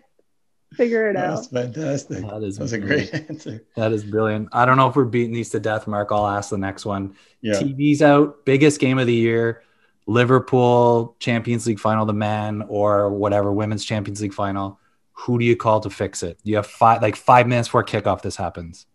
figure 0.74 1.08
it 1.08 1.16
out. 1.16 1.36
That's 1.36 1.46
fantastic. 1.48 2.18
That 2.22 2.42
is 2.42 2.56
That 2.56 2.62
was 2.64 2.72
a 2.72 2.78
brilliant. 2.78 3.10
great 3.12 3.30
answer. 3.30 3.64
That 3.76 3.92
is 3.92 4.02
brilliant. 4.04 4.48
I 4.52 4.66
don't 4.66 4.76
know 4.76 4.88
if 4.88 4.96
we're 4.96 5.04
beating 5.04 5.32
these 5.32 5.50
to 5.50 5.60
death, 5.60 5.86
Mark. 5.86 6.08
I'll 6.10 6.26
ask 6.26 6.50
the 6.50 6.58
next 6.58 6.84
one. 6.84 7.14
Yeah. 7.40 7.54
TV's 7.54 8.02
out, 8.02 8.44
biggest 8.44 8.80
game 8.80 8.98
of 8.98 9.06
the 9.06 9.14
year, 9.14 9.62
Liverpool 10.06 11.16
Champions 11.18 11.66
League 11.66 11.80
final, 11.80 12.04
the 12.06 12.12
men, 12.12 12.62
or 12.68 13.10
whatever 13.10 13.52
women's 13.52 13.84
Champions 13.84 14.20
League 14.20 14.34
final. 14.34 14.78
Who 15.12 15.38
do 15.38 15.44
you 15.44 15.56
call 15.56 15.80
to 15.80 15.90
fix 15.90 16.22
it? 16.22 16.38
You 16.42 16.56
have 16.56 16.66
five, 16.66 17.00
like 17.02 17.16
five 17.16 17.46
minutes 17.46 17.68
before 17.68 17.84
kickoff. 17.84 18.22
This 18.22 18.36
happens. 18.36 18.86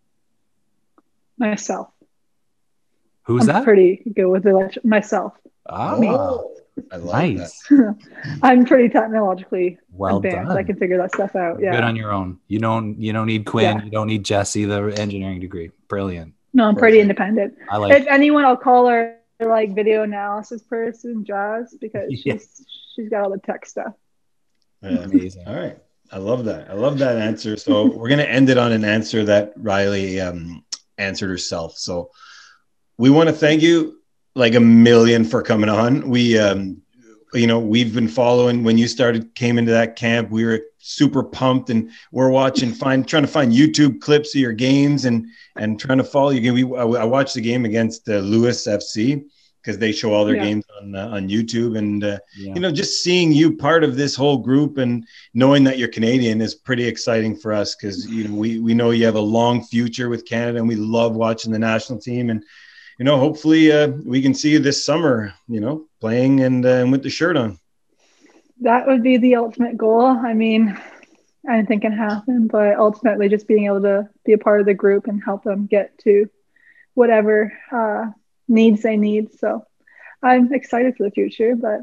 Myself. 1.38 1.88
Who's 3.24 3.42
I'm 3.48 3.54
that? 3.56 3.64
pretty 3.64 4.02
good 4.14 4.26
with 4.26 4.46
elect- 4.46 4.84
myself. 4.84 5.32
Ah, 5.68 5.94
I 6.92 6.96
like 6.96 7.36
nice. 7.36 7.72
I'm 8.42 8.64
pretty 8.64 8.88
technologically 8.88 9.78
Well 9.92 10.16
advanced. 10.16 10.48
done. 10.48 10.56
I 10.56 10.62
can 10.62 10.76
figure 10.76 10.96
that 10.98 11.12
stuff 11.14 11.36
out. 11.36 11.60
Yeah. 11.60 11.72
Good 11.72 11.84
on 11.84 11.94
your 11.96 12.12
own. 12.12 12.38
You 12.48 12.58
don't. 12.58 13.00
You 13.00 13.12
don't 13.12 13.26
need 13.26 13.44
Quinn. 13.46 13.78
Yeah. 13.78 13.84
You 13.84 13.90
don't 13.90 14.06
need 14.06 14.24
Jessie, 14.24 14.64
the 14.64 14.84
engineering 14.98 15.40
degree. 15.40 15.70
Brilliant. 15.88 16.34
No, 16.52 16.64
I'm 16.64 16.74
pretty 16.76 16.98
independent. 17.00 17.54
I 17.70 17.76
like. 17.76 18.00
if 18.00 18.06
anyone, 18.08 18.44
I'll 18.44 18.56
call 18.56 18.88
her 18.88 19.16
like 19.48 19.74
video 19.74 20.02
analysis 20.02 20.62
person, 20.62 21.24
Jazz, 21.24 21.76
because 21.80 22.12
she's 22.22 22.64
she's 22.94 23.08
got 23.08 23.24
all 23.24 23.30
the 23.30 23.38
tech 23.38 23.66
stuff. 23.66 23.94
Yeah. 24.82 24.90
Amazing. 24.90 25.46
All 25.46 25.54
right. 25.54 25.78
I 26.12 26.18
love 26.18 26.44
that. 26.46 26.68
I 26.70 26.74
love 26.74 26.98
that 26.98 27.18
answer. 27.18 27.56
So 27.56 27.86
we're 27.86 28.08
going 28.08 28.18
to 28.18 28.28
end 28.28 28.50
it 28.50 28.58
on 28.58 28.72
an 28.72 28.84
answer 28.84 29.24
that 29.26 29.56
Rylee 29.56 30.26
um, 30.26 30.64
answered 30.98 31.28
herself. 31.28 31.78
So 31.78 32.10
we 32.98 33.10
want 33.10 33.28
to 33.28 33.34
thank 33.34 33.62
you 33.62 34.00
like 34.34 34.54
a 34.54 34.60
million 34.60 35.24
for 35.24 35.42
coming 35.42 35.68
on. 35.68 36.08
We, 36.08 36.36
um, 36.38 36.79
you 37.34 37.46
know, 37.46 37.58
we've 37.60 37.94
been 37.94 38.08
following 38.08 38.64
when 38.64 38.76
you 38.78 38.88
started, 38.88 39.34
came 39.34 39.58
into 39.58 39.70
that 39.72 39.96
camp. 39.96 40.30
We 40.30 40.44
were 40.44 40.60
super 40.78 41.22
pumped 41.22 41.70
and 41.70 41.90
we're 42.12 42.30
watching, 42.30 42.72
find, 42.72 43.06
trying 43.06 43.22
to 43.22 43.28
find 43.28 43.52
YouTube 43.52 44.00
clips 44.00 44.34
of 44.34 44.40
your 44.40 44.52
games 44.52 45.04
and, 45.04 45.26
and 45.56 45.78
trying 45.78 45.98
to 45.98 46.04
follow 46.04 46.30
you. 46.30 46.52
We, 46.52 46.64
I 46.76 46.82
I 46.82 47.04
watched 47.04 47.34
the 47.34 47.40
game 47.40 47.64
against 47.64 48.08
uh, 48.08 48.18
Lewes 48.18 48.64
FC 48.66 49.24
because 49.62 49.78
they 49.78 49.92
show 49.92 50.12
all 50.14 50.24
their 50.24 50.36
Yeah. 50.36 50.44
games 50.44 50.64
on, 50.80 50.96
uh, 50.96 51.08
on 51.08 51.28
YouTube 51.28 51.76
and, 51.76 52.02
uh, 52.02 52.18
Yeah. 52.38 52.54
you 52.54 52.60
know, 52.62 52.72
just 52.72 53.02
seeing 53.02 53.30
you 53.30 53.56
part 53.56 53.84
of 53.84 53.94
this 53.94 54.16
whole 54.16 54.38
group 54.38 54.78
and 54.78 55.06
knowing 55.34 55.64
that 55.64 55.78
you're 55.78 55.88
Canadian 55.88 56.40
is 56.40 56.54
pretty 56.54 56.86
exciting 56.86 57.36
for 57.36 57.52
us 57.52 57.76
because 57.76 58.06
you 58.10 58.26
know 58.26 58.34
we 58.34 58.58
we 58.58 58.72
know 58.72 58.90
you 58.90 59.04
have 59.04 59.16
a 59.16 59.20
long 59.20 59.62
future 59.62 60.08
with 60.08 60.24
Canada 60.24 60.58
and 60.58 60.66
we 60.66 60.76
love 60.76 61.14
watching 61.14 61.52
the 61.52 61.58
national 61.58 61.98
team 61.98 62.30
and 62.30 62.42
you 63.00 63.04
know 63.04 63.16
hopefully 63.16 63.72
uh, 63.72 63.88
we 64.04 64.20
can 64.20 64.34
see 64.34 64.50
you 64.50 64.58
this 64.58 64.84
summer 64.84 65.32
you 65.48 65.58
know 65.58 65.86
playing 66.00 66.40
and, 66.40 66.66
uh, 66.66 66.86
with 66.88 67.02
the 67.02 67.10
shirt 67.10 67.36
on. 67.36 67.58
That 68.60 68.86
would 68.86 69.02
be 69.02 69.16
the 69.16 69.36
ultimate 69.36 69.78
goal. 69.78 70.04
I 70.04 70.34
mean, 70.34 70.78
I 71.48 71.56
didn't 71.56 71.68
think 71.68 71.84
it 71.84 71.92
happen, 71.92 72.46
but 72.46 72.76
ultimately 72.76 73.30
just 73.30 73.48
being 73.48 73.64
able 73.64 73.80
to 73.82 74.08
be 74.26 74.34
a 74.34 74.38
part 74.38 74.60
of 74.60 74.66
the 74.66 74.74
group 74.74 75.06
and 75.06 75.22
help 75.24 75.44
them 75.44 75.66
get 75.66 75.96
to 76.00 76.28
whatever 76.92 77.54
uh, 77.72 78.10
needs 78.48 78.82
they 78.82 78.98
need. 78.98 79.32
So 79.38 79.64
I'm 80.22 80.52
excited 80.52 80.96
for 80.96 81.04
the 81.04 81.10
future, 81.10 81.56
but 81.56 81.80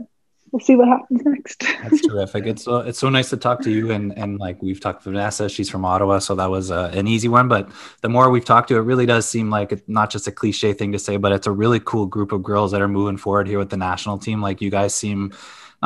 we'll 0.52 0.60
see 0.60 0.76
what 0.76 0.88
happens 0.88 1.22
next. 1.24 1.60
That's 1.84 2.02
terrific. 2.02 2.46
It's 2.46 2.64
so 2.64 2.78
it's 2.78 3.00
so 3.00 3.10
nice 3.10 3.30
to 3.30 3.38
talk 3.38 3.62
to 3.62 3.72
you 3.72 3.92
and 3.92 4.18
and 4.18 4.40
like 4.40 4.62
we've 4.62 4.80
talked 4.80 5.04
to 5.04 5.12
Vanessa. 5.12 5.50
She's 5.50 5.70
from 5.70 5.86
Ottawa, 5.86 6.20
so 6.20 6.36
that 6.36 6.50
was 6.50 6.72
uh, 6.72 6.92
an 6.94 7.08
easy 7.08 7.28
one. 7.28 7.48
But 7.48 7.70
the 8.02 8.10
more 8.10 8.30
we've 8.30 8.46
talked 8.46 8.70
to, 8.70 8.78
it 8.78 8.82
really 8.82 9.06
does 9.06 9.28
seem 9.28 9.50
like 9.50 9.72
it's 9.72 9.84
not 9.88 10.10
just 10.10 10.28
a 10.28 10.32
cliche 10.32 10.74
thing 10.74 10.92
to 10.92 11.00
say, 11.00 11.18
but 11.18 11.32
it's 11.32 11.48
a 11.48 11.52
really 11.52 11.80
cool 11.80 12.06
group 12.06 12.32
of 12.32 12.44
girls 12.44 12.72
that 12.72 12.82
are 12.82 12.88
moving 12.88 13.18
forward 13.18 13.48
here 13.48 13.60
with 13.60 13.70
the 13.70 13.78
national 13.78 14.18
team. 14.18 14.42
Like 14.42 14.62
you 14.62 14.70
guys 14.70 14.94
seem 14.94 15.34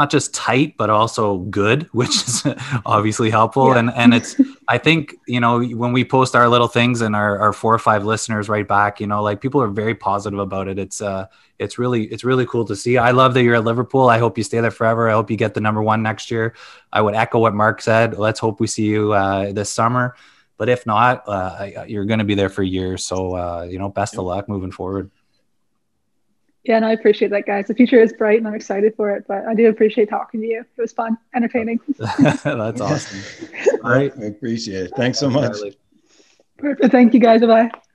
not 0.02 0.10
just 0.10 0.34
tight 0.34 0.76
but 0.78 0.90
also 0.90 1.38
good, 1.62 1.84
which 2.00 2.10
is 2.10 2.44
obviously 2.86 3.30
helpful. 3.30 3.70
Yeah. 3.70 3.80
And 3.80 3.92
and 3.96 4.14
it's 4.14 4.36
I 4.68 4.78
think 4.78 5.16
you 5.28 5.40
know 5.40 5.62
when 5.62 5.94
we 5.94 6.04
post 6.04 6.36
our 6.36 6.50
little 6.50 6.68
things 6.68 7.02
and 7.02 7.16
our, 7.16 7.40
our 7.40 7.54
four 7.54 7.74
or 7.74 7.80
five 7.80 8.04
listeners 8.04 8.50
right 8.50 8.68
back, 8.68 9.00
you 9.00 9.08
know, 9.08 9.22
like 9.22 9.42
people 9.42 9.62
are 9.62 9.68
very 9.68 9.96
positive 9.96 10.40
about 10.40 10.68
it. 10.68 10.80
It's 10.80 11.02
uh 11.02 11.28
it's 11.60 11.78
really 11.78 12.06
it's 12.06 12.24
really 12.24 12.46
cool 12.48 12.66
to 12.66 12.76
see. 12.76 12.98
I 12.98 13.12
love 13.12 13.34
that 13.36 13.44
you're 13.44 13.56
at 13.56 13.64
Liverpool. 13.64 14.10
I 14.10 14.18
hope 14.18 14.38
you 14.38 14.44
stay 14.44 14.60
there 14.60 14.72
forever. 14.72 15.10
I 15.10 15.14
hope 15.14 15.30
you 15.30 15.38
get 15.38 15.54
the 15.54 15.62
number 15.62 15.84
one 15.84 16.02
next 16.02 16.32
year. 16.32 16.56
I 16.92 17.02
would 17.02 17.16
echo 17.16 17.40
what 17.40 17.54
Mark 17.54 17.82
said. 17.82 18.18
Let's 18.18 18.40
hope 18.40 18.60
we 18.60 18.68
see 18.68 18.86
you 18.86 19.14
uh, 19.14 19.52
this 19.54 19.70
summer. 19.70 20.16
But 20.58 20.70
if 20.70 20.86
not, 20.86 21.24
uh, 21.28 21.86
you're 21.88 22.06
going 22.06 22.20
to 22.20 22.26
be 22.26 22.36
there 22.36 22.50
for 22.50 22.64
years. 22.64 23.04
So 23.04 23.36
uh, 23.36 23.68
you 23.70 23.80
know, 23.80 23.90
best 23.90 24.18
of 24.18 24.26
luck 24.26 24.50
moving 24.50 24.72
forward. 24.72 25.12
Yeah, 26.64 26.76
and 26.76 26.86
I 26.86 26.92
appreciate 26.92 27.32
that, 27.32 27.48
guys. 27.48 27.68
The 27.68 27.74
future 27.74 28.02
is 28.02 28.14
bright 28.14 28.38
and 28.38 28.48
I'm 28.48 28.54
excited 28.54 28.94
for 28.96 29.10
it, 29.16 29.26
but 29.28 29.46
I 29.48 29.56
do 29.56 29.68
appreciate 29.68 30.10
talking 30.10 30.42
to 30.42 30.48
you. 30.48 30.60
It 30.78 30.82
was 30.82 30.94
fun, 30.94 31.18
entertaining. 31.34 31.80
That's 31.98 32.46
awesome. 32.82 33.20
All 33.84 33.92
right. 33.92 34.14
I 34.20 34.26
appreciate 34.26 34.86
it. 34.86 34.92
Thanks 34.96 35.18
so 35.18 35.30
much. 35.30 35.58
Perfect. 36.58 36.92
Thank 36.92 37.16
you, 37.16 37.20
guys. 37.20 37.42
Bye. 37.42 37.72
Thanks 37.72 37.88